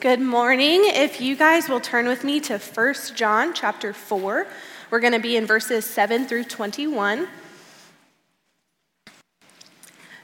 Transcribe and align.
Good 0.00 0.20
morning. 0.22 0.84
If 0.86 1.20
you 1.20 1.36
guys 1.36 1.68
will 1.68 1.78
turn 1.78 2.08
with 2.08 2.24
me 2.24 2.40
to 2.40 2.56
1 2.56 2.94
John 3.14 3.52
chapter 3.52 3.92
4, 3.92 4.46
we're 4.90 4.98
going 4.98 5.12
to 5.12 5.18
be 5.18 5.36
in 5.36 5.44
verses 5.44 5.84
7 5.84 6.26
through 6.26 6.44
21. 6.44 7.28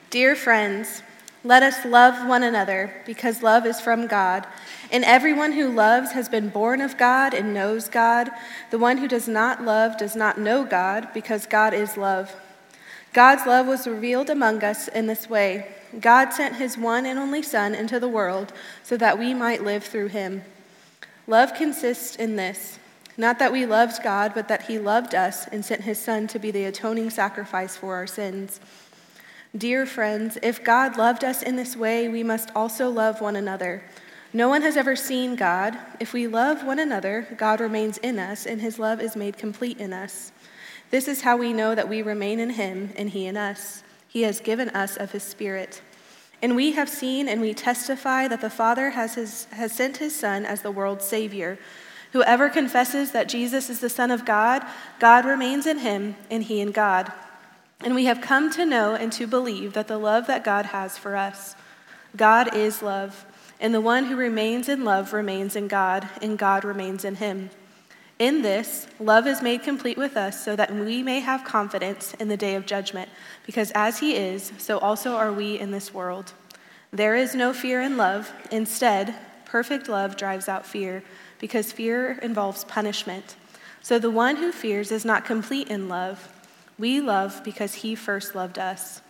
Dear 0.08 0.34
friends, 0.34 1.02
let 1.44 1.62
us 1.62 1.84
love 1.84 2.26
one 2.26 2.42
another 2.42 3.02
because 3.04 3.42
love 3.42 3.66
is 3.66 3.78
from 3.78 4.06
God. 4.06 4.46
And 4.90 5.04
everyone 5.04 5.52
who 5.52 5.68
loves 5.68 6.12
has 6.12 6.30
been 6.30 6.48
born 6.48 6.80
of 6.80 6.96
God 6.96 7.34
and 7.34 7.52
knows 7.52 7.90
God. 7.90 8.30
The 8.70 8.78
one 8.78 8.96
who 8.96 9.06
does 9.06 9.28
not 9.28 9.62
love 9.62 9.98
does 9.98 10.16
not 10.16 10.40
know 10.40 10.64
God 10.64 11.08
because 11.12 11.44
God 11.44 11.74
is 11.74 11.98
love. 11.98 12.34
God's 13.16 13.46
love 13.46 13.66
was 13.66 13.86
revealed 13.86 14.28
among 14.28 14.62
us 14.62 14.88
in 14.88 15.06
this 15.06 15.30
way 15.30 15.74
God 16.02 16.34
sent 16.34 16.56
his 16.56 16.76
one 16.76 17.06
and 17.06 17.18
only 17.18 17.42
Son 17.42 17.74
into 17.74 17.98
the 17.98 18.10
world 18.10 18.52
so 18.82 18.98
that 18.98 19.18
we 19.18 19.32
might 19.32 19.64
live 19.64 19.84
through 19.84 20.08
him. 20.08 20.42
Love 21.26 21.54
consists 21.54 22.16
in 22.16 22.36
this 22.36 22.78
not 23.16 23.38
that 23.38 23.52
we 23.52 23.64
loved 23.64 24.02
God, 24.02 24.32
but 24.34 24.48
that 24.48 24.66
he 24.66 24.78
loved 24.78 25.14
us 25.14 25.48
and 25.48 25.64
sent 25.64 25.80
his 25.80 25.98
Son 25.98 26.26
to 26.26 26.38
be 26.38 26.50
the 26.50 26.64
atoning 26.64 27.08
sacrifice 27.08 27.74
for 27.74 27.94
our 27.94 28.06
sins. 28.06 28.60
Dear 29.56 29.86
friends, 29.86 30.36
if 30.42 30.62
God 30.62 30.98
loved 30.98 31.24
us 31.24 31.42
in 31.42 31.56
this 31.56 31.74
way, 31.74 32.08
we 32.08 32.22
must 32.22 32.50
also 32.54 32.90
love 32.90 33.22
one 33.22 33.36
another. 33.36 33.82
No 34.34 34.50
one 34.50 34.60
has 34.60 34.76
ever 34.76 34.94
seen 34.94 35.36
God. 35.36 35.78
If 36.00 36.12
we 36.12 36.26
love 36.26 36.66
one 36.66 36.78
another, 36.78 37.26
God 37.38 37.60
remains 37.60 37.96
in 37.96 38.18
us, 38.18 38.44
and 38.44 38.60
his 38.60 38.78
love 38.78 39.00
is 39.00 39.16
made 39.16 39.38
complete 39.38 39.78
in 39.78 39.94
us. 39.94 40.32
This 40.90 41.08
is 41.08 41.22
how 41.22 41.36
we 41.36 41.52
know 41.52 41.74
that 41.74 41.88
we 41.88 42.02
remain 42.02 42.38
in 42.38 42.50
him 42.50 42.92
and 42.96 43.10
he 43.10 43.26
in 43.26 43.36
us. 43.36 43.82
He 44.08 44.22
has 44.22 44.40
given 44.40 44.68
us 44.70 44.96
of 44.96 45.12
his 45.12 45.22
Spirit. 45.22 45.82
And 46.42 46.54
we 46.54 46.72
have 46.72 46.88
seen 46.88 47.28
and 47.28 47.40
we 47.40 47.54
testify 47.54 48.28
that 48.28 48.40
the 48.40 48.50
Father 48.50 48.90
has, 48.90 49.14
his, 49.14 49.44
has 49.46 49.72
sent 49.72 49.98
his 49.98 50.14
Son 50.14 50.44
as 50.44 50.62
the 50.62 50.70
world's 50.70 51.04
Savior. 51.04 51.58
Whoever 52.12 52.48
confesses 52.48 53.12
that 53.12 53.28
Jesus 53.28 53.68
is 53.68 53.80
the 53.80 53.88
Son 53.88 54.10
of 54.10 54.24
God, 54.24 54.64
God 55.00 55.24
remains 55.24 55.66
in 55.66 55.78
him, 55.78 56.16
and 56.30 56.44
he 56.44 56.60
in 56.60 56.70
God. 56.70 57.12
And 57.80 57.94
we 57.94 58.06
have 58.06 58.20
come 58.20 58.50
to 58.52 58.64
know 58.64 58.94
and 58.94 59.12
to 59.12 59.26
believe 59.26 59.74
that 59.74 59.88
the 59.88 59.98
love 59.98 60.26
that 60.26 60.44
God 60.44 60.66
has 60.66 60.96
for 60.96 61.16
us. 61.16 61.54
God 62.16 62.54
is 62.54 62.80
love, 62.80 63.26
and 63.60 63.74
the 63.74 63.80
one 63.80 64.06
who 64.06 64.16
remains 64.16 64.68
in 64.68 64.84
love 64.84 65.12
remains 65.12 65.56
in 65.56 65.68
God, 65.68 66.08
and 66.22 66.38
God 66.38 66.64
remains 66.64 67.04
in 67.04 67.16
him. 67.16 67.50
In 68.18 68.40
this, 68.40 68.86
love 68.98 69.26
is 69.26 69.42
made 69.42 69.62
complete 69.62 69.98
with 69.98 70.16
us 70.16 70.42
so 70.42 70.56
that 70.56 70.74
we 70.74 71.02
may 71.02 71.20
have 71.20 71.44
confidence 71.44 72.14
in 72.14 72.28
the 72.28 72.36
day 72.36 72.54
of 72.54 72.64
judgment, 72.64 73.10
because 73.44 73.70
as 73.72 73.98
he 73.98 74.16
is, 74.16 74.52
so 74.56 74.78
also 74.78 75.16
are 75.16 75.32
we 75.32 75.58
in 75.58 75.70
this 75.70 75.92
world. 75.92 76.32
There 76.90 77.14
is 77.14 77.34
no 77.34 77.52
fear 77.52 77.82
in 77.82 77.98
love. 77.98 78.32
Instead, 78.50 79.14
perfect 79.44 79.86
love 79.86 80.16
drives 80.16 80.48
out 80.48 80.64
fear, 80.64 81.02
because 81.38 81.72
fear 81.72 82.18
involves 82.22 82.64
punishment. 82.64 83.36
So 83.82 83.98
the 83.98 84.10
one 84.10 84.36
who 84.36 84.50
fears 84.50 84.90
is 84.90 85.04
not 85.04 85.26
complete 85.26 85.68
in 85.68 85.88
love. 85.88 86.32
We 86.78 87.02
love 87.02 87.42
because 87.44 87.74
he 87.74 87.94
first 87.94 88.34
loved 88.34 88.58
us. 88.58 89.02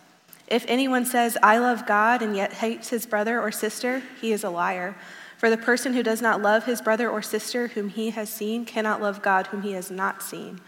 If 0.47 0.65
anyone 0.67 1.05
says, 1.05 1.37
I 1.41 1.59
love 1.59 1.85
God, 1.85 2.21
and 2.21 2.35
yet 2.35 2.53
hates 2.53 2.89
his 2.89 3.05
brother 3.05 3.39
or 3.39 3.51
sister, 3.51 4.01
he 4.19 4.33
is 4.33 4.43
a 4.43 4.49
liar. 4.49 4.95
For 5.37 5.49
the 5.51 5.57
person 5.57 5.93
who 5.93 6.01
does 6.01 6.21
not 6.21 6.41
love 6.41 6.65
his 6.65 6.81
brother 6.81 7.09
or 7.09 7.21
sister 7.21 7.67
whom 7.67 7.89
he 7.89 8.09
has 8.09 8.29
seen 8.29 8.65
cannot 8.65 9.01
love 9.01 9.21
God 9.21 9.47
whom 9.47 9.61
he 9.61 9.73
has 9.73 9.91
not 9.91 10.23
seen. 10.23 10.59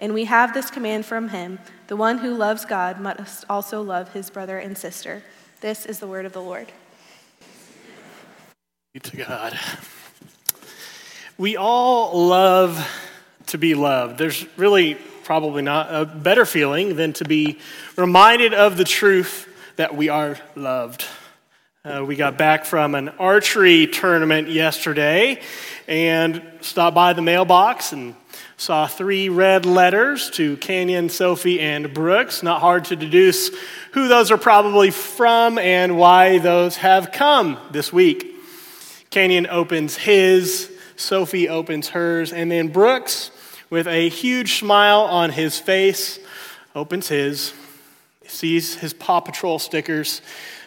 And 0.00 0.12
we 0.12 0.24
have 0.24 0.52
this 0.52 0.70
command 0.70 1.06
from 1.06 1.30
him 1.30 1.58
the 1.86 1.96
one 1.96 2.18
who 2.18 2.34
loves 2.34 2.64
God 2.64 3.00
must 3.00 3.44
also 3.48 3.80
love 3.80 4.12
his 4.12 4.28
brother 4.28 4.58
and 4.58 4.76
sister. 4.76 5.22
This 5.60 5.86
is 5.86 6.00
the 6.00 6.06
word 6.06 6.26
of 6.26 6.32
the 6.32 6.42
Lord. 6.42 6.72
To 9.00 9.16
God. 9.16 9.58
We 11.38 11.56
all 11.56 12.26
love 12.26 12.84
to 13.46 13.58
be 13.58 13.74
loved. 13.74 14.18
There's 14.18 14.46
really 14.56 14.94
probably 15.22 15.62
not 15.62 15.94
a 15.94 16.04
better 16.04 16.46
feeling 16.46 16.96
than 16.96 17.12
to 17.14 17.24
be 17.24 17.58
reminded 17.96 18.54
of 18.54 18.76
the 18.76 18.84
truth 18.84 19.48
that 19.76 19.94
we 19.94 20.08
are 20.08 20.38
loved. 20.54 21.04
Uh, 21.86 22.04
we 22.04 22.16
got 22.16 22.36
back 22.36 22.64
from 22.64 22.96
an 22.96 23.08
archery 23.10 23.86
tournament 23.86 24.48
yesterday 24.48 25.40
and 25.86 26.42
stopped 26.60 26.96
by 26.96 27.12
the 27.12 27.22
mailbox 27.22 27.92
and 27.92 28.16
saw 28.56 28.88
three 28.88 29.28
red 29.28 29.64
letters 29.64 30.28
to 30.30 30.56
Canyon, 30.56 31.08
Sophie, 31.08 31.60
and 31.60 31.94
Brooks. 31.94 32.42
Not 32.42 32.60
hard 32.60 32.86
to 32.86 32.96
deduce 32.96 33.50
who 33.92 34.08
those 34.08 34.32
are 34.32 34.36
probably 34.36 34.90
from 34.90 35.60
and 35.60 35.96
why 35.96 36.38
those 36.38 36.76
have 36.78 37.12
come 37.12 37.56
this 37.70 37.92
week. 37.92 38.34
Canyon 39.10 39.46
opens 39.46 39.96
his, 39.96 40.76
Sophie 40.96 41.48
opens 41.48 41.90
hers, 41.90 42.32
and 42.32 42.50
then 42.50 42.66
Brooks, 42.66 43.30
with 43.70 43.86
a 43.86 44.08
huge 44.08 44.58
smile 44.58 45.02
on 45.02 45.30
his 45.30 45.56
face, 45.56 46.18
opens 46.74 47.06
his, 47.06 47.54
sees 48.26 48.74
his 48.74 48.92
Paw 48.92 49.20
Patrol 49.20 49.60
stickers 49.60 50.20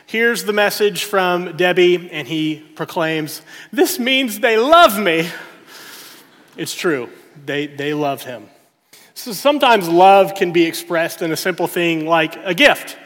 hears 0.09 0.43
the 0.43 0.53
message 0.53 1.03
from 1.03 1.55
Debbie 1.55 2.09
and 2.11 2.27
he 2.27 2.55
proclaims, 2.73 3.43
This 3.71 3.99
means 3.99 4.39
they 4.39 4.57
love 4.57 4.97
me. 4.97 5.29
It's 6.57 6.73
true, 6.73 7.09
they, 7.45 7.67
they 7.67 7.93
love 7.93 8.23
him. 8.23 8.49
So 9.13 9.33
sometimes 9.33 9.87
love 9.87 10.33
can 10.33 10.51
be 10.51 10.65
expressed 10.65 11.21
in 11.21 11.31
a 11.31 11.37
simple 11.37 11.67
thing 11.67 12.07
like 12.07 12.35
a 12.43 12.55
gift, 12.55 12.97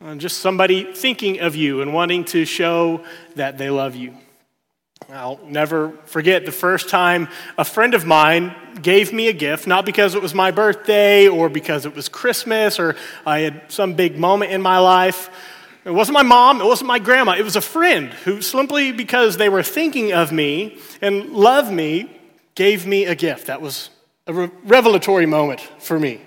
uh, 0.00 0.14
just 0.14 0.38
somebody 0.38 0.92
thinking 0.94 1.40
of 1.40 1.56
you 1.56 1.82
and 1.82 1.92
wanting 1.92 2.24
to 2.26 2.44
show 2.44 3.04
that 3.34 3.58
they 3.58 3.68
love 3.68 3.96
you. 3.96 4.14
I'll 5.10 5.40
never 5.44 5.90
forget 6.04 6.46
the 6.46 6.52
first 6.52 6.88
time 6.88 7.26
a 7.56 7.64
friend 7.64 7.94
of 7.94 8.06
mine 8.06 8.54
gave 8.80 9.12
me 9.12 9.26
a 9.26 9.32
gift, 9.32 9.66
not 9.66 9.84
because 9.84 10.14
it 10.14 10.22
was 10.22 10.34
my 10.34 10.52
birthday 10.52 11.26
or 11.26 11.48
because 11.48 11.84
it 11.84 11.96
was 11.96 12.08
Christmas 12.08 12.78
or 12.78 12.94
I 13.26 13.40
had 13.40 13.72
some 13.72 13.94
big 13.94 14.16
moment 14.16 14.52
in 14.52 14.62
my 14.62 14.78
life 14.78 15.30
it 15.84 15.90
wasn't 15.90 16.14
my 16.14 16.22
mom, 16.22 16.60
it 16.60 16.64
wasn't 16.64 16.88
my 16.88 16.98
grandma, 16.98 17.32
it 17.32 17.44
was 17.44 17.56
a 17.56 17.60
friend 17.60 18.12
who, 18.24 18.42
simply 18.42 18.92
because 18.92 19.36
they 19.36 19.48
were 19.48 19.62
thinking 19.62 20.12
of 20.12 20.32
me 20.32 20.78
and 21.00 21.30
loved 21.32 21.72
me, 21.72 22.10
gave 22.54 22.86
me 22.86 23.06
a 23.06 23.14
gift. 23.14 23.46
That 23.46 23.62
was 23.62 23.90
a 24.26 24.32
revelatory 24.64 25.26
moment 25.26 25.60
for 25.78 25.98
me. 25.98 26.20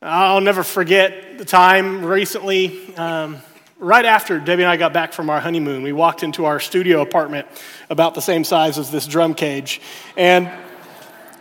I'll 0.00 0.40
never 0.40 0.62
forget 0.62 1.38
the 1.38 1.44
time 1.44 2.04
recently, 2.04 2.94
um, 2.96 3.38
right 3.78 4.04
after 4.04 4.38
Debbie 4.38 4.62
and 4.62 4.70
I 4.70 4.76
got 4.76 4.92
back 4.92 5.12
from 5.12 5.28
our 5.28 5.40
honeymoon, 5.40 5.82
we 5.82 5.92
walked 5.92 6.22
into 6.22 6.44
our 6.44 6.60
studio 6.60 7.02
apartment 7.02 7.46
about 7.90 8.14
the 8.14 8.22
same 8.22 8.44
size 8.44 8.78
as 8.78 8.90
this 8.90 9.06
drum 9.06 9.34
cage. 9.34 9.80
And 10.16 10.50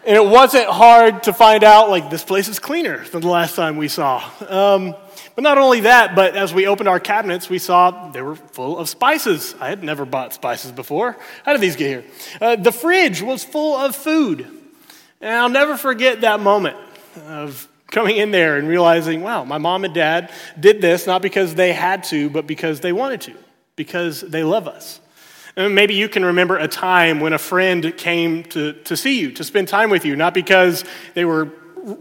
and 0.07 0.15
it 0.15 0.25
wasn't 0.25 0.67
hard 0.67 1.23
to 1.23 1.33
find 1.33 1.63
out, 1.63 1.89
like, 1.89 2.11
this 2.11 2.23
place 2.23 2.47
is 2.47 2.59
cleaner 2.59 3.03
than 3.05 3.21
the 3.21 3.27
last 3.27 3.55
time 3.55 3.75
we 3.75 3.87
saw. 3.87 4.23
Um, 4.47 4.95
but 5.35 5.43
not 5.43 5.57
only 5.57 5.81
that, 5.81 6.15
but 6.15 6.35
as 6.35 6.53
we 6.53 6.65
opened 6.65 6.87
our 6.87 6.99
cabinets, 6.99 7.49
we 7.49 7.59
saw 7.59 8.09
they 8.11 8.21
were 8.21 8.35
full 8.35 8.77
of 8.77 8.87
spices. 8.87 9.53
I 9.59 9.67
had 9.67 9.83
never 9.83 10.05
bought 10.05 10.33
spices 10.33 10.71
before. 10.71 11.17
How 11.43 11.51
did 11.51 11.61
these 11.61 11.75
get 11.75 11.87
here? 11.87 12.05
Uh, 12.39 12.55
the 12.55 12.71
fridge 12.71 13.21
was 13.21 13.43
full 13.43 13.75
of 13.75 13.95
food. 13.95 14.47
And 15.19 15.33
I'll 15.33 15.49
never 15.49 15.75
forget 15.75 16.21
that 16.21 16.39
moment 16.39 16.77
of 17.27 17.67
coming 17.91 18.17
in 18.17 18.31
there 18.31 18.57
and 18.57 18.67
realizing, 18.67 19.21
wow, 19.21 19.43
my 19.43 19.57
mom 19.57 19.85
and 19.85 19.93
dad 19.93 20.31
did 20.59 20.81
this 20.81 21.05
not 21.05 21.21
because 21.21 21.55
they 21.55 21.73
had 21.73 22.03
to, 22.05 22.29
but 22.29 22.47
because 22.47 22.79
they 22.79 22.93
wanted 22.93 23.21
to, 23.21 23.33
because 23.75 24.21
they 24.21 24.43
love 24.43 24.67
us. 24.67 25.01
And 25.55 25.73
maybe 25.73 25.95
you 25.95 26.09
can 26.09 26.25
remember 26.25 26.57
a 26.57 26.67
time 26.67 27.19
when 27.19 27.33
a 27.33 27.37
friend 27.37 27.95
came 27.95 28.43
to, 28.45 28.73
to 28.73 28.97
see 28.97 29.19
you, 29.19 29.31
to 29.33 29.43
spend 29.43 29.67
time 29.67 29.89
with 29.89 30.03
you, 30.03 30.15
not 30.15 30.33
because 30.33 30.83
they 31.13 31.23
were 31.23 31.51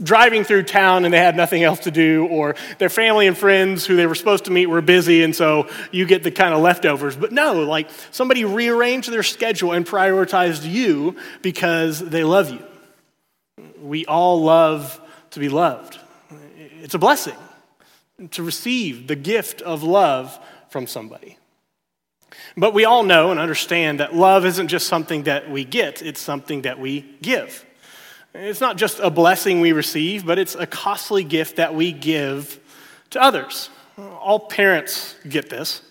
driving 0.03 0.45
through 0.45 0.63
town 0.65 1.05
and 1.05 1.13
they 1.13 1.19
had 1.19 1.37
nothing 1.37 1.63
else 1.63 1.81
to 1.81 1.91
do, 1.91 2.27
or 2.27 2.55
their 2.79 2.89
family 2.89 3.27
and 3.27 3.37
friends 3.37 3.85
who 3.85 3.97
they 3.97 4.07
were 4.07 4.15
supposed 4.15 4.47
to 4.47 4.51
meet 4.51 4.67
were 4.67 4.81
busy, 4.81 5.23
and 5.23 5.35
so 5.35 5.69
you 5.91 6.07
get 6.07 6.23
the 6.23 6.31
kind 6.31 6.55
of 6.55 6.61
leftovers. 6.61 7.17
But 7.17 7.33
no, 7.33 7.63
like 7.63 7.91
somebody 8.11 8.45
rearranged 8.45 9.11
their 9.11 9.23
schedule 9.23 9.73
and 9.73 9.87
prioritized 9.87 10.69
you 10.69 11.17
because 11.43 12.01
they 12.01 12.25
love 12.25 12.51
you. 12.51 12.63
We 13.81 14.07
all 14.07 14.43
love 14.43 15.01
to 15.31 15.41
be 15.41 15.49
loved. 15.49 15.99
It's 16.83 16.95
a 16.95 16.99
blessing 16.99 17.37
to 18.31 18.43
receive 18.43 19.07
the 19.07 19.17
gift 19.17 19.61
of 19.63 19.83
love 19.83 20.39
from 20.69 20.87
somebody. 20.87 21.39
But 22.57 22.75
we 22.75 22.85
all 22.85 23.03
know 23.03 23.31
and 23.31 23.41
understand 23.41 24.01
that 24.01 24.15
love 24.15 24.45
isn't 24.47 24.69
just 24.69 24.87
something 24.87 25.25
that 25.25 25.51
we 25.51 25.65
get, 25.65 26.03
it's 26.03 26.21
something 26.21 26.63
that 26.63 26.79
we 26.79 27.03
give. 27.21 27.65
It's 28.35 28.61
not 28.61 28.77
just 28.77 28.99
a 28.99 29.11
blessing 29.11 29.61
we 29.61 29.73
receive, 29.73 30.27
but 30.27 30.39
it's 30.41 30.57
a 30.57 30.67
costly 30.67 31.23
gift 31.23 31.57
that 31.57 31.75
we 31.75 31.93
give 31.93 32.59
to 33.11 33.23
others. 33.23 33.71
All 33.97 34.41
parents 34.41 35.15
get 35.29 35.49
this. 35.49 35.83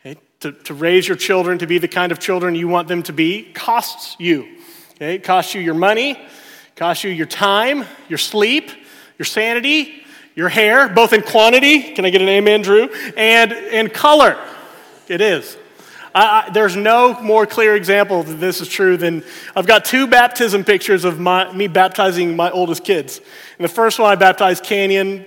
Okay? 0.00 0.20
To, 0.40 0.52
to 0.52 0.74
raise 0.74 1.08
your 1.08 1.16
children 1.16 1.58
to 1.58 1.66
be 1.66 1.78
the 1.78 1.88
kind 1.88 2.12
of 2.12 2.20
children 2.20 2.54
you 2.54 2.68
want 2.68 2.86
them 2.86 3.02
to 3.04 3.12
be 3.12 3.50
costs 3.52 4.14
you. 4.20 4.46
Okay? 4.94 5.16
It 5.16 5.24
costs 5.24 5.56
you 5.56 5.60
your 5.60 5.74
money, 5.74 6.16
costs 6.76 7.02
you 7.02 7.10
your 7.10 7.26
time, 7.26 7.84
your 8.08 8.18
sleep, 8.18 8.70
your 9.18 9.26
sanity, 9.26 10.04
your 10.36 10.48
hair, 10.48 10.88
both 10.88 11.12
in 11.12 11.22
quantity, 11.22 11.94
can 11.94 12.04
I 12.04 12.10
get 12.10 12.22
an 12.22 12.28
amen, 12.28 12.62
Drew? 12.62 12.88
And 13.16 13.52
in 13.52 13.90
color. 13.90 14.38
It 15.08 15.20
is. 15.20 15.56
I, 16.14 16.46
I, 16.46 16.50
there's 16.50 16.76
no 16.76 17.20
more 17.20 17.46
clear 17.46 17.76
example 17.76 18.22
that 18.22 18.34
this 18.34 18.60
is 18.60 18.68
true 18.68 18.96
than 18.96 19.24
I've 19.56 19.66
got 19.66 19.84
two 19.84 20.06
baptism 20.06 20.64
pictures 20.64 21.04
of 21.04 21.18
my, 21.18 21.52
me 21.52 21.68
baptizing 21.68 22.36
my 22.36 22.50
oldest 22.50 22.84
kids. 22.84 23.20
And 23.58 23.64
the 23.64 23.72
first 23.72 23.98
one 23.98 24.10
I 24.10 24.16
baptized 24.16 24.64
Canyon, 24.64 25.24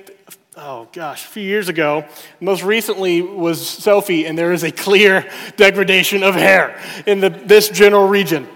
oh 0.58 0.88
gosh, 0.92 1.26
a 1.26 1.28
few 1.28 1.44
years 1.44 1.70
ago. 1.70 2.06
Most 2.40 2.64
recently 2.64 3.22
was 3.22 3.68
Sophie, 3.68 4.26
and 4.26 4.38
there 4.38 4.54
is 4.54 4.64
a 4.64 4.72
clear 4.72 5.30
degradation 5.58 6.24
of 6.24 6.36
hair 6.36 6.80
in 7.06 7.20
the, 7.20 7.30
this 7.30 7.70
general 7.70 8.08
region. 8.08 8.48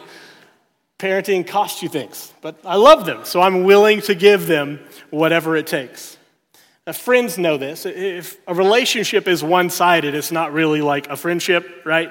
Parenting 1.00 1.48
costs 1.48 1.82
you 1.82 1.88
things, 1.88 2.34
but 2.42 2.60
I 2.66 2.76
love 2.76 3.06
them, 3.06 3.24
so 3.24 3.42
I'm 3.42 3.64
willing 3.64 4.02
to 4.02 4.16
give 4.16 4.48
them 4.48 4.82
whatever 5.10 5.56
it 5.56 5.66
takes. 5.66 6.19
Now, 6.90 6.94
friends 6.94 7.38
know 7.38 7.58
this. 7.58 7.86
If 7.86 8.38
a 8.48 8.54
relationship 8.56 9.28
is 9.28 9.44
one 9.44 9.70
sided, 9.70 10.16
it's 10.16 10.32
not 10.32 10.54
really 10.54 10.82
like 10.82 11.08
a 11.08 11.16
friendship, 11.16 11.86
right? 11.86 12.10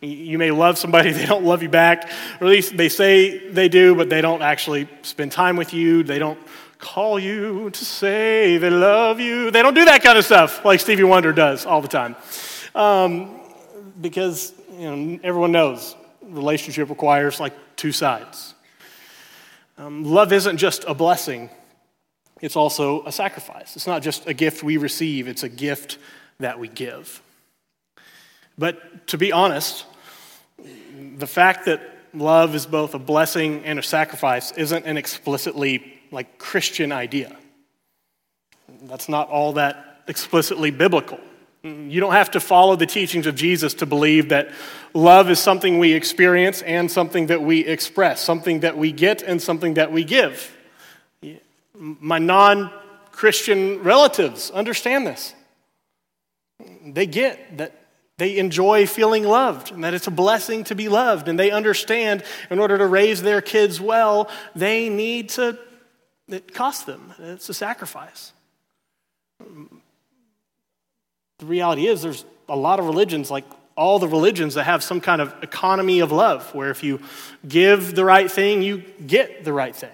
You 0.00 0.38
may 0.38 0.50
love 0.50 0.76
somebody, 0.76 1.12
they 1.18 1.24
don't 1.24 1.44
love 1.44 1.62
you 1.62 1.68
back, 1.68 2.10
or 2.40 2.48
at 2.48 2.50
least 2.50 2.76
they 2.76 2.88
say 2.88 3.48
they 3.48 3.68
do, 3.68 3.94
but 3.94 4.10
they 4.10 4.20
don't 4.20 4.42
actually 4.42 4.88
spend 5.02 5.30
time 5.30 5.56
with 5.56 5.72
you. 5.72 6.02
They 6.02 6.18
don't 6.18 6.36
call 6.80 7.20
you 7.20 7.70
to 7.70 7.84
say 7.84 8.58
they 8.58 8.70
love 8.70 9.20
you. 9.20 9.52
They 9.52 9.62
don't 9.62 9.74
do 9.74 9.84
that 9.84 10.02
kind 10.02 10.18
of 10.18 10.24
stuff 10.24 10.64
like 10.64 10.80
Stevie 10.80 11.04
Wonder 11.04 11.32
does 11.32 11.64
all 11.64 11.80
the 11.80 11.86
time. 11.86 12.16
Um, 12.74 13.38
because 14.00 14.52
you 14.72 14.96
know, 14.96 15.20
everyone 15.22 15.52
knows 15.52 15.94
relationship 16.22 16.90
requires 16.90 17.38
like 17.38 17.52
two 17.76 17.92
sides. 17.92 18.56
Um, 19.78 20.02
love 20.02 20.32
isn't 20.32 20.56
just 20.56 20.82
a 20.88 20.94
blessing, 20.94 21.50
it's 22.40 22.56
also 22.56 23.04
a 23.04 23.12
sacrifice. 23.12 23.76
It's 23.76 23.86
not 23.86 24.02
just 24.02 24.26
a 24.26 24.34
gift 24.34 24.62
we 24.62 24.76
receive, 24.76 25.28
it's 25.28 25.42
a 25.42 25.48
gift 25.48 25.98
that 26.38 26.58
we 26.58 26.68
give. 26.68 27.22
But 28.56 29.06
to 29.08 29.18
be 29.18 29.32
honest, 29.32 29.86
the 31.16 31.26
fact 31.26 31.66
that 31.66 31.80
love 32.14 32.54
is 32.54 32.66
both 32.66 32.94
a 32.94 32.98
blessing 32.98 33.64
and 33.64 33.78
a 33.78 33.82
sacrifice 33.82 34.52
isn't 34.52 34.86
an 34.86 34.96
explicitly 34.96 36.00
like 36.10 36.38
Christian 36.38 36.90
idea. 36.92 37.36
That's 38.82 39.08
not 39.08 39.28
all 39.28 39.54
that 39.54 40.02
explicitly 40.06 40.70
biblical. 40.70 41.20
You 41.62 42.00
don't 42.00 42.12
have 42.12 42.30
to 42.32 42.40
follow 42.40 42.76
the 42.76 42.86
teachings 42.86 43.26
of 43.26 43.34
Jesus 43.34 43.74
to 43.74 43.86
believe 43.86 44.28
that 44.28 44.52
love 44.94 45.28
is 45.28 45.38
something 45.38 45.78
we 45.78 45.92
experience 45.92 46.62
and 46.62 46.90
something 46.90 47.26
that 47.26 47.42
we 47.42 47.66
express, 47.66 48.20
something 48.22 48.60
that 48.60 48.78
we 48.78 48.92
get 48.92 49.22
and 49.22 49.42
something 49.42 49.74
that 49.74 49.92
we 49.92 50.04
give. 50.04 50.54
My 51.78 52.18
non 52.18 52.70
Christian 53.12 53.82
relatives 53.82 54.50
understand 54.50 55.06
this. 55.06 55.34
They 56.84 57.06
get 57.06 57.58
that 57.58 57.74
they 58.16 58.38
enjoy 58.38 58.86
feeling 58.86 59.22
loved 59.22 59.70
and 59.70 59.84
that 59.84 59.94
it's 59.94 60.08
a 60.08 60.10
blessing 60.10 60.64
to 60.64 60.74
be 60.74 60.88
loved. 60.88 61.28
And 61.28 61.38
they 61.38 61.52
understand 61.52 62.24
in 62.50 62.58
order 62.58 62.76
to 62.76 62.86
raise 62.86 63.22
their 63.22 63.40
kids 63.40 63.80
well, 63.80 64.28
they 64.56 64.88
need 64.88 65.28
to 65.30 65.56
it 66.28 66.52
costs 66.52 66.84
them, 66.84 67.14
it's 67.18 67.48
a 67.48 67.54
sacrifice. 67.54 68.32
The 71.38 71.46
reality 71.46 71.86
is, 71.86 72.02
there's 72.02 72.24
a 72.48 72.56
lot 72.56 72.80
of 72.80 72.86
religions, 72.86 73.30
like 73.30 73.44
all 73.76 73.98
the 73.98 74.08
religions, 74.08 74.54
that 74.54 74.64
have 74.64 74.82
some 74.82 75.00
kind 75.00 75.22
of 75.22 75.34
economy 75.42 76.00
of 76.00 76.12
love, 76.12 76.54
where 76.54 76.70
if 76.70 76.82
you 76.82 77.00
give 77.46 77.94
the 77.94 78.04
right 78.04 78.30
thing, 78.30 78.62
you 78.62 78.78
get 79.06 79.44
the 79.44 79.52
right 79.52 79.74
thing. 79.74 79.90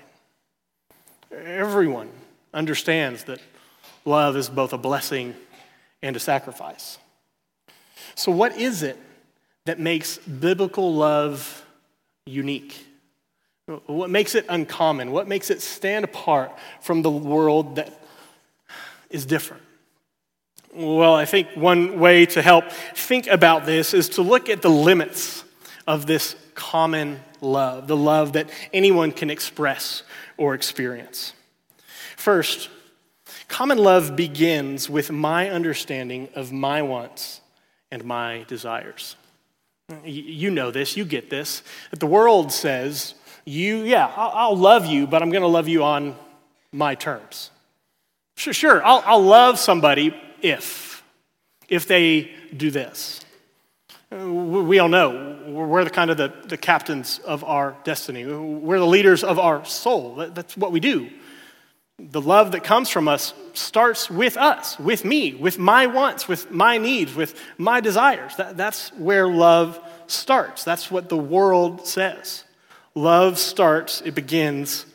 Everyone 1.42 2.10
understands 2.52 3.24
that 3.24 3.40
love 4.04 4.36
is 4.36 4.48
both 4.48 4.72
a 4.72 4.78
blessing 4.78 5.34
and 6.02 6.14
a 6.16 6.20
sacrifice. 6.20 6.98
So, 8.14 8.30
what 8.30 8.56
is 8.56 8.82
it 8.82 8.98
that 9.64 9.80
makes 9.80 10.18
biblical 10.18 10.94
love 10.94 11.64
unique? 12.26 12.86
What 13.86 14.10
makes 14.10 14.34
it 14.34 14.44
uncommon? 14.48 15.10
What 15.10 15.26
makes 15.26 15.50
it 15.50 15.62
stand 15.62 16.04
apart 16.04 16.52
from 16.82 17.02
the 17.02 17.10
world 17.10 17.76
that 17.76 17.98
is 19.08 19.24
different? 19.24 19.62
Well, 20.74 21.14
I 21.14 21.24
think 21.24 21.48
one 21.54 21.98
way 21.98 22.26
to 22.26 22.42
help 22.42 22.70
think 22.70 23.26
about 23.26 23.64
this 23.64 23.94
is 23.94 24.10
to 24.10 24.22
look 24.22 24.48
at 24.48 24.60
the 24.60 24.70
limits 24.70 25.44
of 25.86 26.06
this 26.06 26.36
common 26.54 27.20
love, 27.44 27.86
the 27.86 27.96
love 27.96 28.32
that 28.32 28.50
anyone 28.72 29.12
can 29.12 29.30
express 29.30 30.02
or 30.36 30.54
experience. 30.54 31.32
First, 32.16 32.70
common 33.48 33.78
love 33.78 34.16
begins 34.16 34.88
with 34.88 35.10
my 35.10 35.50
understanding 35.50 36.28
of 36.34 36.52
my 36.52 36.82
wants 36.82 37.40
and 37.90 38.04
my 38.04 38.44
desires. 38.48 39.16
You 40.04 40.50
know 40.50 40.70
this, 40.70 40.96
you 40.96 41.04
get 41.04 41.28
this, 41.28 41.62
that 41.90 42.00
the 42.00 42.06
world 42.06 42.50
says 42.50 43.14
you, 43.44 43.78
yeah, 43.82 44.10
I'll, 44.16 44.56
love 44.56 44.86
you, 44.86 45.06
but 45.06 45.22
I'm 45.22 45.30
going 45.30 45.42
to 45.42 45.48
love 45.48 45.68
you 45.68 45.84
on 45.84 46.16
my 46.72 46.94
terms. 46.94 47.50
Sure, 48.36 48.54
sure, 48.54 48.84
I'll, 48.84 49.02
I'll 49.04 49.22
love 49.22 49.58
somebody 49.58 50.14
if, 50.40 51.04
if 51.68 51.86
they 51.86 52.32
do 52.56 52.70
this. 52.70 53.23
We 54.14 54.78
all 54.78 54.88
know 54.88 55.40
we're 55.46 55.82
the 55.82 55.90
kind 55.90 56.10
of 56.10 56.16
the, 56.16 56.32
the 56.46 56.56
captains 56.56 57.18
of 57.20 57.42
our 57.42 57.76
destiny. 57.82 58.24
We're 58.24 58.78
the 58.78 58.86
leaders 58.86 59.24
of 59.24 59.38
our 59.38 59.64
soul. 59.64 60.14
That's 60.32 60.56
what 60.56 60.70
we 60.70 60.78
do. 60.78 61.10
The 61.98 62.20
love 62.20 62.52
that 62.52 62.64
comes 62.64 62.90
from 62.90 63.08
us 63.08 63.34
starts 63.54 64.10
with 64.10 64.36
us, 64.36 64.78
with 64.78 65.04
me, 65.04 65.34
with 65.34 65.58
my 65.58 65.86
wants, 65.86 66.28
with 66.28 66.50
my 66.50 66.78
needs, 66.78 67.14
with 67.14 67.40
my 67.58 67.80
desires. 67.80 68.36
That, 68.36 68.56
that's 68.56 68.90
where 68.94 69.28
love 69.28 69.80
starts. 70.06 70.64
That's 70.64 70.90
what 70.90 71.08
the 71.08 71.16
world 71.16 71.86
says. 71.86 72.44
Love 72.94 73.38
starts, 73.38 74.00
it 74.02 74.14
begins 74.14 74.86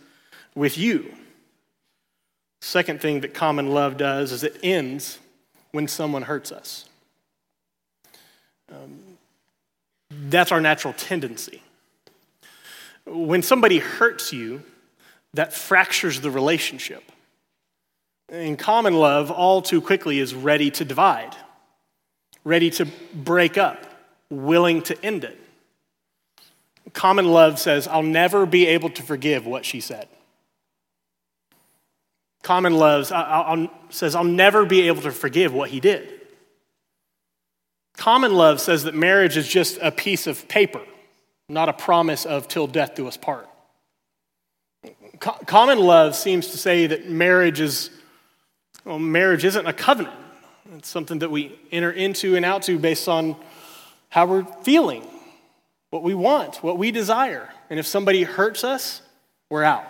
with 0.55 0.77
you. 0.77 1.13
Second 2.61 3.01
thing 3.01 3.21
that 3.21 3.33
common 3.33 3.71
love 3.71 3.97
does 3.97 4.31
is 4.31 4.43
it 4.43 4.57
ends 4.63 5.19
when 5.71 5.87
someone 5.87 6.23
hurts 6.23 6.51
us. 6.51 6.85
Um, 8.71 8.98
that's 10.27 10.51
our 10.51 10.59
natural 10.59 10.93
tendency. 10.93 11.61
When 13.05 13.41
somebody 13.41 13.79
hurts 13.79 14.33
you, 14.33 14.63
that 15.33 15.53
fractures 15.53 16.21
the 16.21 16.31
relationship. 16.31 17.03
In 18.29 18.57
common 18.57 18.93
love, 18.93 19.31
all 19.31 19.61
too 19.61 19.81
quickly 19.81 20.19
is 20.19 20.35
ready 20.35 20.69
to 20.71 20.85
divide, 20.85 21.35
ready 22.43 22.69
to 22.71 22.87
break 23.13 23.57
up, 23.57 23.85
willing 24.29 24.81
to 24.83 25.05
end 25.05 25.23
it. 25.23 25.39
Common 26.93 27.31
love 27.31 27.59
says, 27.59 27.87
I'll 27.87 28.03
never 28.03 28.45
be 28.45 28.67
able 28.67 28.89
to 28.91 29.03
forgive 29.03 29.45
what 29.45 29.65
she 29.65 29.79
said. 29.79 30.07
Common 32.41 32.75
love 32.75 33.11
uh, 33.11 33.15
uh, 33.15 33.43
um, 33.47 33.69
says, 33.89 34.15
I'll 34.15 34.23
never 34.23 34.65
be 34.65 34.87
able 34.87 35.01
to 35.03 35.11
forgive 35.11 35.53
what 35.53 35.69
he 35.69 35.79
did. 35.79 36.18
Common 37.99 38.33
love 38.33 38.61
says 38.61 38.85
that 38.85 38.95
marriage 38.95 39.35
is 39.35 39.45
just 39.45 39.77
a 39.81 39.91
piece 39.91 40.25
of 40.25 40.47
paper, 40.47 40.79
not 41.49 41.67
a 41.67 41.73
promise 41.73 42.25
of 42.25 42.47
till 42.47 42.65
death 42.65 42.95
do 42.95 43.09
us 43.09 43.17
part. 43.17 43.49
common 45.19 45.77
love 45.77 46.15
seems 46.15 46.47
to 46.47 46.57
say 46.57 46.87
that 46.87 47.09
marriage 47.09 47.59
is, 47.59 47.89
well, 48.85 48.99
marriage 48.99 49.43
isn't 49.43 49.67
a 49.67 49.73
covenant. 49.73 50.15
It's 50.77 50.87
something 50.87 51.19
that 51.19 51.29
we 51.29 51.59
enter 51.73 51.91
into 51.91 52.37
and 52.37 52.45
out 52.45 52.63
to 52.63 52.79
based 52.79 53.09
on 53.09 53.35
how 54.07 54.27
we're 54.27 54.45
feeling, 54.63 55.05
what 55.89 56.01
we 56.01 56.13
want, 56.13 56.63
what 56.63 56.77
we 56.77 56.91
desire. 56.91 57.49
And 57.69 57.77
if 57.81 57.85
somebody 57.85 58.23
hurts 58.23 58.63
us, 58.63 59.01
we're 59.49 59.65
out. 59.65 59.83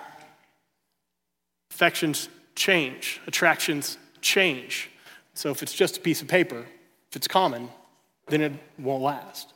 Affections 1.70 2.28
change, 2.56 3.22
attractions 3.28 4.00
change. 4.20 4.89
So 5.36 5.51
if 5.51 5.62
it's 5.62 5.75
just 5.75 5.98
a 5.98 6.00
piece 6.00 6.24
of 6.24 6.28
paper, 6.28 6.66
if 7.12 7.16
it's 7.16 7.28
common, 7.28 7.70
then 8.29 8.41
it 8.41 8.53
won't 8.77 9.03
last. 9.03 9.53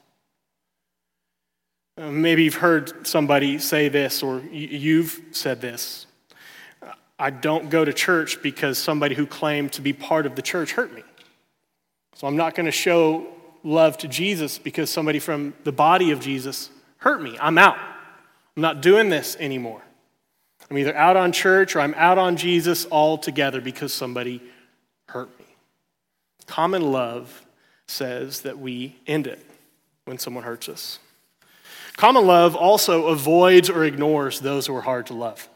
Uh, 1.97 2.09
maybe 2.09 2.43
you've 2.43 2.55
heard 2.55 3.05
somebody 3.05 3.59
say 3.59 3.87
this, 3.87 4.23
or 4.23 4.41
you've 4.51 5.21
said 5.31 5.61
this. 5.61 6.07
I 7.19 7.29
don't 7.29 7.69
go 7.69 7.85
to 7.85 7.93
church 7.93 8.41
because 8.41 8.77
somebody 8.77 9.15
who 9.15 9.27
claimed 9.27 9.73
to 9.73 9.81
be 9.81 9.93
part 9.93 10.25
of 10.25 10.35
the 10.35 10.41
church 10.41 10.73
hurt 10.73 10.93
me. 10.93 11.03
So 12.15 12.27
I'm 12.27 12.35
not 12.35 12.55
going 12.55 12.65
to 12.65 12.71
show 12.71 13.27
love 13.63 13.97
to 13.99 14.07
Jesus 14.07 14.57
because 14.57 14.89
somebody 14.89 15.19
from 15.19 15.53
the 15.63 15.71
body 15.71 16.11
of 16.11 16.19
Jesus 16.19 16.69
hurt 16.97 17.21
me. 17.21 17.37
I'm 17.39 17.57
out. 17.57 17.77
I'm 18.55 18.61
not 18.61 18.81
doing 18.81 19.09
this 19.09 19.37
anymore. 19.39 19.81
I'm 20.69 20.77
either 20.77 20.95
out 20.95 21.15
on 21.15 21.31
church 21.31 21.75
or 21.75 21.81
I'm 21.81 21.93
out 21.95 22.17
on 22.17 22.35
Jesus 22.35 22.87
altogether 22.91 23.61
because 23.61 23.93
somebody 23.93 24.41
hurt 25.09 25.29
me. 25.39 25.45
Common 26.47 26.91
love 26.91 27.42
says 27.93 28.41
that 28.41 28.59
we 28.59 28.95
end 29.07 29.27
it 29.27 29.39
when 30.05 30.17
someone 30.17 30.43
hurts 30.43 30.67
us. 30.67 30.99
Common 31.95 32.25
love 32.25 32.55
also 32.55 33.07
avoids 33.07 33.69
or 33.69 33.83
ignores 33.83 34.39
those 34.39 34.65
who 34.67 34.75
are 34.75 34.81
hard 34.81 35.05
to 35.07 35.13
love. 35.13 35.47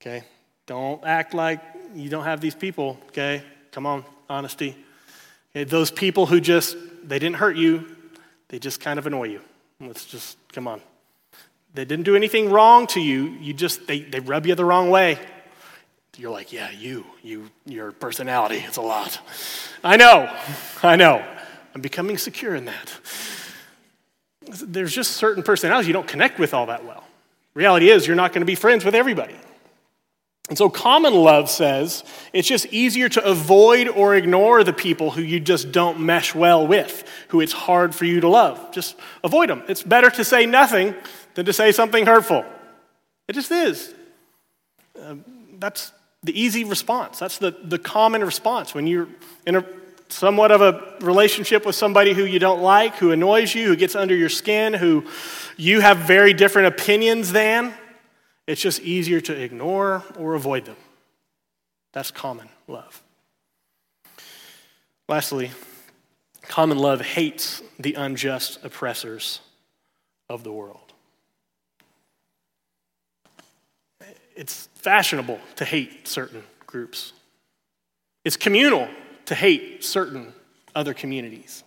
Okay? 0.00 0.24
Don't 0.66 1.04
act 1.04 1.34
like 1.34 1.60
you 1.94 2.08
don't 2.08 2.24
have 2.24 2.40
these 2.40 2.54
people, 2.54 2.98
okay? 3.08 3.42
Come 3.72 3.86
on, 3.86 4.04
honesty. 4.28 4.76
Okay, 5.50 5.64
those 5.64 5.90
people 5.90 6.26
who 6.26 6.40
just, 6.40 6.76
they 7.04 7.18
didn't 7.18 7.36
hurt 7.36 7.56
you, 7.56 7.96
They 8.48 8.58
just 8.58 8.80
kind 8.80 8.98
of 8.98 9.06
annoy 9.06 9.28
you. 9.28 9.40
Let's 9.80 10.06
just, 10.06 10.38
come 10.52 10.66
on. 10.66 10.80
They 11.74 11.84
didn't 11.84 12.04
do 12.04 12.16
anything 12.16 12.50
wrong 12.50 12.86
to 12.88 13.00
you. 13.00 13.36
You 13.40 13.52
just, 13.52 13.86
they, 13.86 14.00
they 14.00 14.20
rub 14.20 14.46
you 14.46 14.54
the 14.54 14.64
wrong 14.64 14.90
way. 14.90 15.18
You're 16.18 16.32
like, 16.32 16.52
yeah, 16.52 16.68
you, 16.72 17.06
you, 17.22 17.48
your 17.64 17.92
personality, 17.92 18.56
it's 18.56 18.76
a 18.76 18.82
lot. 18.82 19.20
I 19.84 19.96
know, 19.96 20.36
I 20.82 20.96
know. 20.96 21.24
I'm 21.76 21.80
becoming 21.80 22.18
secure 22.18 22.56
in 22.56 22.64
that. 22.64 22.92
There's 24.42 24.92
just 24.92 25.12
certain 25.12 25.44
personalities 25.44 25.86
you 25.86 25.92
don't 25.92 26.08
connect 26.08 26.40
with 26.40 26.54
all 26.54 26.66
that 26.66 26.84
well. 26.84 27.04
Reality 27.54 27.88
is, 27.88 28.04
you're 28.04 28.16
not 28.16 28.32
going 28.32 28.40
to 28.40 28.46
be 28.46 28.56
friends 28.56 28.84
with 28.84 28.96
everybody. 28.96 29.36
And 30.48 30.58
so, 30.58 30.68
common 30.68 31.14
love 31.14 31.48
says 31.48 32.02
it's 32.32 32.48
just 32.48 32.66
easier 32.66 33.08
to 33.10 33.24
avoid 33.24 33.86
or 33.86 34.16
ignore 34.16 34.64
the 34.64 34.72
people 34.72 35.12
who 35.12 35.20
you 35.20 35.38
just 35.38 35.70
don't 35.70 36.00
mesh 36.00 36.34
well 36.34 36.66
with, 36.66 37.04
who 37.28 37.40
it's 37.40 37.52
hard 37.52 37.94
for 37.94 38.06
you 38.06 38.20
to 38.20 38.28
love. 38.28 38.72
Just 38.72 38.96
avoid 39.22 39.50
them. 39.50 39.62
It's 39.68 39.82
better 39.84 40.10
to 40.10 40.24
say 40.24 40.46
nothing 40.46 40.94
than 41.34 41.46
to 41.46 41.52
say 41.52 41.70
something 41.70 42.06
hurtful. 42.06 42.44
It 43.28 43.34
just 43.34 43.52
is. 43.52 43.94
Uh, 45.00 45.16
that's 45.58 45.92
the 46.22 46.38
easy 46.38 46.64
response. 46.64 47.18
That's 47.18 47.38
the, 47.38 47.56
the 47.62 47.78
common 47.78 48.24
response 48.24 48.74
when 48.74 48.86
you're 48.86 49.08
in 49.46 49.56
a 49.56 49.64
somewhat 50.08 50.50
of 50.50 50.62
a 50.62 50.96
relationship 51.00 51.66
with 51.66 51.74
somebody 51.74 52.14
who 52.14 52.24
you 52.24 52.38
don't 52.38 52.62
like, 52.62 52.96
who 52.96 53.12
annoys 53.12 53.54
you, 53.54 53.66
who 53.66 53.76
gets 53.76 53.94
under 53.94 54.14
your 54.14 54.28
skin, 54.28 54.72
who 54.74 55.04
you 55.56 55.80
have 55.80 55.98
very 55.98 56.32
different 56.32 56.68
opinions 56.68 57.32
than. 57.32 57.74
It's 58.46 58.60
just 58.60 58.80
easier 58.80 59.20
to 59.22 59.32
ignore 59.38 60.02
or 60.18 60.34
avoid 60.34 60.64
them. 60.64 60.76
That's 61.92 62.10
common 62.10 62.48
love. 62.66 63.02
Lastly, 65.08 65.50
common 66.42 66.78
love 66.78 67.00
hates 67.00 67.62
the 67.78 67.94
unjust 67.94 68.58
oppressors 68.64 69.40
of 70.28 70.44
the 70.44 70.52
world. 70.52 70.92
It's 74.34 74.67
fashionable 74.78 75.40
to 75.56 75.64
hate 75.64 76.08
certain 76.08 76.44
groups, 76.66 77.12
it's 78.24 78.36
communal 78.36 78.88
to 79.26 79.34
hate 79.34 79.84
certain 79.84 80.32
other 80.74 80.94
communities. 80.94 81.64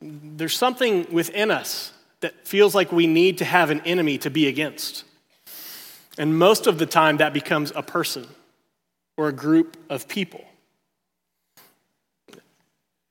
There's 0.00 0.56
something 0.56 1.06
within 1.10 1.50
us 1.50 1.92
that 2.20 2.46
feels 2.46 2.74
like 2.74 2.92
we 2.92 3.06
need 3.06 3.38
to 3.38 3.44
have 3.44 3.70
an 3.70 3.80
enemy 3.84 4.18
to 4.18 4.30
be 4.30 4.46
against. 4.46 5.04
And 6.18 6.38
most 6.38 6.66
of 6.66 6.78
the 6.78 6.86
time, 6.86 7.18
that 7.18 7.32
becomes 7.32 7.72
a 7.74 7.82
person 7.82 8.26
or 9.16 9.28
a 9.28 9.32
group 9.32 9.76
of 9.88 10.08
people. 10.08 10.44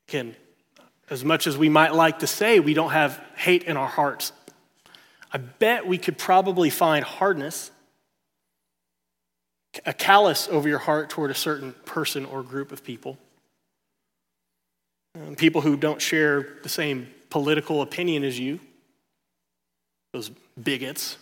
Again, 0.09 0.35
as 1.09 1.23
much 1.23 1.47
as 1.47 1.57
we 1.57 1.69
might 1.69 1.93
like 1.93 2.19
to 2.19 2.27
say 2.27 2.59
we 2.59 2.73
don't 2.73 2.91
have 2.91 3.21
hate 3.35 3.63
in 3.63 3.77
our 3.77 3.87
hearts, 3.87 4.31
I 5.31 5.37
bet 5.37 5.87
we 5.87 5.97
could 5.97 6.17
probably 6.17 6.69
find 6.69 7.03
hardness, 7.03 7.71
a 9.85 9.93
callous 9.93 10.47
over 10.47 10.67
your 10.69 10.79
heart 10.79 11.09
toward 11.09 11.31
a 11.31 11.35
certain 11.35 11.73
person 11.85 12.25
or 12.25 12.43
group 12.43 12.71
of 12.71 12.83
people. 12.83 13.17
Um, 15.15 15.35
people 15.35 15.61
who 15.61 15.77
don't 15.77 16.01
share 16.01 16.57
the 16.63 16.69
same 16.69 17.07
political 17.29 17.81
opinion 17.81 18.23
as 18.23 18.37
you, 18.37 18.59
those 20.13 20.31
bigots 20.61 21.17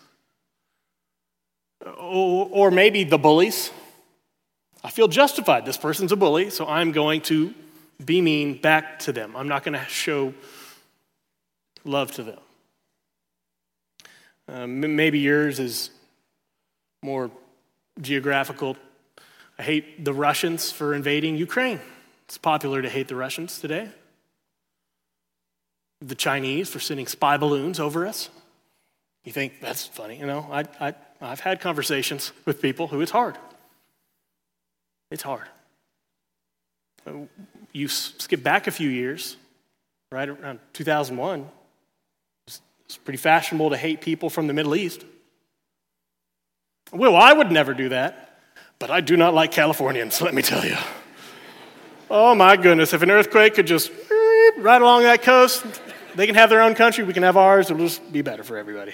or 1.86 2.72
maybe 2.72 3.04
the 3.04 3.18
bullies. 3.18 3.72
I 4.84 4.90
feel 4.90 5.08
justified. 5.08 5.66
This 5.66 5.78
person's 5.78 6.12
a 6.12 6.16
bully, 6.16 6.50
so 6.50 6.68
I'm 6.68 6.92
going 6.92 7.22
to 7.22 7.54
be 8.04 8.22
mean 8.22 8.60
back 8.60 9.00
to 9.00 9.12
them. 9.12 9.36
I'm 9.36 9.48
not 9.48 9.64
going 9.64 9.78
to 9.78 9.86
show 9.86 10.34
love 11.86 12.12
to 12.14 12.24
them. 12.24 12.40
Um, 14.48 14.96
maybe 14.96 15.20
yours 15.20 15.60
is 15.60 15.90
more 17.02 17.32
geographical. 18.02 18.78
I 19.58 19.64
hate 19.64 20.04
the 20.04 20.14
Russians 20.14 20.72
for 20.72 20.94
invading 20.94 21.38
Ukraine. 21.38 21.80
It's 22.26 22.38
popular 22.38 22.82
to 22.82 22.90
hate 22.90 23.08
the 23.08 23.16
Russians 23.16 23.60
today. 23.60 23.90
The 26.02 26.16
Chinese 26.16 26.70
for 26.70 26.80
sending 26.80 27.08
spy 27.08 27.38
balloons 27.38 27.80
over 27.80 28.06
us. 28.06 28.30
You 29.24 29.32
think 29.32 29.62
that's 29.62 29.86
funny, 29.86 30.20
you 30.20 30.26
know? 30.26 30.48
I, 30.52 30.66
I, 30.80 30.94
I've 31.22 31.40
had 31.40 31.62
conversations 31.62 32.34
with 32.46 32.62
people 32.62 32.88
who 32.88 33.02
it's 33.02 33.12
hard. 33.12 33.38
It's 35.12 35.24
hard. 35.24 35.48
You 37.72 37.88
skip 37.88 38.44
back 38.44 38.68
a 38.68 38.72
few 38.72 38.90
years, 38.90 39.38
right 40.12 40.28
around 40.28 40.60
2001, 40.74 41.50
it's 42.94 42.98
pretty 42.98 43.18
fashionable 43.18 43.72
to 43.72 43.78
hate 43.78 44.02
people 44.02 44.30
from 44.30 44.48
the 44.48 44.54
Middle 44.54 44.76
East. 44.76 45.04
Well, 46.94 47.16
I 47.16 47.34
would 47.34 47.52
never 47.52 47.74
do 47.74 47.90
that, 47.90 48.38
but 48.78 48.92
I 48.92 49.02
do 49.02 49.18
not 49.18 49.34
like 49.34 49.52
Californians, 49.52 50.22
let 50.22 50.34
me 50.36 50.44
tell 50.44 50.64
you. 50.64 50.78
Oh 52.10 52.36
my 52.36 52.56
goodness, 52.56 52.94
if 52.94 53.02
an 53.02 53.10
earthquake 53.10 53.56
could 53.56 53.66
just 53.66 53.92
right 54.58 54.82
along 54.82 55.02
that 55.04 55.24
coast, 55.24 55.66
they 56.16 56.28
can 56.28 56.36
have 56.36 56.52
their 56.52 56.62
own 56.62 56.76
country, 56.76 57.04
we 57.04 57.14
can 57.14 57.24
have 57.24 57.36
ours, 57.36 57.72
it'll 57.72 57.84
just 57.84 58.12
be 58.14 58.22
better 58.22 58.44
for 58.44 58.58
everybody. 58.58 58.94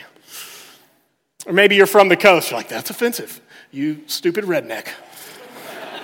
Or 1.45 1.51
maybe 1.51 1.75
you're 1.75 1.85
from 1.87 2.07
the 2.07 2.15
coast, 2.15 2.51
you're 2.51 2.59
like, 2.59 2.69
that's 2.69 2.89
offensive. 2.89 3.41
You 3.71 4.03
stupid 4.07 4.45
redneck. 4.45 4.87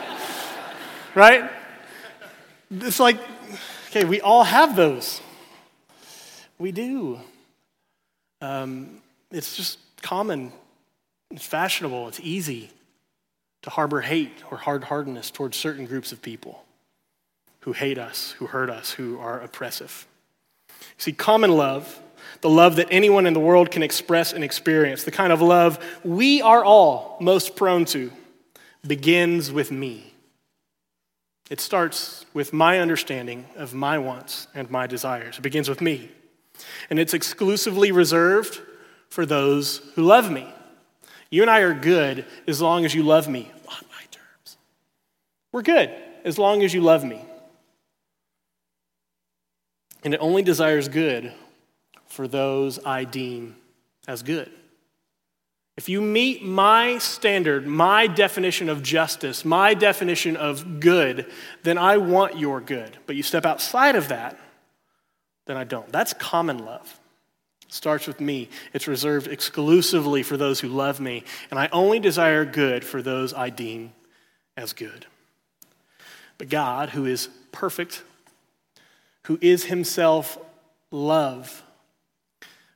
right? 1.16 1.50
It's 2.72 3.00
like, 3.00 3.18
okay, 3.90 4.04
we 4.04 4.20
all 4.20 4.44
have 4.44 4.75
those. 4.75 5.22
We 6.58 6.74
do. 6.74 7.20
Um, 8.42 9.02
it's 9.32 9.56
just 9.56 9.80
common, 10.02 10.52
it's 11.36 11.46
fashionable, 11.46 12.08
it's 12.08 12.20
easy 12.20 12.72
to 13.62 13.70
harbor 13.70 14.01
hate 14.01 14.44
or 14.51 14.58
hard 14.58 14.86
hardness 14.86 15.32
towards 15.32 15.58
certain 15.58 15.86
groups 15.86 16.12
of 16.12 16.22
people 16.22 16.63
who 17.62 17.74
hate 17.74 17.98
us, 17.98 18.32
who 18.34 18.48
hurt 18.48 18.70
us, 18.70 18.92
who 18.92 19.20
are 19.20 19.39
oppressive. 19.39 20.08
You 20.70 20.75
See, 20.98 21.13
common 21.13 21.51
love 21.51 22.00
the 22.42 22.50
love 22.50 22.75
that 22.75 22.88
anyone 22.92 23.25
in 23.25 23.34
the 23.34 23.39
world 23.39 23.72
can 23.72 23.84
express 23.84 24.34
and 24.34 24.44
experience, 24.44 25.04
the 25.04 25.12
kind 25.12 25.32
of 25.34 25.42
love 25.42 25.84
we 26.04 26.42
are 26.42 26.63
all 26.63 27.18
most 27.20 27.56
prone 27.56 27.86
to, 27.86 28.12
begins 28.86 29.51
with 29.51 29.72
me. 29.72 30.13
It 31.50 31.60
starts 31.60 32.25
with 32.34 32.54
my 32.54 32.80
understanding 32.80 33.46
of 33.56 33.74
my 33.74 33.98
wants 33.98 34.48
and 34.54 34.70
my 34.70 34.88
desires. 34.88 35.38
It 35.38 35.42
begins 35.42 35.70
with 35.70 35.82
me. 35.82 36.10
And 36.89 37.00
it's 37.00 37.13
exclusively 37.13 37.92
reserved 37.92 38.60
for 39.10 39.25
those 39.25 39.77
who 39.96 40.04
love 40.04 40.32
me. 40.32 40.48
You 41.29 41.41
and 41.41 41.51
I 41.51 41.60
are 41.60 41.74
good 41.74 42.25
as 42.48 42.62
long 42.62 42.86
as 42.86 42.94
you 42.94 43.03
love 43.03 43.27
me 43.27 43.51
on 43.67 43.82
my 43.89 44.03
terms. 44.12 44.58
We're 45.51 45.62
good 45.62 45.91
as 46.24 46.38
long 46.38 46.63
as 46.63 46.74
you 46.74 46.82
love 46.82 47.03
me. 47.03 47.24
And 50.03 50.13
it 50.13 50.20
only 50.20 50.44
desires 50.44 50.88
good 50.88 51.34
for 52.08 52.27
those 52.27 52.84
I 52.86 53.03
deem 53.03 53.55
as 54.08 54.22
good. 54.22 54.51
If 55.77 55.89
you 55.89 56.00
meet 56.00 56.44
my 56.44 57.00
standard, 57.00 57.67
my 57.67 58.08
definition 58.08 58.70
of 58.70 58.82
justice, 58.82 59.44
my 59.44 59.74
definition 59.74 60.38
of 60.38 60.79
good, 60.79 61.29
then 61.63 61.77
I 61.77 61.98
want 61.98 62.39
your 62.39 62.62
good. 62.62 62.98
But 63.05 63.17
you 63.17 63.24
step 63.24 63.46
outside 63.46 63.96
of 63.96 64.08
that, 64.08 64.39
then 65.48 65.58
I 65.58 65.65
don't. 65.65 65.91
That's 65.91 66.13
common 66.13 66.60
love. 66.60 66.98
Starts 67.68 68.08
with 68.08 68.22
me. 68.22 68.50
It's 68.74 68.88
reserved 68.88 69.28
exclusively 69.28 70.24
for 70.24 70.38
those 70.38 70.60
who 70.60 70.68
love 70.68 71.00
me, 71.00 71.24
and 71.50 71.60
I 71.60 71.68
only 71.72 72.00
desire 72.00 72.46
good 72.46 72.84
for 72.84 73.02
those 73.02 73.34
I 73.34 73.50
deem 73.50 73.94
as 74.56 74.74
good. 74.74 75.06
But 76.38 76.50
God, 76.50 76.90
who 76.90 77.06
is 77.06 77.30
perfect, 77.52 78.04
who 79.24 79.40
is 79.42 79.66
himself 79.66 80.38
love, 80.92 81.64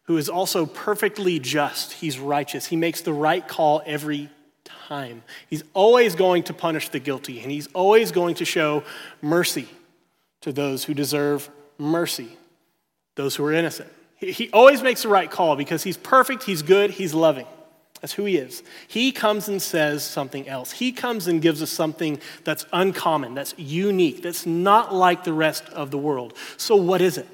who 0.03 0.17
is 0.17 0.27
also 0.27 0.65
perfectly 0.65 1.39
just. 1.39 1.93
He's 1.93 2.17
righteous. 2.17 2.65
He 2.65 2.75
makes 2.75 3.01
the 3.01 3.13
right 3.13 3.47
call 3.47 3.83
every 3.85 4.29
time. 4.63 5.21
He's 5.49 5.63
always 5.73 6.15
going 6.15 6.43
to 6.43 6.53
punish 6.53 6.89
the 6.89 6.99
guilty, 6.99 7.41
and 7.41 7.51
he's 7.51 7.67
always 7.73 8.11
going 8.11 8.35
to 8.35 8.45
show 8.45 8.83
mercy 9.21 9.67
to 10.41 10.51
those 10.51 10.85
who 10.85 10.93
deserve 10.93 11.49
mercy, 11.77 12.29
those 13.15 13.35
who 13.35 13.45
are 13.45 13.53
innocent. 13.53 13.91
He 14.19 14.49
always 14.51 14.81
makes 14.81 15.03
the 15.03 15.09
right 15.09 15.31
call 15.31 15.55
because 15.55 15.83
he's 15.83 15.97
perfect, 15.97 16.43
he's 16.43 16.61
good, 16.61 16.91
he's 16.91 17.13
loving. 17.13 17.47
That's 18.01 18.13
who 18.13 18.25
he 18.25 18.37
is. 18.37 18.63
He 18.87 19.11
comes 19.11 19.49
and 19.49 19.61
says 19.61 20.03
something 20.03 20.47
else. 20.47 20.71
He 20.71 20.91
comes 20.91 21.27
and 21.27 21.41
gives 21.41 21.61
us 21.61 21.69
something 21.69 22.19
that's 22.43 22.65
uncommon, 22.71 23.33
that's 23.33 23.53
unique, 23.57 24.21
that's 24.21 24.45
not 24.45 24.93
like 24.93 25.23
the 25.23 25.33
rest 25.33 25.65
of 25.69 25.91
the 25.91 25.97
world. 25.97 26.33
So, 26.57 26.75
what 26.75 27.01
is 27.01 27.17
it? 27.17 27.27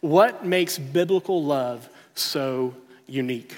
What 0.00 0.44
makes 0.44 0.78
biblical 0.78 1.42
love 1.42 1.88
so 2.14 2.74
unique? 3.06 3.54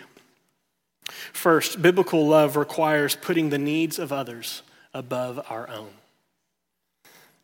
First, 1.32 1.82
biblical 1.82 2.26
love 2.26 2.56
requires 2.56 3.16
putting 3.16 3.50
the 3.50 3.58
needs 3.58 3.98
of 3.98 4.12
others 4.12 4.62
above 4.94 5.44
our 5.48 5.68
own. 5.68 5.90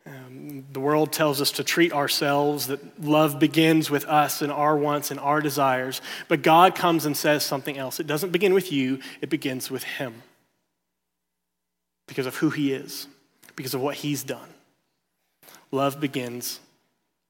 Um, 0.07 0.67
the 0.73 0.81
world 0.81 1.13
tells 1.13 1.41
us 1.41 1.51
to 1.53 1.65
treat 1.65 1.93
ourselves, 1.93 2.67
that 2.67 3.03
love 3.03 3.39
begins 3.39 3.91
with 3.91 4.05
us 4.05 4.43
and 4.43 4.53
our 4.53 4.77
wants 4.77 5.11
and 5.11 5.19
our 5.19 5.41
desires. 5.41 6.03
But 6.29 6.43
God 6.43 6.75
comes 6.75 7.07
and 7.07 7.17
says 7.17 7.45
something 7.45 7.79
else. 7.79 8.01
It 8.01 8.07
doesn't 8.07 8.31
begin 8.31 8.53
with 8.53 8.71
you, 8.71 9.01
it 9.21 9.31
begins 9.31 9.71
with 9.71 9.85
Him 9.85 10.23
because 12.07 12.27
of 12.27 12.37
who 12.37 12.51
He 12.51 12.73
is, 12.73 13.07
because 13.57 13.73
of 13.73 13.81
what 13.81 13.97
He's 13.97 14.23
done. 14.23 14.49
Love 15.71 16.01
begins 16.01 16.61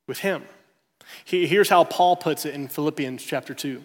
with 0.08 0.18
Him. 0.18 0.42
Here's 1.24 1.68
how 1.68 1.84
Paul 1.84 2.16
puts 2.16 2.44
it 2.44 2.54
in 2.54 2.66
Philippians 2.66 3.22
chapter 3.22 3.54
2. 3.54 3.82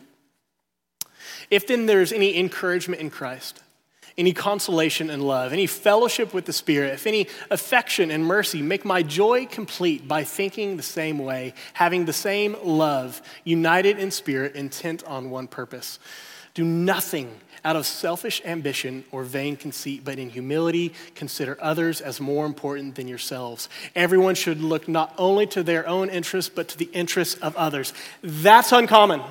If 1.52 1.68
then 1.68 1.86
there's 1.86 2.12
any 2.12 2.38
encouragement 2.38 3.02
in 3.02 3.10
Christ, 3.10 3.62
any 4.20 4.34
consolation 4.34 5.10
and 5.10 5.24
love, 5.24 5.54
any 5.54 5.66
fellowship 5.66 6.34
with 6.34 6.46
the 6.46 6.52
Spirit, 6.52 6.94
if 6.94 7.08
any 7.08 7.26
affection 7.50 8.12
and 8.12 8.26
mercy, 8.26 8.62
make 8.62 8.84
my 8.84 9.02
joy 9.02 9.46
complete 9.46 10.08
by 10.08 10.26
thinking 10.26 10.76
the 10.76 10.84
same 10.84 11.20
way, 11.20 11.54
having 11.72 12.04
the 12.04 12.14
same 12.14 12.58
love, 12.62 13.22
united 13.46 13.98
in 13.98 14.12
spirit, 14.12 14.56
intent 14.56 15.04
on 15.06 15.30
one 15.30 15.48
purpose. 15.48 16.00
Do 16.54 16.66
nothing 16.66 17.32
out 17.64 17.78
of 17.78 17.86
selfish 17.86 18.42
ambition 18.44 19.06
or 19.12 19.24
vain 19.24 19.56
conceit, 19.56 20.04
but 20.04 20.20
in 20.20 20.30
humility 20.30 20.94
consider 21.16 21.58
others 21.62 22.02
as 22.02 22.20
more 22.20 22.46
important 22.46 22.96
than 22.96 23.08
yourselves. 23.08 23.70
Everyone 23.96 24.36
should 24.36 24.62
look 24.62 24.90
not 24.90 25.14
only 25.18 25.48
to 25.48 25.64
their 25.64 25.88
own 25.88 26.10
interests, 26.10 26.52
but 26.54 26.68
to 26.70 26.78
the 26.78 26.90
interests 26.92 27.36
of 27.36 27.56
others. 27.56 27.94
That's 28.22 28.74
uncommon. 28.74 29.22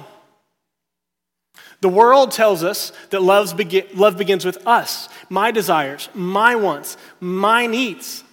The 1.80 1.88
world 1.88 2.32
tells 2.32 2.64
us 2.64 2.92
that 3.10 3.22
love 3.22 3.56
begins 3.56 4.44
with 4.44 4.66
us, 4.66 5.08
my 5.28 5.50
desires, 5.50 6.08
my 6.12 6.56
wants, 6.56 6.96
my 7.20 7.66
needs. 7.66 8.24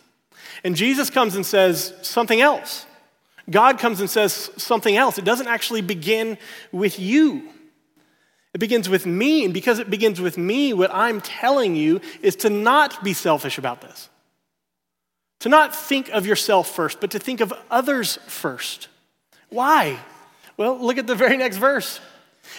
And 0.64 0.76
Jesus 0.76 1.12
comes 1.12 1.36
and 1.36 1.46
says 1.46 1.94
something 2.02 2.42
else. 2.42 2.88
God 3.48 3.78
comes 3.78 4.00
and 4.00 4.10
says 4.10 4.50
something 4.58 4.98
else. 4.98 5.20
It 5.20 5.26
doesn't 5.26 5.48
actually 5.48 5.82
begin 5.82 6.40
with 6.72 7.00
you. 7.00 7.48
It 8.56 8.58
begins 8.58 8.90
with 8.90 9.06
me. 9.06 9.46
And 9.46 9.54
because 9.54 9.78
it 9.78 9.92
begins 9.92 10.20
with 10.20 10.40
me, 10.40 10.74
what 10.74 10.92
I'm 10.92 11.22
telling 11.22 11.76
you 11.76 12.02
is 12.24 12.36
to 12.38 12.50
not 12.50 13.04
be 13.04 13.14
selfish 13.14 13.60
about 13.60 13.82
this. 13.82 14.10
To 15.42 15.50
not 15.50 15.76
think 15.76 16.10
of 16.10 16.26
yourself 16.26 16.68
first, 16.68 17.00
but 17.00 17.12
to 17.12 17.20
think 17.20 17.42
of 17.42 17.54
others 17.70 18.18
first. 18.26 18.88
Why? 19.50 20.00
Well, 20.58 20.80
look 20.80 20.98
at 20.98 21.06
the 21.06 21.14
very 21.14 21.38
next 21.38 21.58
verse. 21.58 22.00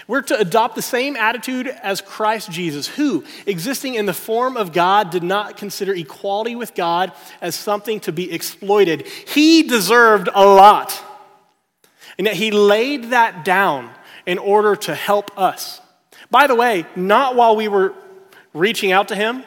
We're 0.07 0.23
to 0.23 0.39
adopt 0.39 0.75
the 0.75 0.83
same 0.83 1.17
attitude 1.17 1.67
as 1.67 2.01
Christ 2.01 2.51
Jesus, 2.51 2.87
who, 2.87 3.25
existing 3.47 3.95
in 3.95 4.07
the 4.07 4.15
form 4.15 4.57
of 4.57 4.73
God, 4.73 5.11
did 5.11 5.23
not 5.23 5.57
consider 5.57 5.95
equality 5.95 6.55
with 6.55 6.75
God 6.75 7.13
as 7.41 7.55
something 7.55 8.01
to 8.01 8.13
be 8.13 8.33
exploited. 8.33 9.07
He 9.07 9.63
deserved 9.63 10.29
a 10.35 10.45
lot. 10.45 11.03
And 12.19 12.27
yet 12.27 12.37
he 12.37 12.51
laid 12.51 13.11
that 13.11 13.45
down 13.45 13.91
in 14.27 14.39
order 14.39 14.77
to 14.77 14.95
help 14.95 15.37
us. 15.39 15.81
By 16.31 16.47
the 16.47 16.55
way, 16.55 16.87
not 16.97 17.37
while 17.37 17.57
we 17.57 17.69
were 17.69 17.95
reaching 18.53 18.93
out 18.93 19.09
to 19.09 19.17
him, 19.17 19.45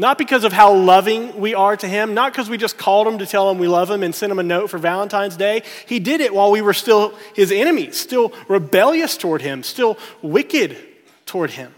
not 0.00 0.16
because 0.16 0.44
of 0.44 0.52
how 0.52 0.72
loving 0.72 1.38
we 1.38 1.54
are 1.54 1.76
to 1.76 1.86
him, 1.86 2.14
not 2.14 2.32
because 2.32 2.48
we 2.48 2.56
just 2.56 2.78
called 2.78 3.06
him 3.06 3.18
to 3.18 3.26
tell 3.26 3.50
him 3.50 3.58
we 3.58 3.68
love 3.68 3.90
him 3.90 4.02
and 4.02 4.14
sent 4.14 4.32
him 4.32 4.38
a 4.38 4.42
note 4.42 4.70
for 4.70 4.78
Valentine's 4.78 5.36
Day. 5.36 5.62
He 5.86 6.00
did 6.00 6.22
it 6.22 6.32
while 6.32 6.50
we 6.50 6.62
were 6.62 6.72
still 6.72 7.14
his 7.34 7.52
enemies, 7.52 8.00
still 8.00 8.32
rebellious 8.48 9.18
toward 9.18 9.42
him, 9.42 9.62
still 9.62 9.98
wicked 10.22 10.78
toward 11.26 11.50
him, 11.50 11.74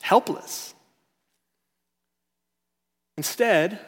helpless. 0.00 0.74
Instead, 3.18 3.78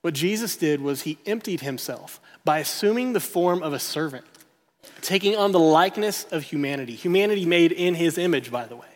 what 0.00 0.14
Jesus 0.14 0.56
did 0.56 0.80
was 0.80 1.02
he 1.02 1.18
emptied 1.26 1.60
himself 1.60 2.18
by 2.46 2.60
assuming 2.60 3.12
the 3.12 3.20
form 3.20 3.62
of 3.62 3.74
a 3.74 3.78
servant, 3.78 4.24
taking 5.02 5.36
on 5.36 5.52
the 5.52 5.60
likeness 5.60 6.24
of 6.32 6.44
humanity, 6.44 6.94
humanity 6.94 7.44
made 7.44 7.72
in 7.72 7.94
his 7.94 8.16
image, 8.16 8.50
by 8.50 8.64
the 8.64 8.74
way. 8.74 8.91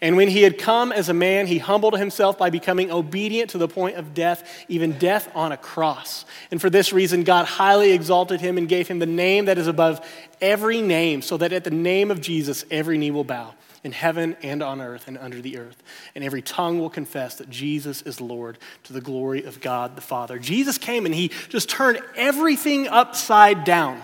And 0.00 0.16
when 0.16 0.28
he 0.28 0.42
had 0.42 0.58
come 0.58 0.92
as 0.92 1.08
a 1.08 1.14
man, 1.14 1.46
he 1.46 1.58
humbled 1.58 1.98
himself 1.98 2.38
by 2.38 2.50
becoming 2.50 2.90
obedient 2.90 3.50
to 3.50 3.58
the 3.58 3.68
point 3.68 3.96
of 3.96 4.14
death, 4.14 4.64
even 4.68 4.98
death 4.98 5.30
on 5.34 5.52
a 5.52 5.56
cross. 5.56 6.24
And 6.50 6.60
for 6.60 6.70
this 6.70 6.92
reason, 6.92 7.24
God 7.24 7.46
highly 7.46 7.92
exalted 7.92 8.40
him 8.40 8.58
and 8.58 8.68
gave 8.68 8.88
him 8.88 8.98
the 8.98 9.06
name 9.06 9.46
that 9.46 9.58
is 9.58 9.66
above 9.66 10.06
every 10.40 10.82
name, 10.82 11.22
so 11.22 11.36
that 11.36 11.52
at 11.52 11.64
the 11.64 11.70
name 11.70 12.10
of 12.10 12.20
Jesus, 12.20 12.64
every 12.70 12.98
knee 12.98 13.10
will 13.10 13.24
bow 13.24 13.54
in 13.84 13.92
heaven 13.92 14.36
and 14.42 14.62
on 14.62 14.80
earth 14.80 15.08
and 15.08 15.16
under 15.18 15.40
the 15.40 15.58
earth. 15.58 15.82
And 16.14 16.24
every 16.24 16.42
tongue 16.42 16.78
will 16.78 16.90
confess 16.90 17.36
that 17.36 17.48
Jesus 17.48 18.02
is 18.02 18.20
Lord 18.20 18.58
to 18.84 18.92
the 18.92 19.00
glory 19.00 19.44
of 19.44 19.60
God 19.60 19.96
the 19.96 20.02
Father. 20.02 20.38
Jesus 20.38 20.78
came 20.78 21.06
and 21.06 21.14
he 21.14 21.28
just 21.48 21.68
turned 21.68 22.00
everything 22.16 22.88
upside 22.88 23.64
down. 23.64 24.02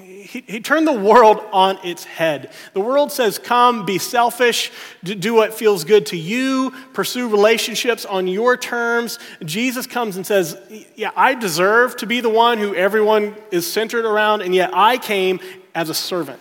He, 0.00 0.44
he, 0.46 0.60
turned 0.60 0.86
the 0.86 0.92
world 0.92 1.40
on 1.52 1.78
its 1.84 2.04
head. 2.04 2.52
The 2.72 2.80
world 2.80 3.10
says, 3.12 3.38
Come, 3.38 3.86
be 3.86 3.98
selfish, 3.98 4.70
do 5.02 5.34
what 5.34 5.54
feels 5.54 5.84
good 5.84 6.06
to 6.06 6.16
you, 6.16 6.72
pursue 6.92 7.28
relationships 7.28 8.04
on 8.04 8.28
your 8.28 8.56
terms. 8.56 9.18
Jesus 9.44 9.86
comes 9.86 10.16
and 10.16 10.26
says, 10.26 10.58
Yeah, 10.96 11.10
I 11.16 11.34
deserve 11.34 11.96
to 11.98 12.06
be 12.06 12.20
the 12.20 12.28
one 12.28 12.58
who 12.58 12.74
everyone 12.74 13.36
is 13.50 13.70
centered 13.70 14.04
around, 14.04 14.42
and 14.42 14.54
yet 14.54 14.70
I 14.74 14.98
came 14.98 15.40
as 15.74 15.88
a 15.88 15.94
servant. 15.94 16.40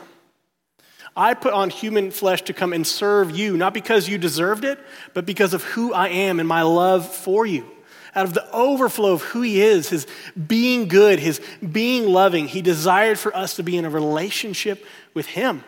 I 1.15 1.33
put 1.33 1.53
on 1.53 1.69
human 1.69 2.11
flesh 2.11 2.43
to 2.43 2.53
come 2.53 2.73
and 2.73 2.85
serve 2.85 3.31
you, 3.31 3.57
not 3.57 3.73
because 3.73 4.09
you 4.09 4.17
deserved 4.17 4.65
it, 4.65 4.79
but 5.13 5.25
because 5.25 5.53
of 5.53 5.63
who 5.63 5.93
I 5.93 6.09
am 6.09 6.39
and 6.39 6.47
my 6.47 6.61
love 6.61 7.07
for 7.07 7.45
you 7.45 7.76
out 8.15 8.25
of 8.25 8.33
the 8.33 8.49
overflow 8.51 9.13
of 9.13 9.21
who 9.21 9.41
He 9.41 9.61
is, 9.61 9.89
His 9.89 10.07
being 10.47 10.87
good, 10.87 11.19
His 11.19 11.41
being 11.71 12.07
loving, 12.07 12.47
He 12.47 12.61
desired 12.61 13.19
for 13.19 13.35
us 13.35 13.55
to 13.55 13.63
be 13.63 13.77
in 13.77 13.85
a 13.85 13.89
relationship 13.89 14.85
with 15.13 15.27
Him. 15.27 15.63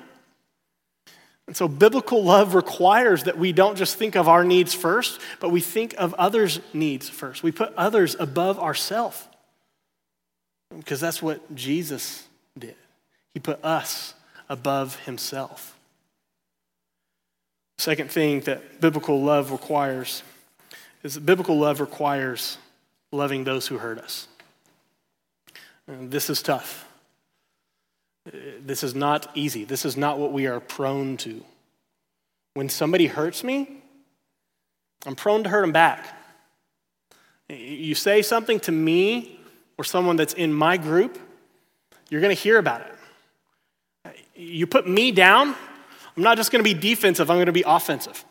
And 1.48 1.58
so, 1.58 1.68
biblical 1.68 2.24
love 2.24 2.54
requires 2.54 3.24
that 3.24 3.40
we 3.40 3.52
don't 3.54 3.76
just 3.76 3.96
think 3.96 4.16
of 4.16 4.28
our 4.28 4.44
needs 4.44 4.76
first, 4.76 5.20
but 5.40 5.50
we 5.50 5.62
think 5.62 5.96
of 5.98 6.14
others' 6.14 6.60
needs 6.74 7.10
first. 7.10 7.42
We 7.42 7.52
put 7.52 7.74
others 7.76 8.16
above 8.20 8.60
ourselves. 8.60 9.26
Because 10.78 11.00
that's 11.00 11.22
what 11.22 11.56
Jesus 11.56 12.28
did. 12.58 12.76
He 13.34 13.40
put 13.40 13.64
us 13.66 14.14
above 14.48 14.98
himself. 15.00 15.76
Second 17.80 18.12
thing 18.12 18.42
that 18.42 18.82
biblical 18.82 19.22
love 19.22 19.52
requires 19.52 20.22
is 21.04 21.16
that 21.16 21.26
biblical 21.26 21.58
love 21.58 21.80
requires 21.80 22.58
loving 23.12 23.44
those 23.44 23.68
who 23.68 23.78
hurt 23.78 24.00
us. 24.00 24.28
And 25.88 26.12
this 26.12 26.30
is 26.30 26.42
tough. 26.42 26.88
This 28.62 28.84
is 28.84 28.94
not 28.94 29.32
easy. 29.34 29.64
This 29.64 29.86
is 29.86 29.98
not 29.98 30.20
what 30.20 30.32
we 30.32 30.46
are 30.46 30.60
prone 30.60 31.18
to. 31.18 31.44
When 32.54 32.70
somebody 32.70 33.08
hurts 33.08 33.44
me, 33.44 33.82
I'm 35.06 35.16
prone 35.16 35.44
to 35.44 35.50
hurt 35.50 35.62
them 35.62 35.72
back. 35.72 36.06
You 37.48 37.96
say 37.96 38.22
something 38.22 38.60
to 38.62 38.72
me 38.72 39.40
or 39.78 39.84
someone 39.84 40.18
that's 40.18 40.34
in 40.34 40.54
my 40.54 40.78
group, 40.78 41.18
you're 42.10 42.22
going 42.22 42.36
to 42.36 42.42
hear 42.42 42.58
about 42.58 42.82
it. 42.82 44.16
You 44.36 44.68
put 44.68 44.88
me 44.88 45.12
down, 45.12 45.56
I'm 46.16 46.24
not 46.24 46.38
just 46.38 46.52
going 46.52 46.64
to 46.64 46.74
be 46.74 46.80
defensive, 46.80 47.32
I'm 47.32 47.38
going 47.38 47.48
to 47.48 47.52
be 47.52 47.64
offensive. 47.66 48.24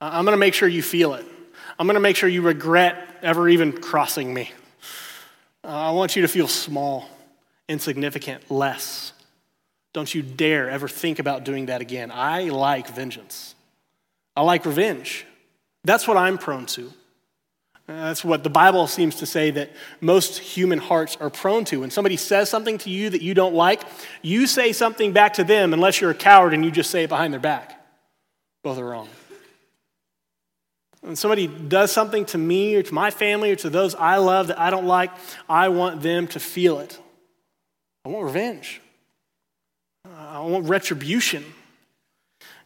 I'm 0.00 0.24
going 0.24 0.34
to 0.34 0.40
make 0.40 0.52
sure 0.52 0.68
you 0.68 0.82
feel 0.82 1.14
it. 1.14 1.24
I'm 1.78 1.86
going 1.86 1.94
to 1.94 2.00
make 2.00 2.16
sure 2.16 2.28
you 2.28 2.42
regret 2.42 3.18
ever 3.22 3.48
even 3.48 3.72
crossing 3.72 4.32
me. 4.32 4.50
Uh, 5.64 5.68
I 5.68 5.90
want 5.90 6.14
you 6.14 6.22
to 6.22 6.28
feel 6.28 6.46
small, 6.46 7.08
insignificant, 7.68 8.50
less. 8.50 9.12
Don't 9.92 10.12
you 10.14 10.22
dare 10.22 10.68
ever 10.70 10.88
think 10.88 11.18
about 11.18 11.44
doing 11.44 11.66
that 11.66 11.80
again. 11.80 12.10
I 12.12 12.44
like 12.44 12.88
vengeance. 12.88 13.54
I 14.36 14.42
like 14.42 14.64
revenge. 14.66 15.26
That's 15.84 16.06
what 16.06 16.16
I'm 16.16 16.38
prone 16.38 16.66
to. 16.66 16.92
That's 17.86 18.24
what 18.24 18.42
the 18.42 18.50
Bible 18.50 18.86
seems 18.86 19.16
to 19.16 19.26
say 19.26 19.50
that 19.50 19.70
most 20.00 20.38
human 20.38 20.78
hearts 20.78 21.16
are 21.20 21.28
prone 21.28 21.64
to. 21.66 21.80
When 21.80 21.90
somebody 21.90 22.16
says 22.16 22.48
something 22.48 22.78
to 22.78 22.90
you 22.90 23.10
that 23.10 23.20
you 23.20 23.34
don't 23.34 23.54
like, 23.54 23.82
you 24.22 24.46
say 24.46 24.72
something 24.72 25.12
back 25.12 25.34
to 25.34 25.44
them 25.44 25.74
unless 25.74 26.00
you're 26.00 26.10
a 26.10 26.14
coward 26.14 26.54
and 26.54 26.64
you 26.64 26.70
just 26.70 26.90
say 26.90 27.04
it 27.04 27.08
behind 27.08 27.32
their 27.32 27.40
back. 27.40 27.84
Both 28.62 28.78
are 28.78 28.86
wrong. 28.86 29.08
When 31.04 31.16
somebody 31.16 31.46
does 31.46 31.92
something 31.92 32.24
to 32.26 32.38
me 32.38 32.76
or 32.76 32.82
to 32.82 32.94
my 32.94 33.10
family 33.10 33.50
or 33.52 33.56
to 33.56 33.68
those 33.68 33.94
I 33.94 34.16
love 34.16 34.46
that 34.46 34.58
I 34.58 34.70
don't 34.70 34.86
like, 34.86 35.10
I 35.46 35.68
want 35.68 36.00
them 36.00 36.26
to 36.28 36.40
feel 36.40 36.78
it. 36.78 36.98
I 38.06 38.08
want 38.08 38.24
revenge. 38.24 38.80
I 40.16 40.40
want 40.40 40.66
retribution. 40.66 41.44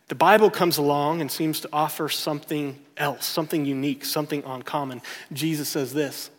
The 0.07 0.15
Bible 0.15 0.51
comes 0.51 0.79
along 0.79 1.21
and 1.21 1.33
seems 1.33 1.59
to 1.63 1.69
offer 1.73 2.09
something 2.09 2.79
else, 2.97 3.27
something 3.27 3.65
unique, 3.65 4.05
something 4.05 4.45
uncommon. 4.47 5.03
Jesus 5.33 5.69
says 5.69 5.93
this 5.93 6.31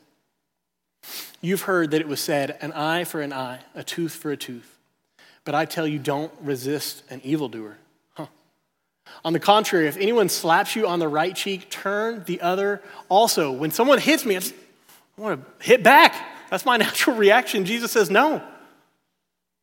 You've 1.41 1.63
heard 1.63 1.91
that 1.91 1.99
it 1.99 2.07
was 2.07 2.21
said, 2.21 2.57
an 2.61 2.71
eye 2.71 3.03
for 3.03 3.19
an 3.19 3.33
eye, 3.33 3.59
a 3.75 3.83
tooth 3.83 4.13
for 4.13 4.31
a 4.31 4.37
tooth. 4.37 4.79
But 5.43 5.53
I 5.53 5.65
tell 5.65 5.85
you, 5.85 5.99
don't 5.99 6.31
resist 6.41 7.03
an 7.09 7.19
evildoer. 7.25 7.77
On 9.25 9.33
the 9.33 9.39
contrary, 9.39 9.87
if 9.87 9.97
anyone 9.97 10.29
slaps 10.29 10.75
you 10.75 10.87
on 10.87 10.99
the 10.99 11.07
right 11.07 11.35
cheek, 11.35 11.69
turn 11.69 12.23
the 12.25 12.41
other 12.41 12.81
also. 13.09 13.51
When 13.51 13.71
someone 13.71 13.99
hits 13.99 14.25
me, 14.25 14.37
I 14.37 14.41
want 15.17 15.41
to 15.41 15.65
hit 15.65 15.83
back. 15.83 16.15
That's 16.49 16.65
my 16.65 16.77
natural 16.77 17.15
reaction. 17.15 17.65
Jesus 17.65 17.91
says, 17.91 18.09
no. 18.09 18.41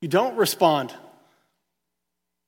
You 0.00 0.08
don't 0.08 0.36
respond. 0.36 0.94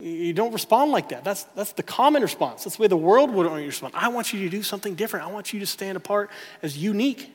You 0.00 0.32
don't 0.32 0.52
respond 0.52 0.92
like 0.92 1.08
that. 1.08 1.24
That's, 1.24 1.42
that's 1.56 1.72
the 1.72 1.82
common 1.82 2.22
response. 2.22 2.64
That's 2.64 2.76
the 2.76 2.82
way 2.82 2.88
the 2.88 2.96
world 2.96 3.30
would 3.32 3.46
want 3.46 3.58
you 3.58 3.62
to 3.62 3.68
respond. 3.68 3.94
I 3.96 4.08
want 4.08 4.32
you 4.32 4.40
to 4.44 4.48
do 4.48 4.62
something 4.62 4.94
different. 4.94 5.26
I 5.26 5.30
want 5.30 5.52
you 5.52 5.61
to 5.61 5.66
stand 5.66 5.96
apart 5.96 6.30
as 6.62 6.78
unique. 6.78 7.32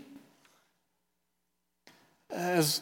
As 2.29 2.81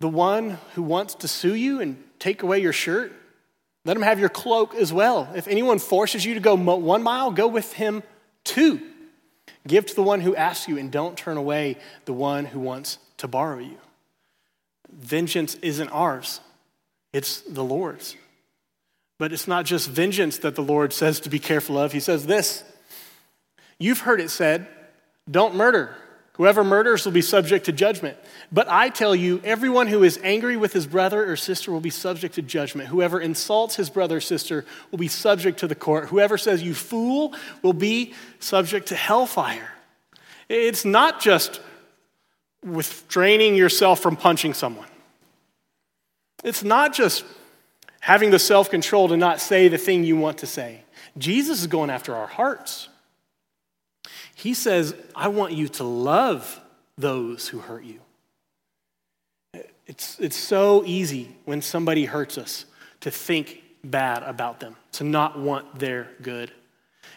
the 0.00 0.08
one 0.08 0.58
who 0.74 0.82
wants 0.82 1.14
to 1.14 1.28
sue 1.28 1.54
you 1.54 1.80
and 1.80 2.02
take 2.18 2.42
away 2.42 2.58
your 2.58 2.72
shirt, 2.74 3.12
let 3.84 3.96
him 3.96 4.02
have 4.02 4.20
your 4.20 4.28
cloak 4.28 4.74
as 4.74 4.92
well. 4.92 5.28
If 5.34 5.48
anyone 5.48 5.78
forces 5.78 6.24
you 6.24 6.34
to 6.34 6.40
go 6.40 6.54
one 6.54 7.02
mile, 7.02 7.30
go 7.30 7.48
with 7.48 7.72
him 7.72 8.02
two. 8.44 8.80
Give 9.66 9.84
to 9.86 9.94
the 9.94 10.02
one 10.02 10.20
who 10.20 10.34
asks 10.34 10.68
you, 10.68 10.78
and 10.78 10.90
don't 10.90 11.16
turn 11.16 11.36
away 11.36 11.76
the 12.04 12.12
one 12.12 12.44
who 12.44 12.60
wants 12.60 12.98
to 13.18 13.28
borrow 13.28 13.58
you. 13.58 13.78
Vengeance 14.90 15.54
isn't 15.56 15.88
ours, 15.88 16.40
it's 17.12 17.40
the 17.42 17.64
Lord's. 17.64 18.16
But 19.18 19.32
it's 19.32 19.46
not 19.46 19.66
just 19.66 19.88
vengeance 19.88 20.38
that 20.38 20.56
the 20.56 20.62
Lord 20.62 20.92
says 20.92 21.20
to 21.20 21.30
be 21.30 21.38
careful 21.38 21.78
of. 21.78 21.92
He 21.92 22.00
says 22.00 22.26
this 22.26 22.64
You've 23.78 24.00
heard 24.00 24.20
it 24.20 24.30
said, 24.30 24.66
don't 25.30 25.54
murder. 25.54 25.94
Whoever 26.34 26.64
murders 26.64 27.04
will 27.04 27.12
be 27.12 27.20
subject 27.20 27.66
to 27.66 27.72
judgment. 27.72 28.16
But 28.50 28.66
I 28.68 28.88
tell 28.88 29.14
you, 29.14 29.40
everyone 29.44 29.86
who 29.86 30.02
is 30.02 30.18
angry 30.22 30.56
with 30.56 30.72
his 30.72 30.86
brother 30.86 31.30
or 31.30 31.36
sister 31.36 31.70
will 31.70 31.80
be 31.80 31.90
subject 31.90 32.36
to 32.36 32.42
judgment. 32.42 32.88
Whoever 32.88 33.20
insults 33.20 33.76
his 33.76 33.90
brother 33.90 34.16
or 34.16 34.20
sister 34.20 34.64
will 34.90 34.98
be 34.98 35.08
subject 35.08 35.58
to 35.58 35.66
the 35.66 35.74
court. 35.74 36.08
Whoever 36.08 36.38
says, 36.38 36.62
you 36.62 36.72
fool, 36.72 37.34
will 37.60 37.74
be 37.74 38.14
subject 38.40 38.88
to 38.88 38.96
hellfire. 38.96 39.72
It's 40.48 40.86
not 40.86 41.20
just 41.20 41.60
restraining 42.62 43.54
yourself 43.54 44.00
from 44.00 44.16
punching 44.16 44.54
someone, 44.54 44.88
it's 46.42 46.64
not 46.64 46.94
just 46.94 47.24
having 48.00 48.30
the 48.30 48.38
self 48.38 48.70
control 48.70 49.08
to 49.08 49.18
not 49.18 49.38
say 49.38 49.68
the 49.68 49.78
thing 49.78 50.02
you 50.02 50.16
want 50.16 50.38
to 50.38 50.46
say. 50.46 50.82
Jesus 51.18 51.60
is 51.60 51.66
going 51.66 51.90
after 51.90 52.14
our 52.14 52.26
hearts. 52.26 52.88
He 54.34 54.54
says, 54.54 54.94
I 55.14 55.28
want 55.28 55.52
you 55.52 55.68
to 55.68 55.84
love 55.84 56.60
those 56.96 57.48
who 57.48 57.58
hurt 57.58 57.84
you. 57.84 58.00
It's, 59.86 60.18
it's 60.20 60.36
so 60.36 60.84
easy 60.86 61.36
when 61.44 61.60
somebody 61.60 62.04
hurts 62.04 62.38
us 62.38 62.64
to 63.00 63.10
think 63.10 63.62
bad 63.84 64.22
about 64.22 64.60
them, 64.60 64.76
to 64.92 65.04
not 65.04 65.38
want 65.38 65.78
their 65.78 66.08
good. 66.22 66.52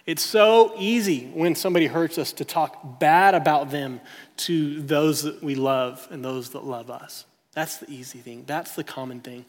It's 0.05 0.23
so 0.23 0.73
easy 0.77 1.31
when 1.33 1.55
somebody 1.55 1.87
hurts 1.87 2.17
us 2.17 2.33
to 2.33 2.45
talk 2.45 2.99
bad 2.99 3.33
about 3.33 3.71
them 3.71 4.01
to 4.37 4.81
those 4.81 5.23
that 5.23 5.41
we 5.41 5.55
love 5.55 6.07
and 6.11 6.23
those 6.23 6.51
that 6.51 6.63
love 6.63 6.89
us. 6.91 7.25
That's 7.53 7.77
the 7.77 7.89
easy 7.89 8.19
thing. 8.19 8.43
That's 8.45 8.75
the 8.75 8.83
common 8.83 9.21
thing. 9.21 9.45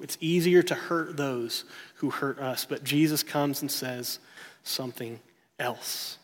It's 0.00 0.16
easier 0.20 0.62
to 0.62 0.74
hurt 0.74 1.16
those 1.16 1.64
who 1.96 2.10
hurt 2.10 2.38
us, 2.38 2.64
but 2.64 2.82
Jesus 2.82 3.22
comes 3.22 3.60
and 3.60 3.70
says 3.70 4.18
something 4.64 5.20
else. 5.58 6.16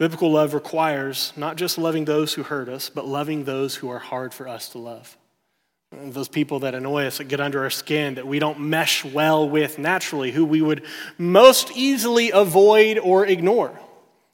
Biblical 0.00 0.32
love 0.32 0.54
requires 0.54 1.30
not 1.36 1.56
just 1.56 1.76
loving 1.76 2.06
those 2.06 2.32
who 2.32 2.42
hurt 2.42 2.70
us, 2.70 2.88
but 2.88 3.06
loving 3.06 3.44
those 3.44 3.74
who 3.74 3.90
are 3.90 3.98
hard 3.98 4.32
for 4.32 4.48
us 4.48 4.70
to 4.70 4.78
love. 4.78 5.18
Those 5.92 6.26
people 6.26 6.60
that 6.60 6.74
annoy 6.74 7.04
us, 7.04 7.18
that 7.18 7.24
get 7.24 7.38
under 7.38 7.62
our 7.64 7.68
skin, 7.68 8.14
that 8.14 8.26
we 8.26 8.38
don't 8.38 8.60
mesh 8.60 9.04
well 9.04 9.46
with 9.46 9.78
naturally, 9.78 10.30
who 10.32 10.46
we 10.46 10.62
would 10.62 10.86
most 11.18 11.70
easily 11.76 12.30
avoid 12.30 12.96
or 12.96 13.26
ignore. 13.26 13.78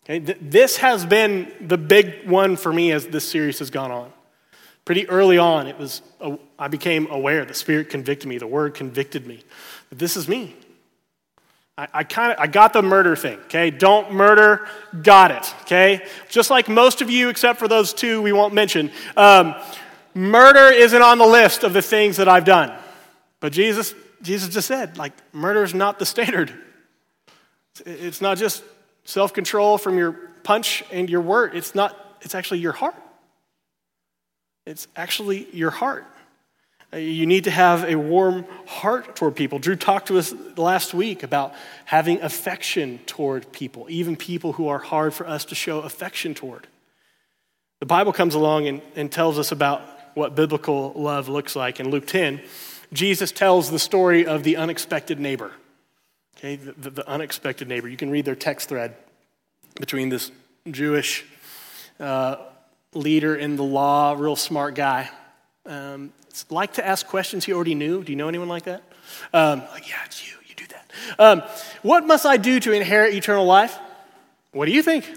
Okay? 0.04 0.20
This 0.20 0.76
has 0.76 1.04
been 1.04 1.50
the 1.60 1.78
big 1.78 2.28
one 2.28 2.54
for 2.54 2.72
me 2.72 2.92
as 2.92 3.08
this 3.08 3.28
series 3.28 3.58
has 3.58 3.70
gone 3.70 3.90
on. 3.90 4.12
Pretty 4.84 5.08
early 5.08 5.36
on, 5.36 5.66
it 5.66 5.76
was 5.76 6.00
I 6.60 6.68
became 6.68 7.10
aware. 7.10 7.44
The 7.44 7.54
Spirit 7.54 7.90
convicted 7.90 8.28
me. 8.28 8.38
The 8.38 8.46
Word 8.46 8.74
convicted 8.74 9.26
me. 9.26 9.42
This 9.90 10.16
is 10.16 10.28
me. 10.28 10.54
I, 11.78 11.88
I 11.92 12.04
kind 12.04 12.32
of 12.32 12.38
I 12.38 12.46
got 12.46 12.72
the 12.72 12.82
murder 12.82 13.16
thing, 13.16 13.38
okay? 13.40 13.70
Don't 13.70 14.12
murder, 14.12 14.66
got 15.02 15.30
it, 15.30 15.54
okay? 15.62 16.06
Just 16.28 16.50
like 16.50 16.68
most 16.68 17.02
of 17.02 17.10
you, 17.10 17.28
except 17.28 17.58
for 17.58 17.68
those 17.68 17.92
two 17.92 18.22
we 18.22 18.32
won't 18.32 18.54
mention. 18.54 18.90
Um, 19.16 19.54
murder 20.14 20.72
isn't 20.72 21.02
on 21.02 21.18
the 21.18 21.26
list 21.26 21.64
of 21.64 21.72
the 21.72 21.82
things 21.82 22.16
that 22.16 22.28
I've 22.28 22.44
done. 22.44 22.72
But 23.40 23.52
Jesus, 23.52 23.94
Jesus 24.22 24.48
just 24.48 24.66
said, 24.66 24.96
like, 24.96 25.12
murder 25.34 25.62
is 25.62 25.74
not 25.74 25.98
the 25.98 26.06
standard. 26.06 26.52
It's 27.84 28.22
not 28.22 28.38
just 28.38 28.64
self-control 29.04 29.76
from 29.78 29.98
your 29.98 30.12
punch 30.42 30.82
and 30.90 31.10
your 31.10 31.20
word. 31.20 31.54
It's 31.54 31.74
not, 31.74 31.94
it's 32.22 32.34
actually 32.34 32.60
your 32.60 32.72
heart. 32.72 32.94
It's 34.64 34.88
actually 34.96 35.46
your 35.52 35.70
heart. 35.70 36.06
Uh, 36.96 36.98
you 36.98 37.26
need 37.26 37.44
to 37.44 37.50
have 37.50 37.84
a 37.84 37.94
warm 37.94 38.46
heart 38.66 39.16
toward 39.16 39.36
people. 39.36 39.58
Drew 39.58 39.76
talked 39.76 40.08
to 40.08 40.18
us 40.18 40.32
last 40.56 40.94
week 40.94 41.22
about 41.22 41.52
having 41.84 42.22
affection 42.22 43.00
toward 43.04 43.52
people, 43.52 43.86
even 43.90 44.16
people 44.16 44.54
who 44.54 44.68
are 44.68 44.78
hard 44.78 45.12
for 45.12 45.26
us 45.26 45.44
to 45.46 45.54
show 45.54 45.80
affection 45.80 46.32
toward. 46.32 46.66
The 47.80 47.86
Bible 47.86 48.14
comes 48.14 48.34
along 48.34 48.66
and, 48.66 48.80
and 48.94 49.12
tells 49.12 49.38
us 49.38 49.52
about 49.52 49.82
what 50.14 50.34
biblical 50.34 50.94
love 50.96 51.28
looks 51.28 51.54
like. 51.54 51.80
In 51.80 51.90
Luke 51.90 52.06
10, 52.06 52.40
Jesus 52.94 53.30
tells 53.30 53.70
the 53.70 53.78
story 53.78 54.26
of 54.26 54.42
the 54.42 54.56
unexpected 54.56 55.20
neighbor. 55.20 55.52
Okay, 56.38 56.56
the, 56.56 56.72
the, 56.72 56.90
the 56.90 57.08
unexpected 57.08 57.68
neighbor. 57.68 57.88
You 57.88 57.98
can 57.98 58.10
read 58.10 58.24
their 58.24 58.34
text 58.34 58.70
thread 58.70 58.96
between 59.78 60.08
this 60.08 60.30
Jewish 60.70 61.26
uh, 62.00 62.36
leader 62.94 63.36
in 63.36 63.56
the 63.56 63.64
law, 63.64 64.14
real 64.16 64.36
smart 64.36 64.74
guy, 64.74 65.10
um, 65.66 66.12
like 66.50 66.74
to 66.74 66.86
ask 66.86 67.06
questions 67.06 67.44
he 67.44 67.52
already 67.52 67.74
knew. 67.74 68.02
Do 68.02 68.12
you 68.12 68.16
know 68.16 68.28
anyone 68.28 68.48
like 68.48 68.64
that? 68.64 68.82
Um, 69.32 69.60
like, 69.72 69.88
yeah, 69.88 69.96
it's 70.04 70.26
you. 70.26 70.36
You 70.46 70.54
do 70.54 70.64
that. 70.68 70.92
Um, 71.18 71.42
what 71.82 72.06
must 72.06 72.26
I 72.26 72.36
do 72.36 72.60
to 72.60 72.72
inherit 72.72 73.14
eternal 73.14 73.44
life? 73.44 73.78
What 74.52 74.66
do 74.66 74.72
you 74.72 74.82
think? 74.82 75.10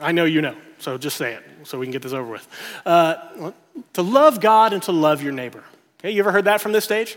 I 0.00 0.12
know 0.12 0.24
you 0.24 0.40
know, 0.40 0.56
so 0.78 0.98
just 0.98 1.16
say 1.16 1.34
it 1.34 1.44
so 1.64 1.78
we 1.78 1.86
can 1.86 1.92
get 1.92 2.02
this 2.02 2.12
over 2.12 2.30
with. 2.30 2.48
Uh, 2.84 3.52
to 3.92 4.02
love 4.02 4.40
God 4.40 4.72
and 4.72 4.82
to 4.84 4.92
love 4.92 5.22
your 5.22 5.32
neighbor. 5.32 5.62
Okay, 6.00 6.10
you 6.10 6.20
ever 6.20 6.32
heard 6.32 6.46
that 6.46 6.60
from 6.60 6.72
this 6.72 6.84
stage? 6.84 7.16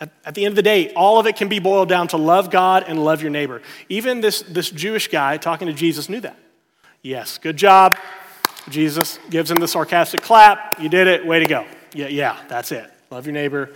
At, 0.00 0.10
at, 0.24 0.34
the 0.36 0.44
end 0.44 0.52
of 0.52 0.56
the 0.56 0.62
day, 0.62 0.92
all 0.94 1.18
of 1.18 1.26
it 1.26 1.34
can 1.34 1.48
be 1.48 1.58
boiled 1.58 1.88
down 1.88 2.06
to 2.08 2.16
love 2.16 2.50
God 2.50 2.84
and 2.86 3.02
love 3.02 3.20
your 3.20 3.32
neighbor. 3.32 3.62
Even 3.88 4.20
this, 4.20 4.42
this 4.42 4.70
Jewish 4.70 5.08
guy 5.08 5.38
talking 5.38 5.66
to 5.66 5.72
Jesus 5.72 6.08
knew 6.08 6.20
that. 6.20 6.38
Yes, 7.02 7.38
good 7.38 7.56
job. 7.56 7.96
Jesus 8.70 9.18
gives 9.30 9.50
him 9.50 9.58
the 9.58 9.68
sarcastic 9.68 10.22
clap. 10.22 10.80
You 10.80 10.88
did 10.88 11.06
it. 11.06 11.26
Way 11.26 11.40
to 11.40 11.46
go 11.46 11.66
yeah, 11.94 12.08
yeah, 12.08 12.36
that's 12.48 12.72
it. 12.72 12.90
Love 13.10 13.26
your 13.26 13.32
neighbor 13.32 13.70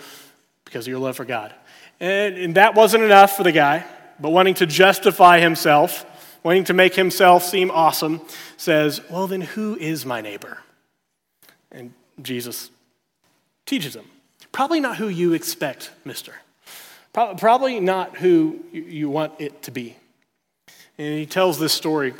because 0.64 0.86
of 0.86 0.90
your 0.90 0.98
love 0.98 1.16
for 1.16 1.24
God. 1.24 1.54
And, 2.00 2.36
and 2.36 2.54
that 2.56 2.74
wasn't 2.74 3.04
enough 3.04 3.36
for 3.36 3.42
the 3.42 3.52
guy, 3.52 3.84
but 4.20 4.30
wanting 4.30 4.54
to 4.54 4.66
justify 4.66 5.40
himself, 5.40 6.04
wanting 6.42 6.64
to 6.64 6.72
make 6.72 6.94
himself 6.94 7.44
seem 7.44 7.70
awesome, 7.70 8.20
says, 8.56 9.00
Well, 9.10 9.26
then 9.26 9.40
who 9.40 9.76
is 9.76 10.04
my 10.04 10.20
neighbor? 10.20 10.58
And 11.70 11.92
Jesus 12.20 12.70
teaches 13.66 13.96
him. 13.96 14.04
Probably 14.50 14.80
not 14.80 14.96
who 14.96 15.08
you 15.08 15.32
expect, 15.32 15.90
mister. 16.04 16.34
Probably 17.12 17.80
not 17.80 18.16
who 18.16 18.60
you 18.72 19.08
want 19.10 19.34
it 19.38 19.62
to 19.62 19.70
be. 19.70 19.96
And 20.98 21.18
he 21.18 21.26
tells 21.26 21.58
this 21.58 21.72
story 21.72 22.14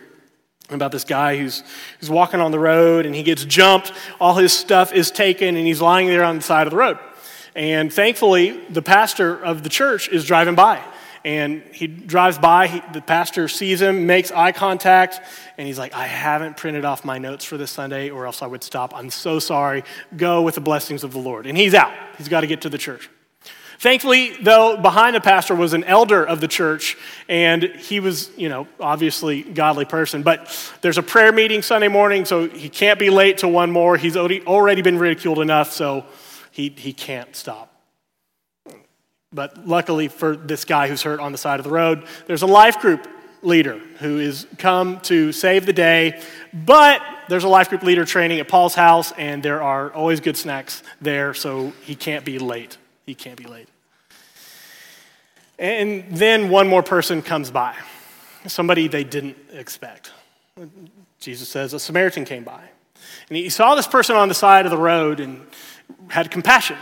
about 0.71 0.93
this 0.93 1.05
guy 1.05 1.37
who's, 1.37 1.63
who's 2.01 2.11
walking 2.11 2.41
on 2.41 2.51
the 2.51 2.59
road 2.59 3.07
and 3.07 3.15
he 3.15 3.23
gets 3.23 3.45
jumped. 3.45 3.93
All 4.21 4.35
his 4.35 4.53
stuff 4.53 4.93
is 4.93 5.11
taken 5.11 5.57
and 5.57 5.67
he's 5.67 5.81
lying 5.81 6.09
there 6.09 6.25
on 6.25 6.37
the 6.37 6.43
side 6.43 6.67
of 6.67 6.71
the 6.71 6.77
road. 6.77 6.99
And 7.55 7.93
thankfully, 7.93 8.59
the 8.69 8.83
pastor 8.83 9.37
of 9.45 9.63
the 9.63 9.69
church 9.69 10.09
is 10.09 10.25
driving 10.25 10.55
by. 10.55 10.83
And 11.25 11.63
he 11.73 11.87
drives 11.87 12.39
by, 12.39 12.67
he, 12.67 12.83
the 12.93 13.01
pastor 13.01 13.47
sees 13.47 13.81
him, 13.81 14.07
makes 14.07 14.33
eye 14.33 14.51
contact, 14.51 15.21
and 15.57 15.69
he's 15.69 15.79
like, 15.79 15.95
I 15.95 16.07
haven't 16.07 16.57
printed 16.57 16.85
off 16.85 17.05
my 17.05 17.19
notes 17.19 17.45
for 17.45 17.57
this 17.57 17.71
Sunday, 17.71 18.11
or 18.11 18.27
else 18.27 18.43
I 18.43 18.47
would 18.47 18.65
stop. 18.65 18.93
I'm 18.97 19.09
so 19.09 19.39
sorry. 19.39 19.85
Go 20.17 20.43
with 20.43 20.57
the 20.57 20.61
blessings 20.61 21.05
of 21.05 21.13
the 21.13 21.21
Lord. 21.21 21.47
And 21.47 21.57
he's 21.57 21.75
out. 21.75 21.93
He's 22.19 22.29
got 22.29 22.41
to 22.41 22.49
get 22.49 22.63
to 22.63 22.69
the 22.69 22.79
church. 22.79 23.09
Thankfully, 23.83 24.31
though, 24.41 24.77
behind 24.77 25.17
the 25.17 25.21
pastor 25.21 25.57
was 25.57 25.73
an 25.73 25.83
elder 25.83 26.25
of 26.25 26.41
the 26.41 26.47
church, 26.47 26.97
and 27.29 27.65
he 27.65 27.99
was, 27.99 28.31
you 28.37 28.49
know, 28.49 28.69
obviously 28.79 29.43
godly 29.43 29.85
person. 29.87 30.23
But 30.23 30.57
there's 30.83 30.99
a 30.99 31.03
prayer 31.03 31.33
meeting 31.33 31.63
Sunday 31.63 31.89
morning, 31.89 32.25
so 32.25 32.49
he 32.49 32.69
can't 32.69 32.97
be 32.97 33.11
late 33.11 33.39
to 33.39 33.49
one 33.49 33.73
more. 33.73 33.97
He's 33.97 34.17
already 34.17 34.83
been 34.83 35.01
ridiculed 35.01 35.41
enough, 35.41 35.73
so 35.73 36.07
he, 36.53 36.69
he 36.69 36.93
can't 36.93 37.35
stop. 37.35 37.75
But 39.33 39.67
luckily 39.67 40.07
for 40.07 40.37
this 40.37 40.65
guy 40.65 40.87
who's 40.87 41.03
hurt 41.03 41.19
on 41.19 41.33
the 41.33 41.39
side 41.39 41.59
of 41.59 41.65
the 41.65 41.73
road, 41.73 42.07
there's 42.29 42.43
a 42.43 42.47
life 42.47 42.79
group 42.79 43.09
leader 43.43 43.79
who 43.99 44.21
is 44.21 44.47
come 44.59 45.01
to 45.01 45.33
save 45.33 45.67
the 45.67 45.73
day. 45.73 46.23
But 46.53 47.03
there's 47.29 47.43
a 47.43 47.49
life 47.49 47.69
group 47.69 47.83
leader 47.83 48.05
training 48.05 48.39
at 48.39 48.47
Paul's 48.47 48.77
house, 48.77 49.11
and 49.19 49.43
there 49.43 49.61
are 49.61 49.93
always 49.93 50.21
good 50.21 50.37
snacks 50.37 50.85
there, 51.01 51.35
so 51.35 51.73
he 51.83 51.97
can't 51.97 52.25
be 52.25 52.39
late. 52.39 52.79
He 53.07 53.17
can't 53.17 53.37
be 53.37 53.47
late. 53.47 53.69
And 55.63 56.05
then 56.11 56.49
one 56.51 56.67
more 56.67 56.83
person 56.83 57.23
comes 57.23 57.53
by, 57.53 57.77
somebody 58.49 58.89
they 58.89 59.05
didn't 59.05 59.37
expect. 59.53 60.11
Jesus 61.21 61.49
says 61.49 61.73
a 61.73 61.79
Samaritan 61.79 62.25
came 62.25 62.43
by. 62.43 62.65
And 63.29 63.37
he 63.37 63.49
saw 63.49 63.77
this 63.77 63.87
person 63.87 64.17
on 64.17 64.27
the 64.27 64.35
side 64.35 64.67
of 64.67 64.73
the 64.73 64.77
road 64.77 65.21
and 65.21 65.47
had 66.09 66.33
compassion. 66.33 66.77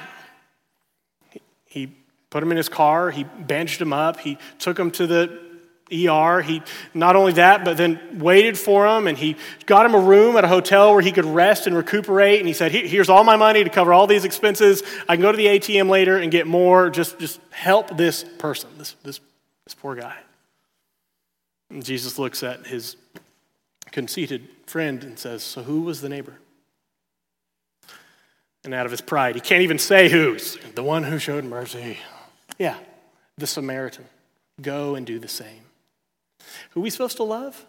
He 1.66 1.92
put 2.30 2.42
him 2.42 2.50
in 2.52 2.56
his 2.56 2.70
car, 2.70 3.10
he 3.10 3.24
bandaged 3.24 3.82
him 3.82 3.92
up, 3.92 4.18
he 4.18 4.38
took 4.58 4.78
him 4.78 4.90
to 4.92 5.06
the 5.06 5.49
ER. 5.92 6.40
He 6.40 6.62
not 6.94 7.16
only 7.16 7.32
that, 7.34 7.64
but 7.64 7.76
then 7.76 8.18
waited 8.18 8.58
for 8.58 8.86
him 8.86 9.06
and 9.06 9.18
he 9.18 9.36
got 9.66 9.84
him 9.86 9.94
a 9.94 10.00
room 10.00 10.36
at 10.36 10.44
a 10.44 10.48
hotel 10.48 10.92
where 10.92 11.02
he 11.02 11.12
could 11.12 11.24
rest 11.24 11.66
and 11.66 11.76
recuperate. 11.76 12.38
And 12.38 12.48
he 12.48 12.54
said, 12.54 12.72
Here's 12.72 13.08
all 13.08 13.24
my 13.24 13.36
money 13.36 13.64
to 13.64 13.70
cover 13.70 13.92
all 13.92 14.06
these 14.06 14.24
expenses. 14.24 14.82
I 15.08 15.16
can 15.16 15.22
go 15.22 15.32
to 15.32 15.36
the 15.36 15.46
ATM 15.46 15.88
later 15.88 16.16
and 16.16 16.30
get 16.30 16.46
more. 16.46 16.90
Just, 16.90 17.18
just 17.18 17.40
help 17.50 17.96
this 17.96 18.24
person, 18.38 18.70
this, 18.78 18.94
this, 19.02 19.20
this 19.64 19.74
poor 19.74 19.94
guy. 19.94 20.16
And 21.70 21.84
Jesus 21.84 22.18
looks 22.18 22.42
at 22.42 22.66
his 22.66 22.96
conceited 23.90 24.48
friend 24.66 25.02
and 25.04 25.18
says, 25.18 25.42
So 25.42 25.62
who 25.62 25.82
was 25.82 26.00
the 26.00 26.08
neighbor? 26.08 26.38
And 28.64 28.74
out 28.74 28.84
of 28.84 28.92
his 28.92 29.00
pride, 29.00 29.34
he 29.34 29.40
can't 29.40 29.62
even 29.62 29.78
say 29.78 30.08
who's. 30.08 30.58
The 30.74 30.82
one 30.82 31.04
who 31.04 31.18
showed 31.18 31.44
mercy. 31.44 31.98
Yeah, 32.58 32.76
the 33.38 33.46
Samaritan. 33.46 34.04
Go 34.60 34.94
and 34.94 35.06
do 35.06 35.18
the 35.18 35.28
same. 35.28 35.62
Who 36.70 36.80
are 36.80 36.82
we 36.82 36.90
supposed 36.90 37.16
to 37.18 37.24
love? 37.24 37.64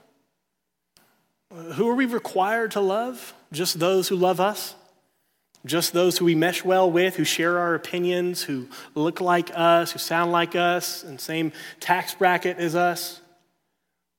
Uh, 1.52 1.74
who 1.74 1.88
are 1.90 1.96
we 1.96 2.06
required 2.06 2.72
to 2.72 2.82
love? 2.82 3.34
Just 3.52 3.80
those 3.80 4.08
who 4.08 4.16
love 4.16 4.40
us? 4.40 4.76
Just 5.66 5.94
those 5.94 6.18
who 6.18 6.26
we 6.26 6.34
mesh 6.34 6.64
well 6.64 6.90
with, 6.90 7.16
who 7.16 7.24
share 7.24 7.60
our 7.60 7.76
opinions, 7.76 8.42
who 8.42 8.68
look 8.96 9.22
like 9.22 9.52
us, 9.54 9.92
who 9.92 10.00
sound 10.00 10.32
like 10.32 10.56
us, 10.56 11.04
and 11.04 11.20
same 11.20 11.52
tax 11.80 12.16
bracket 12.16 12.58
as 12.58 12.76
us? 12.76 13.22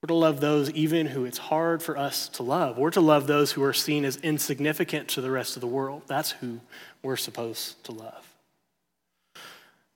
We're 0.01 0.07
to 0.07 0.13
love 0.15 0.41
those 0.41 0.69
even 0.71 1.07
who 1.07 1.25
it's 1.25 1.37
hard 1.37 1.81
for 1.81 1.97
us 1.97 2.27
to 2.29 2.43
love. 2.43 2.77
We're 2.77 2.91
to 2.91 3.01
love 3.01 3.25
those 3.25 3.53
who 3.53 3.63
are 3.63 3.73
seen 3.73 4.03
as 4.05 4.17
insignificant 4.17 5.07
to 5.09 5.21
the 5.21 5.31
rest 5.31 5.55
of 5.55 5.61
the 5.61 5.67
world. 5.67 6.03
That's 6.07 6.31
who 6.31 6.59
we're 7.01 7.17
supposed 7.17 7.81
to 7.85 7.93
love. 7.93 8.29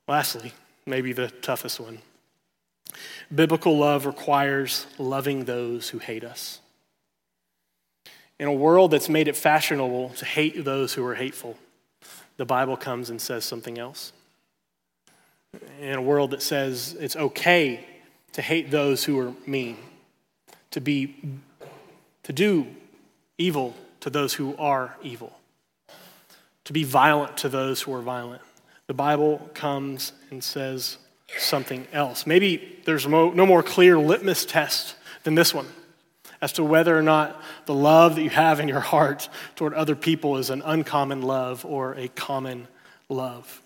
Lastly, 0.06 0.52
maybe 0.86 1.12
the 1.12 1.28
toughest 1.28 1.78
one 1.78 1.98
Biblical 3.34 3.76
love 3.76 4.06
requires 4.06 4.86
loving 4.98 5.44
those 5.44 5.90
who 5.90 5.98
hate 5.98 6.24
us. 6.24 6.60
In 8.38 8.46
a 8.46 8.52
world 8.52 8.92
that's 8.92 9.08
made 9.08 9.28
it 9.28 9.36
fashionable 9.36 10.10
to 10.10 10.24
hate 10.24 10.64
those 10.64 10.94
who 10.94 11.04
are 11.04 11.16
hateful, 11.16 11.58
the 12.36 12.44
Bible 12.46 12.76
comes 12.76 13.10
and 13.10 13.20
says 13.20 13.44
something 13.44 13.78
else. 13.78 14.12
In 15.80 15.94
a 15.94 16.02
world 16.02 16.30
that 16.30 16.42
says 16.42 16.96
it's 17.00 17.16
okay 17.16 17.84
to 18.32 18.42
hate 18.42 18.70
those 18.70 19.04
who 19.04 19.18
are 19.18 19.32
mean, 19.46 19.76
to 20.70 20.80
be 20.80 21.16
to 22.22 22.32
do 22.32 22.66
evil 23.38 23.74
to 24.00 24.10
those 24.10 24.34
who 24.34 24.54
are 24.56 24.96
evil, 25.02 25.38
to 26.64 26.72
be 26.72 26.84
violent 26.84 27.36
to 27.38 27.48
those 27.48 27.82
who 27.82 27.92
are 27.94 28.02
violent. 28.02 28.42
The 28.86 28.94
Bible 28.94 29.50
comes 29.54 30.12
and 30.30 30.44
says 30.44 30.98
something 31.36 31.86
else. 31.92 32.26
Maybe 32.26 32.80
there's 32.84 33.06
no 33.06 33.30
more 33.32 33.62
clear 33.62 33.98
litmus 33.98 34.44
test 34.44 34.96
than 35.24 35.34
this 35.34 35.52
one 35.52 35.66
as 36.40 36.52
to 36.52 36.64
whether 36.64 36.96
or 36.96 37.02
not 37.02 37.40
the 37.66 37.74
love 37.74 38.14
that 38.14 38.22
you 38.22 38.30
have 38.30 38.60
in 38.60 38.68
your 38.68 38.80
heart 38.80 39.28
toward 39.56 39.74
other 39.74 39.96
people 39.96 40.36
is 40.36 40.50
an 40.50 40.62
uncommon 40.64 41.20
love 41.20 41.64
or 41.64 41.94
a 41.94 42.08
common 42.08 42.68
love. 43.08 43.60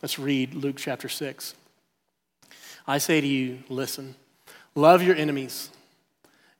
Let's 0.00 0.18
read 0.18 0.54
Luke 0.54 0.76
chapter 0.76 1.08
6. 1.08 1.54
I 2.86 2.98
say 2.98 3.20
to 3.20 3.26
you, 3.26 3.58
listen, 3.68 4.14
love 4.74 5.02
your 5.02 5.16
enemies 5.16 5.70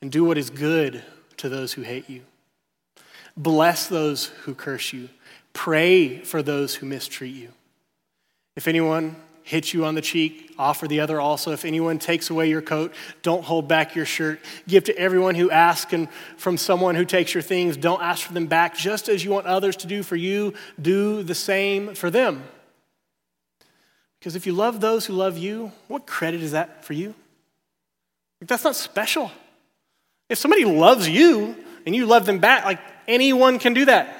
and 0.00 0.10
do 0.10 0.24
what 0.24 0.36
is 0.36 0.50
good 0.50 1.02
to 1.38 1.48
those 1.48 1.72
who 1.72 1.82
hate 1.82 2.10
you. 2.10 2.22
Bless 3.36 3.86
those 3.86 4.26
who 4.26 4.54
curse 4.54 4.92
you. 4.92 5.08
Pray 5.52 6.18
for 6.18 6.42
those 6.42 6.74
who 6.74 6.86
mistreat 6.86 7.34
you. 7.34 7.50
If 8.56 8.68
anyone 8.68 9.16
hit 9.42 9.72
you 9.72 9.84
on 9.84 9.94
the 9.94 10.00
cheek, 10.00 10.54
offer 10.58 10.86
the 10.86 11.00
other 11.00 11.20
also. 11.20 11.52
If 11.52 11.64
anyone 11.64 11.98
takes 11.98 12.30
away 12.30 12.48
your 12.48 12.62
coat, 12.62 12.94
don't 13.22 13.44
hold 13.44 13.68
back 13.68 13.94
your 13.94 14.06
shirt. 14.06 14.40
Give 14.68 14.84
to 14.84 14.96
everyone 14.96 15.34
who 15.34 15.50
asks, 15.50 15.92
and 15.92 16.10
from 16.36 16.56
someone 16.56 16.94
who 16.94 17.04
takes 17.04 17.34
your 17.34 17.42
things, 17.42 17.76
don't 17.76 18.02
ask 18.02 18.26
for 18.26 18.32
them 18.32 18.46
back. 18.46 18.76
Just 18.76 19.08
as 19.08 19.24
you 19.24 19.30
want 19.30 19.46
others 19.46 19.76
to 19.76 19.86
do 19.86 20.02
for 20.02 20.16
you, 20.16 20.54
do 20.80 21.22
the 21.22 21.34
same 21.34 21.94
for 21.94 22.10
them. 22.10 22.44
Because 24.18 24.36
if 24.36 24.46
you 24.46 24.52
love 24.52 24.80
those 24.80 25.06
who 25.06 25.14
love 25.14 25.36
you, 25.36 25.72
what 25.88 26.06
credit 26.06 26.42
is 26.42 26.52
that 26.52 26.84
for 26.84 26.92
you? 26.92 27.14
That's 28.40 28.64
not 28.64 28.76
special. 28.76 29.32
If 30.28 30.38
somebody 30.38 30.64
loves 30.64 31.08
you 31.08 31.56
and 31.84 31.94
you 31.94 32.06
love 32.06 32.26
them 32.26 32.38
back, 32.38 32.64
like 32.64 32.80
anyone 33.08 33.58
can 33.58 33.74
do 33.74 33.84
that. 33.86 34.16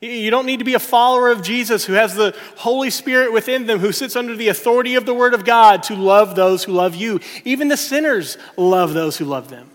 You 0.00 0.30
don't 0.30 0.46
need 0.46 0.60
to 0.60 0.64
be 0.64 0.74
a 0.74 0.78
follower 0.78 1.30
of 1.30 1.42
Jesus 1.42 1.84
who 1.84 1.92
has 1.92 2.14
the 2.14 2.34
Holy 2.56 2.88
Spirit 2.88 3.34
within 3.34 3.66
them, 3.66 3.80
who 3.80 3.92
sits 3.92 4.16
under 4.16 4.34
the 4.34 4.48
authority 4.48 4.94
of 4.94 5.04
the 5.04 5.12
Word 5.12 5.34
of 5.34 5.44
God 5.44 5.82
to 5.84 5.94
love 5.94 6.34
those 6.34 6.64
who 6.64 6.72
love 6.72 6.94
you. 6.94 7.20
Even 7.44 7.68
the 7.68 7.76
sinners 7.76 8.38
love 8.56 8.94
those 8.94 9.18
who 9.18 9.26
love 9.26 9.50
them. 9.50 9.70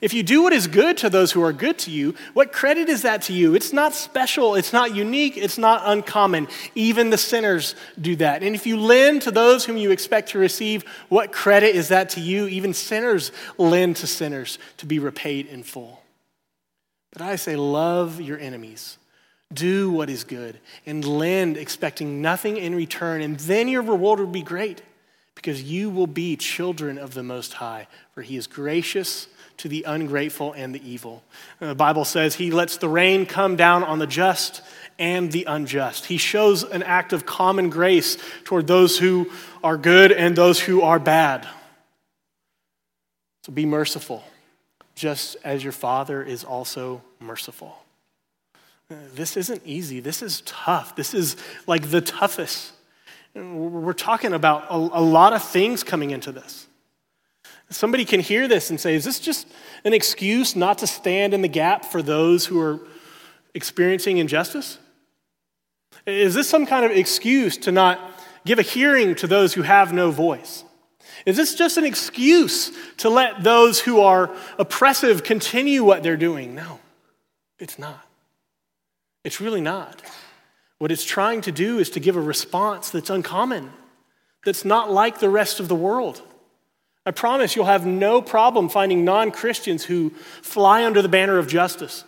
If 0.00 0.14
you 0.14 0.22
do 0.22 0.42
what 0.42 0.52
is 0.52 0.66
good 0.66 0.96
to 0.98 1.10
those 1.10 1.32
who 1.32 1.42
are 1.42 1.52
good 1.52 1.78
to 1.80 1.90
you, 1.90 2.14
what 2.32 2.52
credit 2.52 2.88
is 2.88 3.02
that 3.02 3.22
to 3.22 3.32
you? 3.32 3.54
It's 3.54 3.72
not 3.72 3.94
special, 3.94 4.54
it's 4.54 4.72
not 4.72 4.94
unique, 4.94 5.36
it's 5.36 5.58
not 5.58 5.82
uncommon. 5.84 6.48
Even 6.74 7.10
the 7.10 7.18
sinners 7.18 7.74
do 8.00 8.16
that. 8.16 8.42
And 8.42 8.54
if 8.54 8.66
you 8.66 8.78
lend 8.78 9.22
to 9.22 9.30
those 9.30 9.64
whom 9.64 9.76
you 9.76 9.90
expect 9.90 10.30
to 10.30 10.38
receive, 10.38 10.84
what 11.08 11.32
credit 11.32 11.74
is 11.74 11.88
that 11.88 12.10
to 12.10 12.20
you? 12.20 12.46
Even 12.46 12.72
sinners 12.72 13.32
lend 13.58 13.96
to 13.96 14.06
sinners 14.06 14.58
to 14.78 14.86
be 14.86 14.98
repaid 14.98 15.46
in 15.46 15.62
full. 15.62 15.99
But 17.12 17.22
I 17.22 17.36
say, 17.36 17.56
love 17.56 18.20
your 18.20 18.38
enemies. 18.38 18.98
Do 19.52 19.90
what 19.90 20.08
is 20.08 20.22
good 20.22 20.60
and 20.86 21.04
lend, 21.04 21.56
expecting 21.56 22.22
nothing 22.22 22.56
in 22.56 22.74
return, 22.74 23.20
and 23.20 23.38
then 23.40 23.66
your 23.66 23.82
reward 23.82 24.20
will 24.20 24.28
be 24.28 24.42
great 24.42 24.82
because 25.34 25.62
you 25.62 25.90
will 25.90 26.06
be 26.06 26.36
children 26.36 26.98
of 26.98 27.14
the 27.14 27.22
Most 27.22 27.54
High, 27.54 27.88
for 28.14 28.22
He 28.22 28.36
is 28.36 28.46
gracious 28.46 29.26
to 29.56 29.68
the 29.68 29.84
ungrateful 29.88 30.52
and 30.52 30.72
the 30.72 30.88
evil. 30.88 31.24
Uh, 31.60 31.68
the 31.68 31.74
Bible 31.74 32.04
says 32.04 32.36
He 32.36 32.52
lets 32.52 32.76
the 32.76 32.88
rain 32.88 33.26
come 33.26 33.56
down 33.56 33.82
on 33.82 33.98
the 33.98 34.06
just 34.06 34.62
and 34.98 35.32
the 35.32 35.44
unjust. 35.46 36.06
He 36.06 36.16
shows 36.16 36.62
an 36.62 36.84
act 36.84 37.12
of 37.12 37.26
common 37.26 37.70
grace 37.70 38.18
toward 38.44 38.68
those 38.68 38.98
who 38.98 39.30
are 39.64 39.76
good 39.76 40.12
and 40.12 40.36
those 40.36 40.60
who 40.60 40.82
are 40.82 41.00
bad. 41.00 41.48
So 43.44 43.52
be 43.52 43.66
merciful 43.66 44.22
just 45.00 45.34
as 45.44 45.64
your 45.64 45.72
Father 45.72 46.22
is 46.22 46.44
also 46.44 47.00
merciful. 47.20 47.74
This 49.14 49.38
isn't 49.38 49.62
easy. 49.64 49.98
This 49.98 50.20
is 50.20 50.42
tough. 50.42 50.94
This 50.94 51.14
is 51.14 51.36
like 51.66 51.90
the 51.90 52.02
toughest. 52.02 52.72
We're 53.34 53.94
talking 53.94 54.34
about 54.34 54.66
a, 54.68 54.74
a, 54.74 55.00
lot 55.00 55.32
of 55.32 55.42
things 55.42 55.82
coming 55.82 56.10
into 56.10 56.32
this. 56.32 56.66
Somebody 57.70 58.04
can 58.04 58.20
hear 58.20 58.46
this 58.46 58.68
and 58.68 58.78
say, 58.78 58.94
is 58.94 59.04
this 59.04 59.20
just 59.20 59.46
an 59.84 59.94
excuse 59.94 60.54
not 60.54 60.78
to 60.78 60.86
stand 60.86 61.32
in 61.32 61.40
the 61.40 61.48
gap 61.48 61.86
for 61.86 62.02
those 62.02 62.44
who 62.44 62.60
are 62.60 62.80
experiencing 63.54 64.18
injustice? 64.18 64.78
Is 66.04 66.34
this 66.34 66.48
some 66.48 66.66
kind 66.66 66.84
of 66.84 66.90
excuse 66.90 67.56
to 67.58 67.72
not 67.72 68.00
give 68.44 68.58
a 68.58 68.62
hearing 68.62 69.14
to 69.14 69.26
those 69.26 69.54
who 69.54 69.62
have 69.62 69.94
no 69.94 70.10
voice? 70.10 70.64
Is 71.26 71.36
this 71.36 71.54
just 71.54 71.76
an 71.76 71.84
excuse 71.84 72.72
to 72.98 73.10
let 73.10 73.42
those 73.42 73.80
who 73.80 74.00
are 74.00 74.34
oppressive 74.58 75.22
continue 75.22 75.84
what 75.84 76.02
they're 76.02 76.16
doing? 76.16 76.54
No, 76.54 76.80
it's 77.58 77.78
not. 77.78 78.06
It's 79.24 79.40
really 79.40 79.60
not. 79.60 80.02
What 80.78 80.90
it's 80.90 81.04
trying 81.04 81.42
to 81.42 81.52
do 81.52 81.78
is 81.78 81.90
to 81.90 82.00
give 82.00 82.16
a 82.16 82.20
response 82.20 82.90
that's 82.90 83.10
uncommon, 83.10 83.72
that's 84.44 84.64
not 84.64 84.90
like 84.90 85.18
the 85.18 85.28
rest 85.28 85.60
of 85.60 85.68
the 85.68 85.74
world. 85.74 86.22
I 87.04 87.10
promise 87.10 87.54
you'll 87.56 87.66
have 87.66 87.86
no 87.86 88.22
problem 88.22 88.68
finding 88.68 89.04
non 89.04 89.30
Christians 89.30 89.84
who 89.84 90.10
fly 90.42 90.84
under 90.84 91.02
the 91.02 91.08
banner 91.08 91.38
of 91.38 91.48
justice. 91.48 92.04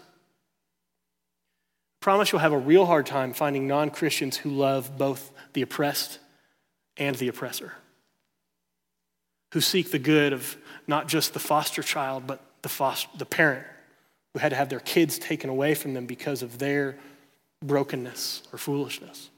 I 2.00 2.04
promise 2.04 2.32
you'll 2.32 2.40
have 2.40 2.52
a 2.52 2.58
real 2.58 2.86
hard 2.86 3.06
time 3.06 3.32
finding 3.32 3.66
non 3.66 3.90
Christians 3.90 4.38
who 4.38 4.50
love 4.50 4.96
both 4.96 5.30
the 5.52 5.62
oppressed 5.62 6.18
and 6.96 7.16
the 7.16 7.28
oppressor 7.28 7.74
who 9.52 9.60
seek 9.60 9.90
the 9.90 9.98
good 9.98 10.32
of 10.32 10.56
not 10.86 11.08
just 11.08 11.32
the 11.34 11.38
foster 11.38 11.82
child, 11.82 12.26
but 12.26 12.42
the, 12.62 12.68
foster, 12.68 13.08
the 13.18 13.26
parent 13.26 13.66
who 14.32 14.40
had 14.40 14.48
to 14.48 14.56
have 14.56 14.68
their 14.68 14.80
kids 14.80 15.18
taken 15.18 15.50
away 15.50 15.74
from 15.74 15.94
them 15.94 16.06
because 16.06 16.42
of 16.42 16.58
their 16.58 16.96
brokenness 17.62 18.42
or 18.52 18.58
foolishness. 18.58 19.30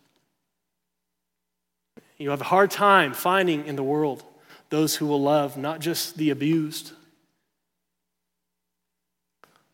You 2.17 2.31
have 2.31 2.41
a 2.41 2.45
hard 2.45 2.71
time 2.71 3.13
finding 3.13 3.67
in 3.67 3.77
the 3.77 3.83
world 3.83 4.23
those 4.71 4.97
who 4.97 5.07
will 5.07 5.21
love 5.21 5.57
not 5.57 5.81
just 5.81 6.17
the 6.17 6.31
abused, 6.31 6.93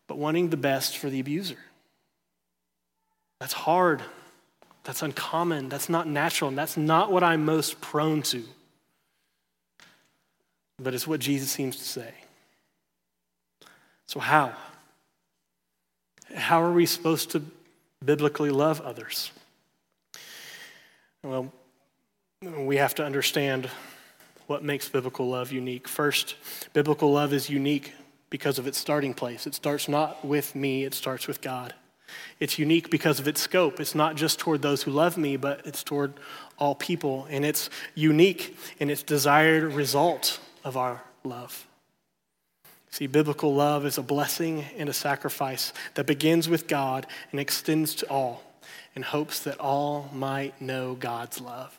but 0.07 0.17
wanting 0.17 0.49
the 0.49 0.57
best 0.57 0.97
for 0.97 1.09
the 1.09 1.19
abuser. 1.19 1.57
That's 3.39 3.53
hard. 3.53 4.01
That's 4.83 5.03
uncommon. 5.03 5.69
That's 5.69 5.87
not 5.87 6.07
natural. 6.07 6.49
And 6.49 6.57
that's 6.57 6.77
not 6.77 7.11
what 7.11 7.23
I'm 7.23 7.45
most 7.45 7.79
prone 7.79 8.23
to 8.23 8.43
but 10.81 10.93
it's 10.93 11.07
what 11.07 11.19
Jesus 11.19 11.51
seems 11.51 11.77
to 11.77 11.83
say. 11.83 12.13
So, 14.07 14.19
how? 14.19 14.53
How 16.35 16.61
are 16.61 16.71
we 16.71 16.85
supposed 16.85 17.31
to 17.31 17.43
biblically 18.03 18.49
love 18.49 18.81
others? 18.81 19.31
Well, 21.23 21.51
we 22.41 22.77
have 22.77 22.95
to 22.95 23.05
understand 23.05 23.69
what 24.47 24.63
makes 24.63 24.89
biblical 24.89 25.29
love 25.29 25.51
unique. 25.51 25.87
First, 25.87 26.35
biblical 26.73 27.11
love 27.11 27.31
is 27.31 27.49
unique 27.49 27.93
because 28.29 28.57
of 28.57 28.67
its 28.67 28.77
starting 28.77 29.13
place. 29.13 29.45
It 29.45 29.53
starts 29.53 29.87
not 29.87 30.25
with 30.25 30.55
me, 30.55 30.83
it 30.83 30.93
starts 30.93 31.27
with 31.27 31.41
God. 31.41 31.73
It's 32.39 32.59
unique 32.59 32.89
because 32.89 33.19
of 33.19 33.27
its 33.27 33.39
scope. 33.39 33.79
It's 33.79 33.95
not 33.95 34.15
just 34.15 34.39
toward 34.39 34.61
those 34.61 34.83
who 34.83 34.91
love 34.91 35.17
me, 35.17 35.37
but 35.37 35.65
it's 35.65 35.83
toward 35.83 36.13
all 36.57 36.75
people. 36.75 37.27
And 37.29 37.45
it's 37.45 37.69
unique 37.95 38.57
in 38.79 38.89
its 38.89 39.03
desired 39.03 39.73
result 39.73 40.39
of 40.63 40.77
our 40.77 41.01
love. 41.23 41.67
See, 42.89 43.07
biblical 43.07 43.53
love 43.55 43.85
is 43.85 43.97
a 43.97 44.03
blessing 44.03 44.65
and 44.77 44.89
a 44.89 44.93
sacrifice 44.93 45.71
that 45.93 46.05
begins 46.05 46.49
with 46.49 46.67
God 46.67 47.07
and 47.31 47.39
extends 47.39 47.95
to 47.95 48.09
all 48.09 48.43
in 48.95 49.01
hopes 49.01 49.39
that 49.39 49.59
all 49.59 50.09
might 50.13 50.61
know 50.61 50.95
God's 50.95 51.39
love. 51.39 51.77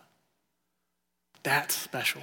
That's 1.42 1.74
special. 1.74 2.22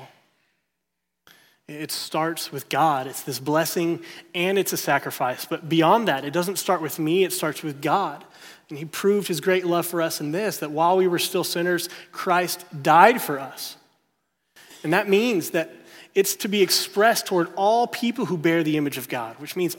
It 1.68 1.92
starts 1.92 2.52
with 2.52 2.68
God. 2.68 3.06
It's 3.06 3.22
this 3.22 3.38
blessing 3.38 4.02
and 4.34 4.58
it's 4.58 4.74
a 4.74 4.78
sacrifice. 4.78 5.46
But 5.46 5.70
beyond 5.70 6.08
that, 6.08 6.26
it 6.26 6.34
doesn't 6.34 6.58
start 6.58 6.82
with 6.82 6.98
me, 6.98 7.24
it 7.24 7.32
starts 7.32 7.62
with 7.62 7.82
God. 7.82 8.26
And 8.70 8.78
He 8.80 8.86
proved 8.86 9.28
His 9.28 9.40
great 9.40 9.66
love 9.66 9.86
for 9.86 10.02
us 10.02 10.20
in 10.20 10.32
this 10.32 10.58
that 10.58 10.72
while 10.72 10.98
we 10.98 11.08
were 11.08 11.20
still 11.20 11.44
sinners, 11.44 11.88
Christ 12.12 12.66
died 12.82 13.22
for 13.22 13.40
us. 13.40 13.78
And 14.84 14.94
that 14.94 15.08
means 15.08 15.52
that 15.52 15.72
it's 16.16 16.36
to 16.38 16.48
be 16.48 16.62
expressed 16.62 17.26
toward 17.26 17.54
all 17.56 17.88
people 17.88 18.26
who 18.26 18.38
bear 18.38 18.64
the 18.64 18.78
image 18.78 18.98
of 18.98 19.10
God, 19.10 19.36
which 19.40 19.56
means 19.56 19.76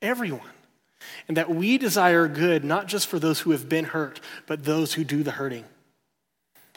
everyone. 0.00 0.40
And 1.28 1.36
that 1.36 1.50
we 1.50 1.78
desire 1.78 2.28
good 2.28 2.64
not 2.64 2.86
just 2.86 3.06
for 3.06 3.18
those 3.18 3.40
who 3.40 3.50
have 3.50 3.68
been 3.68 3.86
hurt, 3.86 4.20
but 4.46 4.64
those 4.64 4.94
who 4.94 5.04
do 5.04 5.22
the 5.22 5.32
hurting. 5.32 5.64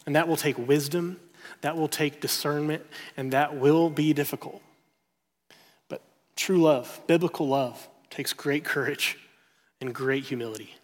And 0.06 0.15
that 0.15 0.28
will 0.28 0.36
take 0.36 0.58
wisdom, 0.58 1.20
that 1.62 1.78
will 1.78 1.88
take 1.88 2.22
discernment, 2.22 2.86
and 3.18 3.32
that 3.34 3.58
will 3.58 3.89
be 3.89 4.13
difficult. 4.13 4.62
But 5.89 6.02
true 6.36 6.62
love, 6.62 7.02
biblical 7.08 7.48
love, 7.48 7.88
takes 8.10 8.34
great 8.34 8.63
courage 8.63 9.18
and 9.82 9.94
great 9.94 10.24
humility. 10.24 10.76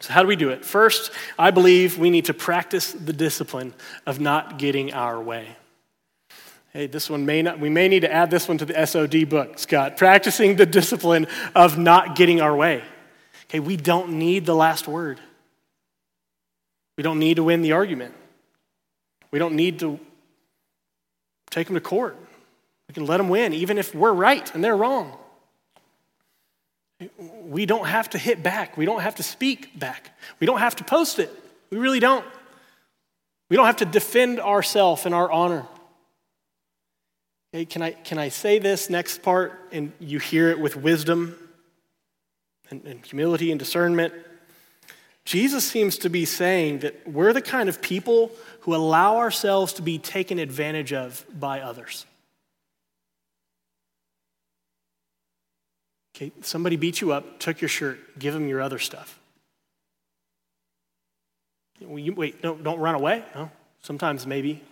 So, 0.00 0.12
how 0.12 0.22
do 0.22 0.28
we 0.28 0.36
do 0.36 0.50
it? 0.50 0.64
First, 0.64 1.10
I 1.38 1.50
believe 1.50 1.98
we 1.98 2.10
need 2.10 2.26
to 2.26 2.34
practice 2.34 2.92
the 2.92 3.14
discipline 3.14 3.72
of 4.04 4.20
not 4.20 4.58
getting 4.58 4.92
our 4.92 5.20
way. 5.20 5.56
Hey, 6.76 6.88
this 6.88 7.08
one 7.08 7.24
may 7.24 7.40
not, 7.40 7.58
we 7.58 7.70
may 7.70 7.88
need 7.88 8.00
to 8.00 8.12
add 8.12 8.30
this 8.30 8.46
one 8.46 8.58
to 8.58 8.66
the 8.66 8.86
SOD 8.86 9.30
book, 9.30 9.58
Scott. 9.58 9.96
Practicing 9.96 10.56
the 10.56 10.66
discipline 10.66 11.26
of 11.54 11.78
not 11.78 12.16
getting 12.16 12.42
our 12.42 12.54
way. 12.54 12.84
Okay, 13.44 13.60
we 13.60 13.78
don't 13.78 14.10
need 14.18 14.44
the 14.44 14.54
last 14.54 14.86
word. 14.86 15.18
We 16.98 17.02
don't 17.02 17.18
need 17.18 17.36
to 17.36 17.44
win 17.44 17.62
the 17.62 17.72
argument. 17.72 18.12
We 19.30 19.38
don't 19.38 19.54
need 19.54 19.78
to 19.78 19.98
take 21.48 21.66
them 21.68 21.76
to 21.76 21.80
court. 21.80 22.14
We 22.88 22.92
can 22.92 23.06
let 23.06 23.16
them 23.16 23.30
win, 23.30 23.54
even 23.54 23.78
if 23.78 23.94
we're 23.94 24.12
right 24.12 24.54
and 24.54 24.62
they're 24.62 24.76
wrong. 24.76 25.16
We 27.46 27.64
don't 27.64 27.86
have 27.86 28.10
to 28.10 28.18
hit 28.18 28.42
back. 28.42 28.76
We 28.76 28.84
don't 28.84 29.00
have 29.00 29.14
to 29.14 29.22
speak 29.22 29.80
back. 29.80 30.10
We 30.40 30.46
don't 30.46 30.58
have 30.58 30.76
to 30.76 30.84
post 30.84 31.20
it. 31.20 31.32
We 31.70 31.78
really 31.78 32.00
don't. 32.00 32.26
We 33.48 33.56
don't 33.56 33.64
have 33.64 33.78
to 33.78 33.86
defend 33.86 34.40
ourselves 34.40 35.06
and 35.06 35.14
our 35.14 35.32
honor. 35.32 35.66
Okay, 37.56 37.64
can 37.64 37.80
I, 37.80 37.92
can 37.92 38.18
I 38.18 38.28
say 38.28 38.58
this 38.58 38.90
next 38.90 39.22
part 39.22 39.58
and 39.72 39.90
you 39.98 40.18
hear 40.18 40.50
it 40.50 40.60
with 40.60 40.76
wisdom 40.76 41.38
and, 42.68 42.84
and 42.84 43.02
humility 43.02 43.50
and 43.50 43.58
discernment? 43.58 44.12
Jesus 45.24 45.66
seems 45.66 45.96
to 45.98 46.10
be 46.10 46.26
saying 46.26 46.80
that 46.80 47.08
we're 47.08 47.32
the 47.32 47.40
kind 47.40 47.70
of 47.70 47.80
people 47.80 48.30
who 48.60 48.74
allow 48.74 49.16
ourselves 49.16 49.72
to 49.72 49.82
be 49.82 49.96
taken 49.96 50.38
advantage 50.38 50.92
of 50.92 51.24
by 51.32 51.60
others. 51.60 52.04
Okay, 56.14 56.32
somebody 56.42 56.76
beat 56.76 57.00
you 57.00 57.12
up, 57.12 57.38
took 57.38 57.62
your 57.62 57.70
shirt, 57.70 58.18
give 58.18 58.34
them 58.34 58.48
your 58.48 58.60
other 58.60 58.78
stuff. 58.78 59.18
Wait, 61.80 62.44
no, 62.44 62.54
don't 62.54 62.80
run 62.80 62.96
away. 62.96 63.24
No. 63.34 63.50
Sometimes 63.80 64.26
maybe 64.26 64.62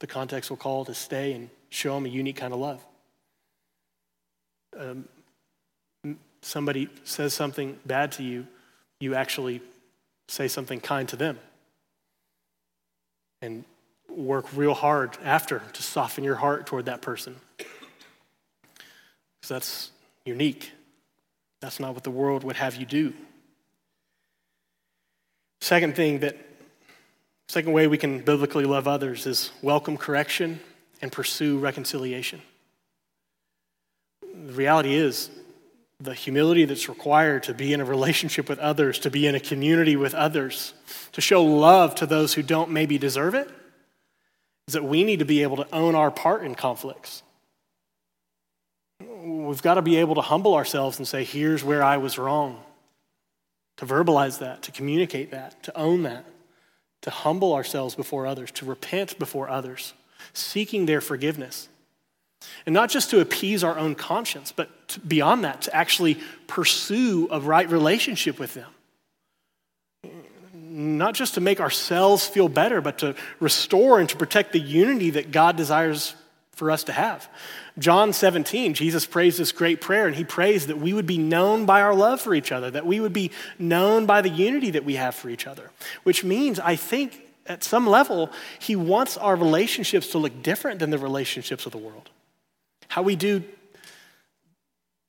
the 0.00 0.06
context 0.06 0.50
will 0.50 0.58
call 0.58 0.84
to 0.84 0.92
stay 0.92 1.32
and 1.32 1.48
show 1.74 1.94
them 1.94 2.06
a 2.06 2.08
unique 2.08 2.36
kind 2.36 2.52
of 2.52 2.60
love. 2.60 2.80
Um, 4.78 5.08
somebody 6.40 6.88
says 7.02 7.34
something 7.34 7.78
bad 7.84 8.12
to 8.12 8.22
you, 8.22 8.46
you 9.00 9.14
actually 9.14 9.60
say 10.28 10.46
something 10.46 10.80
kind 10.80 11.08
to 11.08 11.16
them. 11.16 11.38
And 13.42 13.64
work 14.08 14.46
real 14.56 14.74
hard 14.74 15.18
after 15.24 15.62
to 15.72 15.82
soften 15.82 16.22
your 16.22 16.36
heart 16.36 16.66
toward 16.66 16.86
that 16.86 17.02
person. 17.02 17.36
Because 17.58 19.48
that's 19.48 19.90
unique. 20.24 20.70
That's 21.60 21.80
not 21.80 21.94
what 21.94 22.04
the 22.04 22.10
world 22.10 22.44
would 22.44 22.56
have 22.56 22.76
you 22.76 22.86
do. 22.86 23.12
Second 25.60 25.96
thing 25.96 26.20
that, 26.20 26.36
second 27.48 27.72
way 27.72 27.88
we 27.88 27.98
can 27.98 28.20
biblically 28.20 28.64
love 28.64 28.86
others 28.86 29.26
is 29.26 29.50
welcome 29.60 29.96
correction 29.96 30.60
and 31.04 31.12
pursue 31.12 31.58
reconciliation. 31.58 32.40
The 34.22 34.54
reality 34.54 34.94
is, 34.94 35.30
the 36.00 36.14
humility 36.14 36.64
that's 36.64 36.88
required 36.88 37.42
to 37.42 37.52
be 37.52 37.74
in 37.74 37.82
a 37.82 37.84
relationship 37.84 38.48
with 38.48 38.58
others, 38.58 38.98
to 39.00 39.10
be 39.10 39.26
in 39.26 39.34
a 39.34 39.40
community 39.40 39.96
with 39.96 40.14
others, 40.14 40.72
to 41.12 41.20
show 41.20 41.44
love 41.44 41.94
to 41.96 42.06
those 42.06 42.32
who 42.32 42.42
don't 42.42 42.70
maybe 42.70 42.96
deserve 42.96 43.34
it, 43.34 43.50
is 44.66 44.72
that 44.72 44.82
we 44.82 45.04
need 45.04 45.18
to 45.18 45.26
be 45.26 45.42
able 45.42 45.58
to 45.58 45.68
own 45.74 45.94
our 45.94 46.10
part 46.10 46.42
in 46.42 46.54
conflicts. 46.54 47.22
We've 49.00 49.60
got 49.60 49.74
to 49.74 49.82
be 49.82 49.96
able 49.96 50.14
to 50.14 50.22
humble 50.22 50.54
ourselves 50.54 50.96
and 50.96 51.06
say, 51.06 51.22
here's 51.22 51.62
where 51.62 51.84
I 51.84 51.98
was 51.98 52.16
wrong. 52.16 52.62
To 53.76 53.84
verbalize 53.84 54.38
that, 54.38 54.62
to 54.62 54.72
communicate 54.72 55.32
that, 55.32 55.62
to 55.64 55.76
own 55.76 56.04
that, 56.04 56.24
to 57.02 57.10
humble 57.10 57.52
ourselves 57.52 57.94
before 57.94 58.26
others, 58.26 58.50
to 58.52 58.64
repent 58.64 59.18
before 59.18 59.50
others 59.50 59.92
seeking 60.32 60.86
their 60.86 61.00
forgiveness. 61.00 61.68
And 62.66 62.74
not 62.74 62.90
just 62.90 63.10
to 63.10 63.20
appease 63.20 63.64
our 63.64 63.78
own 63.78 63.94
conscience, 63.94 64.52
but 64.52 64.68
beyond 65.06 65.44
that, 65.44 65.62
to 65.62 65.74
actually 65.74 66.18
pursue 66.46 67.28
a 67.30 67.40
right 67.40 67.68
relationship 67.70 68.38
with 68.38 68.54
them. 68.54 68.70
Not 70.52 71.14
just 71.14 71.34
to 71.34 71.40
make 71.40 71.60
ourselves 71.60 72.26
feel 72.26 72.48
better, 72.48 72.80
but 72.80 72.98
to 72.98 73.14
restore 73.38 74.00
and 74.00 74.08
to 74.08 74.16
protect 74.16 74.52
the 74.52 74.60
unity 74.60 75.10
that 75.10 75.30
God 75.30 75.56
desires 75.56 76.14
for 76.52 76.70
us 76.70 76.84
to 76.84 76.92
have. 76.92 77.28
John 77.78 78.12
17, 78.12 78.74
Jesus 78.74 79.06
prays 79.06 79.36
this 79.36 79.52
great 79.52 79.80
prayer, 79.80 80.06
and 80.06 80.14
he 80.14 80.24
prays 80.24 80.68
that 80.68 80.78
we 80.78 80.92
would 80.92 81.06
be 81.06 81.18
known 81.18 81.66
by 81.66 81.82
our 81.82 81.94
love 81.94 82.20
for 82.20 82.34
each 82.34 82.52
other, 82.52 82.70
that 82.70 82.86
we 82.86 83.00
would 83.00 83.12
be 83.12 83.30
known 83.58 84.06
by 84.06 84.20
the 84.20 84.28
unity 84.28 84.70
that 84.70 84.84
we 84.84 84.94
have 84.94 85.14
for 85.14 85.28
each 85.28 85.46
other, 85.46 85.70
which 86.04 86.22
means, 86.22 86.60
I 86.60 86.76
think, 86.76 87.23
at 87.46 87.62
some 87.62 87.86
level, 87.86 88.30
he 88.58 88.76
wants 88.76 89.16
our 89.16 89.36
relationships 89.36 90.08
to 90.08 90.18
look 90.18 90.42
different 90.42 90.78
than 90.78 90.90
the 90.90 90.98
relationships 90.98 91.66
of 91.66 91.72
the 91.72 91.78
world. 91.78 92.10
How 92.88 93.02
we 93.02 93.16
do 93.16 93.42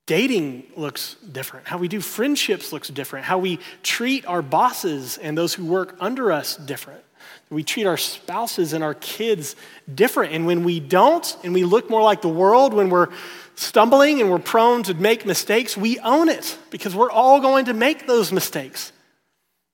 dating 0.06 0.64
looks 0.76 1.16
different. 1.32 1.66
How 1.66 1.78
we 1.78 1.88
do 1.88 2.00
friendships 2.00 2.72
looks 2.72 2.88
different. 2.88 3.26
How 3.26 3.38
we 3.38 3.58
treat 3.82 4.26
our 4.26 4.42
bosses 4.42 5.18
and 5.18 5.36
those 5.36 5.54
who 5.54 5.64
work 5.64 5.96
under 6.00 6.30
us 6.30 6.56
different. 6.56 7.02
We 7.50 7.62
treat 7.62 7.86
our 7.86 7.96
spouses 7.96 8.72
and 8.72 8.82
our 8.82 8.94
kids 8.94 9.56
different. 9.92 10.32
And 10.32 10.46
when 10.46 10.64
we 10.64 10.80
don't, 10.80 11.36
and 11.44 11.54
we 11.54 11.64
look 11.64 11.88
more 11.88 12.02
like 12.02 12.22
the 12.22 12.28
world, 12.28 12.74
when 12.74 12.90
we're 12.90 13.08
stumbling 13.54 14.20
and 14.20 14.30
we're 14.30 14.38
prone 14.38 14.82
to 14.84 14.94
make 14.94 15.24
mistakes, 15.24 15.76
we 15.76 15.98
own 16.00 16.28
it 16.28 16.58
because 16.70 16.94
we're 16.94 17.10
all 17.10 17.40
going 17.40 17.66
to 17.66 17.74
make 17.74 18.06
those 18.06 18.32
mistakes. 18.32 18.92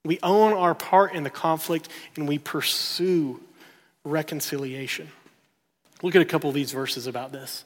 We 0.04 0.18
own 0.22 0.52
our 0.52 0.74
part 0.74 1.14
in 1.14 1.22
the 1.22 1.30
conflict 1.30 1.88
and 2.16 2.26
we 2.26 2.38
pursue 2.38 3.40
reconciliation. 4.04 5.08
Look 6.02 6.16
at 6.16 6.22
a 6.22 6.26
couple 6.26 6.48
of 6.48 6.54
these 6.54 6.72
verses 6.72 7.06
about 7.06 7.32
this. 7.32 7.64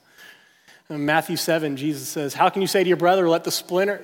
In 0.91 1.05
Matthew 1.05 1.37
7, 1.37 1.77
Jesus 1.77 2.09
says, 2.09 2.35
How 2.35 2.51
can 2.51 2.63
you 2.63 2.69
say 2.69 2.83
to 2.83 2.89
your 2.89 2.99
brother, 2.99 3.29
let 3.29 3.45
the 3.45 3.51
splinter, 3.51 4.03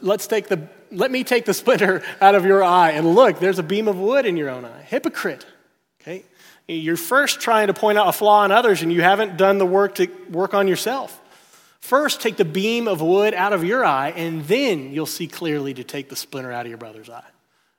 let's 0.00 0.26
take 0.26 0.48
the, 0.48 0.68
let 0.90 1.10
me 1.10 1.24
take 1.24 1.44
the 1.44 1.52
splinter 1.52 2.02
out 2.20 2.34
of 2.34 2.46
your 2.46 2.62
eye, 2.62 2.92
and 2.92 3.14
look, 3.14 3.40
there's 3.40 3.58
a 3.58 3.62
beam 3.62 3.88
of 3.88 3.98
wood 3.98 4.24
in 4.24 4.36
your 4.36 4.48
own 4.48 4.64
eye. 4.64 4.82
Hypocrite. 4.82 5.44
Okay? 6.00 6.24
You're 6.68 6.96
first 6.96 7.40
trying 7.40 7.66
to 7.66 7.74
point 7.74 7.98
out 7.98 8.08
a 8.08 8.12
flaw 8.12 8.44
in 8.44 8.52
others, 8.52 8.82
and 8.82 8.92
you 8.92 9.02
haven't 9.02 9.36
done 9.36 9.58
the 9.58 9.66
work 9.66 9.96
to 9.96 10.08
work 10.30 10.54
on 10.54 10.68
yourself. 10.68 11.18
First, 11.80 12.20
take 12.20 12.36
the 12.36 12.44
beam 12.44 12.86
of 12.86 13.02
wood 13.02 13.34
out 13.34 13.52
of 13.52 13.64
your 13.64 13.84
eye, 13.84 14.10
and 14.10 14.44
then 14.44 14.92
you'll 14.92 15.04
see 15.04 15.26
clearly 15.26 15.74
to 15.74 15.84
take 15.84 16.08
the 16.08 16.16
splinter 16.16 16.52
out 16.52 16.64
of 16.64 16.70
your 16.70 16.78
brother's 16.78 17.10
eye. 17.10 17.24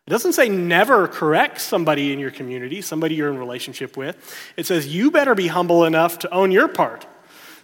It 0.05 0.09
doesn't 0.09 0.33
say 0.33 0.49
never 0.49 1.07
correct 1.07 1.61
somebody 1.61 2.11
in 2.11 2.19
your 2.19 2.31
community, 2.31 2.81
somebody 2.81 3.15
you're 3.15 3.31
in 3.31 3.37
relationship 3.37 3.95
with. 3.95 4.17
It 4.57 4.65
says 4.65 4.87
you 4.87 5.11
better 5.11 5.33
be 5.33 5.47
humble 5.47 5.85
enough 5.85 6.19
to 6.19 6.33
own 6.33 6.51
your 6.51 6.67
part, 6.67 7.07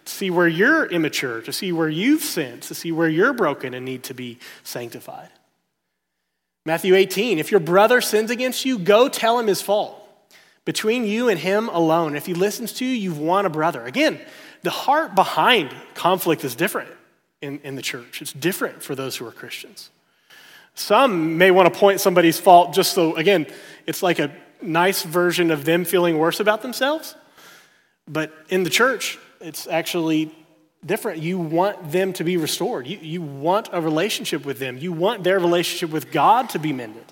to 0.05 0.11
see 0.11 0.29
where 0.29 0.47
you're 0.47 0.85
immature, 0.85 1.41
to 1.41 1.51
see 1.51 1.73
where 1.73 1.89
you've 1.89 2.23
sinned, 2.23 2.61
to 2.63 2.75
see 2.75 2.93
where 2.93 3.09
you're 3.09 3.33
broken 3.33 3.73
and 3.73 3.85
need 3.85 4.03
to 4.03 4.13
be 4.13 4.39
sanctified. 4.63 5.29
Matthew 6.65 6.95
18, 6.95 7.39
if 7.39 7.51
your 7.51 7.59
brother 7.59 7.99
sins 7.99 8.31
against 8.31 8.63
you, 8.63 8.79
go 8.79 9.09
tell 9.09 9.37
him 9.37 9.47
his 9.47 9.61
fault. 9.61 9.95
Between 10.63 11.03
you 11.03 11.29
and 11.29 11.39
him 11.39 11.67
alone. 11.69 12.15
If 12.15 12.25
he 12.25 12.33
listens 12.33 12.73
to 12.73 12.85
you, 12.85 12.91
you've 12.91 13.17
won 13.17 13.45
a 13.45 13.49
brother. 13.49 13.83
Again, 13.83 14.19
the 14.61 14.69
heart 14.69 15.15
behind 15.15 15.73
conflict 15.93 16.43
is 16.43 16.55
different 16.55 16.91
in, 17.41 17.59
in 17.63 17.75
the 17.75 17.81
church. 17.81 18.21
It's 18.21 18.33
different 18.33 18.83
for 18.83 18.93
those 18.93 19.17
who 19.17 19.25
are 19.25 19.31
Christians. 19.31 19.89
Some 20.75 21.37
may 21.37 21.51
want 21.51 21.71
to 21.73 21.79
point 21.79 21.99
somebody's 21.99 22.39
fault 22.39 22.73
just 22.73 22.93
so, 22.93 23.15
again, 23.15 23.47
it's 23.85 24.01
like 24.01 24.19
a 24.19 24.31
nice 24.61 25.03
version 25.03 25.51
of 25.51 25.65
them 25.65 25.85
feeling 25.85 26.17
worse 26.17 26.39
about 26.39 26.61
themselves. 26.61 27.15
But 28.07 28.33
in 28.49 28.63
the 28.63 28.69
church, 28.69 29.17
it's 29.39 29.67
actually 29.67 30.31
different. 30.85 31.21
You 31.21 31.37
want 31.37 31.91
them 31.91 32.13
to 32.13 32.23
be 32.23 32.37
restored, 32.37 32.87
you, 32.87 32.97
you 33.01 33.21
want 33.21 33.69
a 33.71 33.81
relationship 33.81 34.45
with 34.45 34.59
them, 34.59 34.77
you 34.77 34.93
want 34.93 35.23
their 35.23 35.39
relationship 35.39 35.89
with 35.91 36.11
God 36.11 36.49
to 36.49 36.59
be 36.59 36.73
mended. 36.73 37.05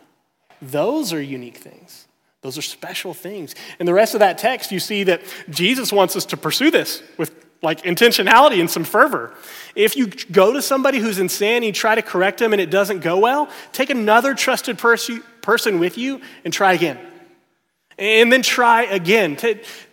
Those 0.61 1.13
are 1.13 1.21
unique 1.21 1.57
things. 1.57 2.07
Those 2.41 2.57
are 2.57 2.61
special 2.61 3.13
things. 3.13 3.55
In 3.79 3.85
the 3.85 3.93
rest 3.93 4.13
of 4.13 4.19
that 4.19 4.37
text, 4.37 4.71
you 4.71 4.79
see 4.79 5.03
that 5.03 5.21
Jesus 5.49 5.91
wants 5.91 6.15
us 6.15 6.25
to 6.27 6.37
pursue 6.37 6.71
this 6.71 7.03
with 7.17 7.46
like 7.61 7.81
intentionality 7.83 8.59
and 8.59 8.69
some 8.69 8.83
fervor. 8.83 9.33
If 9.75 9.95
you 9.95 10.07
go 10.31 10.53
to 10.53 10.61
somebody 10.61 10.99
who's 10.99 11.19
insane 11.19 11.57
and 11.57 11.65
you 11.65 11.71
try 11.71 11.95
to 11.95 12.01
correct 12.01 12.39
them 12.39 12.53
and 12.53 12.61
it 12.61 12.69
doesn't 12.69 12.99
go 12.99 13.17
well, 13.17 13.49
take 13.71 13.89
another 13.89 14.33
trusted 14.33 14.77
pers- 14.77 15.09
person 15.41 15.79
with 15.79 15.97
you 15.97 16.21
and 16.43 16.53
try 16.53 16.73
again. 16.73 16.99
And 17.99 18.31
then 18.31 18.43
try 18.43 18.83
again. 18.83 19.37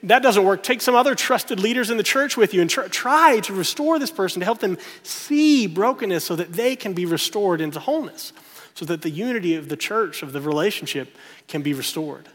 That 0.03 0.23
doesn't 0.23 0.45
work. 0.45 0.63
Take 0.63 0.83
some 0.83 0.95
other 0.95 1.15
trusted 1.15 1.59
leaders 1.59 1.91
in 1.91 1.97
the 1.97 2.03
church 2.03 2.37
with 2.37 2.53
you 2.53 2.61
and 2.61 2.69
try 2.69 3.41
to 3.41 3.55
restore 3.55 3.99
this 3.99 4.11
person 4.11 4.41
to 4.41 4.45
help 4.45 4.59
them 4.59 4.77
see 5.03 5.67
brokenness 5.67 6.23
so 6.23 6.37
that 6.37 6.53
they 6.53 6.77
can 6.77 6.93
be 6.93 7.07
restored 7.07 7.63
into 7.63 7.81
wholeness, 7.81 8.35
so 8.75 8.85
that 8.85 9.01
the 9.01 9.09
unity 9.09 9.55
of 9.55 9.71
the 9.71 9.77
church, 9.77 10.23
of 10.23 10.33
the 10.35 10.41
relationship, 10.43 11.17
can 11.49 11.63
be 11.63 11.73
restored. 11.73 12.29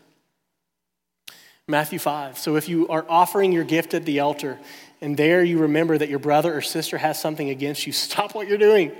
Matthew 1.67 1.99
5. 1.99 2.39
So 2.39 2.55
if 2.55 2.67
you 2.67 2.87
are 2.87 3.05
offering 3.07 3.51
your 3.51 3.63
gift 3.63 3.93
at 3.93 4.05
the 4.05 4.21
altar 4.21 4.57
and 5.01 5.15
there 5.15 5.43
you 5.43 5.59
remember 5.59 5.97
that 5.97 6.09
your 6.09 6.19
brother 6.19 6.55
or 6.55 6.61
sister 6.61 6.97
has 6.97 7.19
something 7.19 7.49
against 7.49 7.87
you, 7.87 7.93
stop 7.93 8.35
what 8.35 8.47
you're 8.47 8.57
doing. 8.57 8.91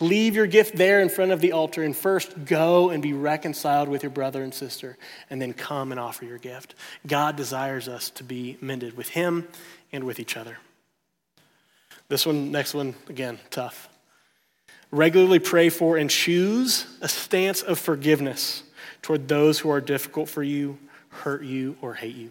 Leave 0.00 0.34
your 0.34 0.46
gift 0.46 0.76
there 0.76 1.00
in 1.00 1.08
front 1.08 1.32
of 1.32 1.40
the 1.40 1.52
altar 1.52 1.82
and 1.82 1.96
first 1.96 2.44
go 2.44 2.90
and 2.90 3.02
be 3.02 3.12
reconciled 3.12 3.88
with 3.88 4.02
your 4.02 4.10
brother 4.10 4.42
and 4.42 4.54
sister 4.54 4.96
and 5.30 5.40
then 5.40 5.52
come 5.52 5.90
and 5.90 6.00
offer 6.00 6.24
your 6.24 6.38
gift. 6.38 6.74
God 7.06 7.36
desires 7.36 7.88
us 7.88 8.10
to 8.10 8.24
be 8.24 8.56
mended 8.60 8.96
with 8.96 9.10
Him 9.10 9.46
and 9.92 10.04
with 10.04 10.20
each 10.20 10.36
other. 10.36 10.58
This 12.08 12.26
one, 12.26 12.50
next 12.50 12.74
one, 12.74 12.94
again, 13.08 13.38
tough. 13.50 13.88
Regularly 14.90 15.38
pray 15.38 15.70
for 15.70 15.96
and 15.96 16.08
choose 16.08 16.86
a 17.00 17.08
stance 17.08 17.62
of 17.62 17.78
forgiveness 17.78 18.62
toward 19.02 19.28
those 19.28 19.58
who 19.58 19.70
are 19.70 19.80
difficult 19.80 20.28
for 20.28 20.42
you, 20.42 20.78
hurt 21.08 21.42
you, 21.42 21.76
or 21.82 21.94
hate 21.94 22.14
you. 22.14 22.30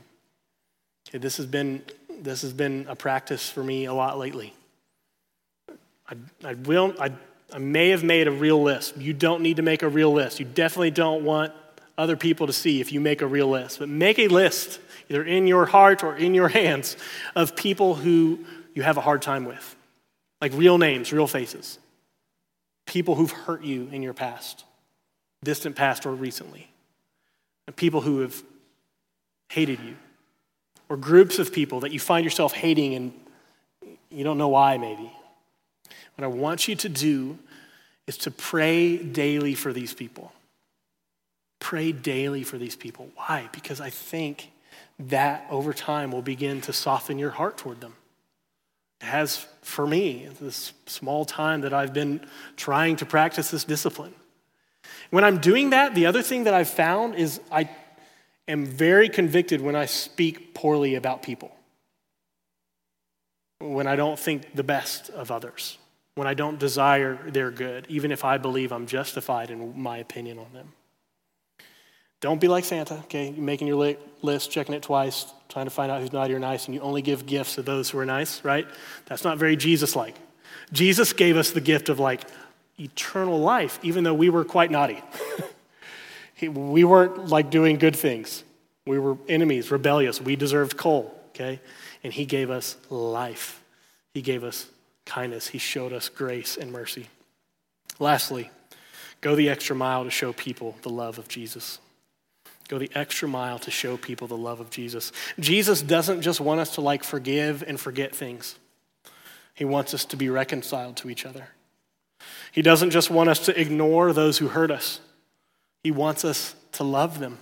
Okay, 1.09 1.17
this 1.17 1.37
has 1.37 1.45
been 1.45 1.81
this 2.21 2.41
has 2.41 2.53
been 2.53 2.85
a 2.87 2.95
practice 2.95 3.49
for 3.49 3.63
me 3.63 3.85
a 3.85 3.93
lot 3.93 4.17
lately. 4.17 4.53
I, 6.09 6.15
I 6.43 6.53
will 6.53 6.93
I 6.99 7.11
I 7.53 7.59
may 7.59 7.89
have 7.89 8.03
made 8.03 8.27
a 8.27 8.31
real 8.31 8.61
list. 8.61 8.97
You 8.97 9.13
don't 9.13 9.41
need 9.41 9.57
to 9.57 9.61
make 9.61 9.83
a 9.83 9.89
real 9.89 10.11
list. 10.11 10.39
You 10.39 10.45
definitely 10.45 10.89
don't 10.89 11.23
want 11.23 11.53
other 11.97 12.17
people 12.17 12.47
to 12.47 12.53
see 12.53 12.81
if 12.81 12.91
you 12.91 12.99
make 12.99 13.21
a 13.21 13.27
real 13.27 13.47
list. 13.47 13.77
But 13.77 13.89
make 13.89 14.17
a 14.17 14.27
list, 14.27 14.79
either 15.07 15.23
in 15.23 15.45
your 15.45 15.67
heart 15.67 16.03
or 16.03 16.15
in 16.15 16.33
your 16.33 16.47
hands, 16.61 16.97
of 17.35 17.55
people 17.55 17.93
who 17.93 18.39
you 18.73 18.81
have 18.81 18.97
a 18.97 19.01
hard 19.01 19.21
time 19.21 19.45
with. 19.45 19.75
Like 20.41 20.51
real 20.55 20.79
names, 20.79 21.13
real 21.13 21.27
faces. 21.27 21.77
People 22.87 23.13
who've 23.15 23.31
hurt 23.31 23.63
you 23.63 23.87
in 23.91 24.01
your 24.01 24.13
past, 24.13 24.65
distant 25.43 25.75
past 25.75 26.07
or 26.07 26.11
recently. 26.13 26.69
And 27.67 27.75
people 27.75 28.01
who 28.01 28.21
have 28.21 28.43
hated 29.49 29.79
you. 29.79 29.95
Or 30.89 30.97
groups 30.97 31.39
of 31.39 31.53
people 31.53 31.79
that 31.81 31.91
you 31.91 31.99
find 31.99 32.23
yourself 32.23 32.53
hating 32.53 32.93
and 32.93 33.13
you 34.09 34.23
don't 34.23 34.37
know 34.37 34.49
why, 34.49 34.77
maybe. 34.77 35.11
What 36.15 36.23
I 36.23 36.27
want 36.27 36.67
you 36.67 36.75
to 36.75 36.89
do 36.89 37.39
is 38.05 38.17
to 38.17 38.31
pray 38.31 38.97
daily 38.97 39.55
for 39.55 39.73
these 39.73 39.93
people. 39.93 40.31
Pray 41.59 41.91
daily 41.91 42.43
for 42.43 42.57
these 42.57 42.75
people. 42.75 43.09
Why? 43.15 43.49
Because 43.51 43.81
I 43.81 43.89
think 43.89 44.51
that 44.99 45.47
over 45.49 45.73
time 45.73 46.11
will 46.11 46.21
begin 46.21 46.61
to 46.61 46.73
soften 46.73 47.17
your 47.17 47.31
heart 47.31 47.57
toward 47.57 47.81
them. 47.81 47.93
It 49.01 49.05
has 49.05 49.47
for 49.61 49.87
me, 49.87 50.27
this 50.39 50.73
small 50.85 51.25
time 51.25 51.61
that 51.61 51.73
I've 51.73 51.93
been 51.93 52.21
trying 52.55 52.97
to 52.97 53.05
practice 53.05 53.49
this 53.49 53.63
discipline. 53.63 54.13
When 55.09 55.23
I'm 55.23 55.39
doing 55.39 55.71
that, 55.71 55.95
the 55.95 56.05
other 56.05 56.21
thing 56.21 56.43
that 56.43 56.53
I've 56.53 56.69
found 56.69 57.15
is 57.15 57.39
I 57.51 57.69
am 58.47 58.65
very 58.65 59.09
convicted 59.09 59.61
when 59.61 59.75
I 59.75 59.85
speak 59.85 60.53
poorly 60.53 60.95
about 60.95 61.23
people, 61.23 61.55
when 63.59 63.87
I 63.87 63.95
don't 63.95 64.19
think 64.19 64.53
the 64.55 64.63
best 64.63 65.09
of 65.09 65.31
others 65.31 65.77
when 66.15 66.27
I 66.27 66.33
don't 66.33 66.59
desire 66.59 67.17
their 67.31 67.49
good, 67.49 67.87
even 67.89 68.11
if 68.11 68.23
I 68.23 68.37
believe 68.37 68.71
I'm 68.71 68.85
justified 68.85 69.49
in 69.49 69.79
my 69.79 69.97
opinion 69.97 70.37
on 70.39 70.51
them. 70.53 70.73
Don't 72.21 72.39
be 72.39 72.47
like 72.47 72.63
Santa, 72.63 72.95
okay? 73.05 73.29
You're 73.29 73.43
making 73.43 73.67
your 73.67 73.95
list, 74.21 74.51
checking 74.51 74.75
it 74.75 74.83
twice, 74.83 75.25
trying 75.49 75.65
to 75.65 75.71
find 75.71 75.91
out 75.91 75.99
who's 75.99 76.13
naughty 76.13 76.33
or 76.33 76.39
nice, 76.39 76.65
and 76.65 76.75
you 76.75 76.81
only 76.81 77.01
give 77.01 77.25
gifts 77.25 77.55
to 77.55 77.61
those 77.61 77.89
who 77.89 77.97
are 77.99 78.05
nice, 78.05 78.43
right? 78.45 78.65
That's 79.07 79.23
not 79.23 79.37
very 79.37 79.57
Jesus 79.57 79.95
like. 79.95 80.15
Jesus 80.71 81.11
gave 81.11 81.35
us 81.35 81.51
the 81.51 81.61
gift 81.61 81.89
of 81.89 81.99
like 81.99 82.21
eternal 82.79 83.39
life, 83.39 83.79
even 83.83 84.03
though 84.03 84.13
we 84.13 84.29
were 84.29 84.45
quite 84.45 84.71
naughty. 84.71 85.01
we 86.49 86.83
weren't 86.83 87.27
like 87.27 87.49
doing 87.49 87.77
good 87.77 87.95
things. 87.95 88.43
We 88.85 88.99
were 88.99 89.17
enemies, 89.29 89.71
rebellious. 89.71 90.19
We 90.19 90.35
deserved 90.35 90.77
coal, 90.77 91.17
okay? 91.29 91.59
And 92.03 92.11
he 92.11 92.25
gave 92.25 92.49
us 92.49 92.75
life. 92.89 93.63
He 94.13 94.21
gave 94.21 94.43
us 94.43 94.67
kindness. 95.05 95.47
He 95.47 95.57
showed 95.57 95.93
us 95.93 96.09
grace 96.09 96.57
and 96.57 96.71
mercy. 96.71 97.07
Lastly, 97.99 98.49
go 99.21 99.35
the 99.35 99.49
extra 99.49 99.75
mile 99.75 100.03
to 100.03 100.11
show 100.11 100.33
people 100.33 100.75
the 100.81 100.89
love 100.89 101.17
of 101.17 101.27
Jesus. 101.27 101.79
Go 102.67 102.79
the 102.79 102.91
extra 102.95 103.27
mile 103.27 103.59
to 103.59 103.71
show 103.71 103.97
people 103.97 104.27
the 104.27 104.37
love 104.37 104.59
of 104.59 104.69
Jesus. 104.69 105.11
Jesus 105.39 105.81
doesn't 105.81 106.21
just 106.21 106.39
want 106.39 106.59
us 106.59 106.75
to 106.75 106.81
like 106.81 107.03
forgive 107.03 107.63
and 107.65 107.79
forget 107.79 108.15
things, 108.15 108.57
He 109.53 109.65
wants 109.65 109.93
us 109.93 110.05
to 110.05 110.15
be 110.15 110.29
reconciled 110.29 110.97
to 110.97 111.09
each 111.09 111.25
other. 111.25 111.49
He 112.51 112.61
doesn't 112.61 112.91
just 112.91 113.09
want 113.09 113.29
us 113.29 113.39
to 113.45 113.59
ignore 113.59 114.13
those 114.13 114.37
who 114.37 114.47
hurt 114.47 114.71
us, 114.71 114.99
He 115.83 115.91
wants 115.91 116.23
us 116.23 116.55
to 116.73 116.83
love 116.83 117.19
them. 117.19 117.37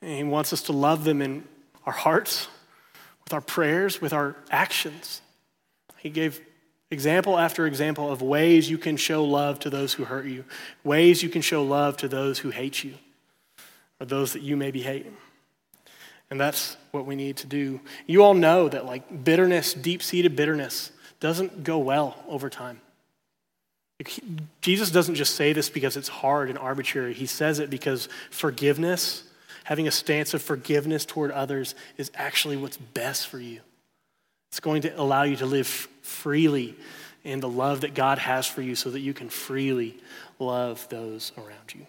And 0.00 0.10
he 0.10 0.24
wants 0.24 0.52
us 0.52 0.62
to 0.62 0.72
love 0.72 1.04
them 1.04 1.20
in 1.20 1.44
our 1.84 1.92
hearts, 1.92 2.48
with 3.24 3.34
our 3.34 3.40
prayers, 3.40 4.00
with 4.00 4.12
our 4.12 4.36
actions. 4.50 5.20
He 5.98 6.10
gave 6.10 6.40
example 6.90 7.38
after 7.38 7.66
example 7.66 8.10
of 8.10 8.22
ways 8.22 8.70
you 8.70 8.78
can 8.78 8.96
show 8.96 9.24
love 9.24 9.58
to 9.60 9.70
those 9.70 9.92
who 9.92 10.04
hurt 10.04 10.26
you, 10.26 10.44
ways 10.84 11.22
you 11.22 11.28
can 11.28 11.42
show 11.42 11.62
love 11.62 11.96
to 11.98 12.08
those 12.08 12.38
who 12.38 12.50
hate 12.50 12.82
you, 12.82 12.94
or 14.00 14.06
those 14.06 14.32
that 14.32 14.42
you 14.42 14.56
maybe 14.56 14.82
hate. 14.82 15.06
And 16.30 16.40
that's 16.40 16.76
what 16.90 17.06
we 17.06 17.16
need 17.16 17.38
to 17.38 17.46
do. 17.46 17.80
You 18.06 18.22
all 18.22 18.34
know 18.34 18.68
that, 18.68 18.84
like, 18.84 19.24
bitterness, 19.24 19.74
deep 19.74 20.02
seated 20.02 20.36
bitterness, 20.36 20.92
doesn't 21.20 21.64
go 21.64 21.78
well 21.78 22.22
over 22.28 22.48
time. 22.48 22.80
Jesus 24.60 24.90
doesn't 24.90 25.16
just 25.16 25.34
say 25.34 25.52
this 25.52 25.68
because 25.68 25.96
it's 25.96 26.08
hard 26.08 26.50
and 26.50 26.58
arbitrary. 26.58 27.14
He 27.14 27.26
says 27.26 27.58
it 27.58 27.68
because 27.68 28.08
forgiveness, 28.30 29.24
having 29.64 29.88
a 29.88 29.90
stance 29.90 30.34
of 30.34 30.42
forgiveness 30.42 31.04
toward 31.04 31.32
others, 31.32 31.74
is 31.96 32.10
actually 32.14 32.56
what's 32.56 32.76
best 32.76 33.26
for 33.26 33.40
you. 33.40 33.60
It's 34.50 34.60
going 34.60 34.82
to 34.82 35.00
allow 35.00 35.24
you 35.24 35.36
to 35.36 35.46
live 35.46 35.66
freely 35.66 36.76
in 37.24 37.40
the 37.40 37.48
love 37.48 37.80
that 37.80 37.94
God 37.94 38.18
has 38.18 38.46
for 38.46 38.62
you 38.62 38.74
so 38.74 38.90
that 38.90 39.00
you 39.00 39.12
can 39.12 39.28
freely 39.28 39.96
love 40.38 40.86
those 40.88 41.32
around 41.36 41.74
you. 41.74 41.86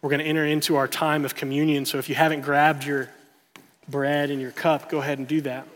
We're 0.00 0.10
going 0.10 0.20
to 0.20 0.26
enter 0.26 0.44
into 0.44 0.76
our 0.76 0.88
time 0.88 1.24
of 1.24 1.34
communion, 1.34 1.84
so 1.84 1.98
if 1.98 2.08
you 2.08 2.14
haven't 2.14 2.40
grabbed 2.40 2.84
your 2.84 3.10
bread 3.88 4.30
and 4.30 4.40
your 4.40 4.50
cup, 4.50 4.90
go 4.90 4.98
ahead 4.98 5.18
and 5.18 5.28
do 5.28 5.42
that. 5.42 5.66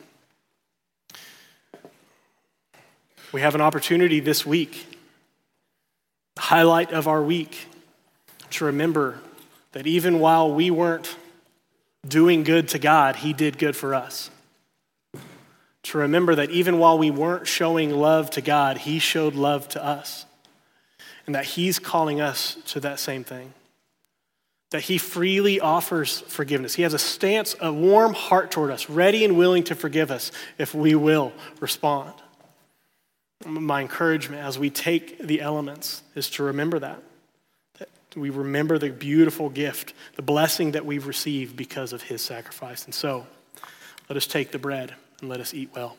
We 3.33 3.41
have 3.41 3.55
an 3.55 3.61
opportunity 3.61 4.21
this 4.21 4.47
week, 4.47 4.99
highlight 6.39 6.93
of 6.93 7.07
our 7.07 7.23
week, 7.23 7.67
to 8.51 8.65
remember 8.65 9.21
that 9.73 9.87
even 9.87 10.19
while 10.19 10.53
we 10.53 10.71
weren't 10.71 11.17
doing 12.07 12.43
good 12.43 12.69
to 12.69 12.79
God, 12.79 13.17
He 13.17 13.33
did 13.33 13.59
good 13.59 13.77
for 13.77 13.95
us 13.95 14.31
to 15.89 15.99
remember 15.99 16.35
that 16.35 16.51
even 16.51 16.79
while 16.79 16.99
we 16.99 17.11
weren't 17.11 17.47
showing 17.47 17.91
love 17.91 18.29
to 18.31 18.43
God, 18.43 18.79
He 18.79 18.99
showed 18.99 19.35
love 19.35 19.69
to 19.71 19.83
us. 19.85 20.27
And 21.27 21.35
that 21.35 21.45
He's 21.45 21.79
calling 21.79 22.21
us 22.21 22.57
to 22.67 22.81
that 22.81 23.01
same 23.01 23.25
thing. 23.25 23.55
That 24.71 24.83
He 24.83 24.99
freely 24.99 25.61
offers 25.61 26.21
forgiveness. 26.21 26.75
He 26.75 26.83
has 26.83 26.93
a 26.93 26.99
stance, 26.99 27.57
a 27.61 27.73
warm 27.73 28.13
heart 28.13 28.51
toward 28.51 28.71
us, 28.71 28.91
ready 28.91 29.25
and 29.25 29.39
willing 29.39 29.65
to 29.65 29.75
forgive 29.75 30.11
us 30.11 30.31
if 30.59 30.75
we 30.75 30.95
will 30.95 31.33
respond. 31.59 32.13
My 33.47 33.83
encouragement 33.83 34.43
as 34.43 34.59
we 34.59 34.71
take 34.71 35.19
the 35.19 35.41
elements 35.41 36.03
is 36.15 36.29
to 36.31 36.43
remember 36.43 36.79
that. 36.81 37.03
That 37.79 37.89
We 38.17 38.31
remember 38.31 38.79
the 38.79 38.91
beautiful 38.91 39.49
gift, 39.49 39.95
the 40.17 40.23
blessing 40.23 40.73
that 40.73 40.85
we've 40.85 41.07
received 41.07 41.57
because 41.57 41.93
of 41.93 42.03
his 42.03 42.21
sacrifice. 42.21 42.85
And 42.85 42.95
so, 42.95 43.27
let 44.09 44.17
us 44.17 44.27
take 44.27 44.51
the 44.51 44.59
bread 44.59 44.95
and 45.21 45.29
let 45.29 45.41
us 45.41 45.55
eat 45.55 45.71
well. 45.75 45.97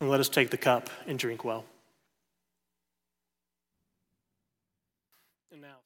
And 0.00 0.08
let 0.08 0.20
us 0.20 0.28
take 0.28 0.50
the 0.50 0.56
cup 0.56 0.88
and 1.06 1.18
drink 1.18 1.44
well. 1.44 1.64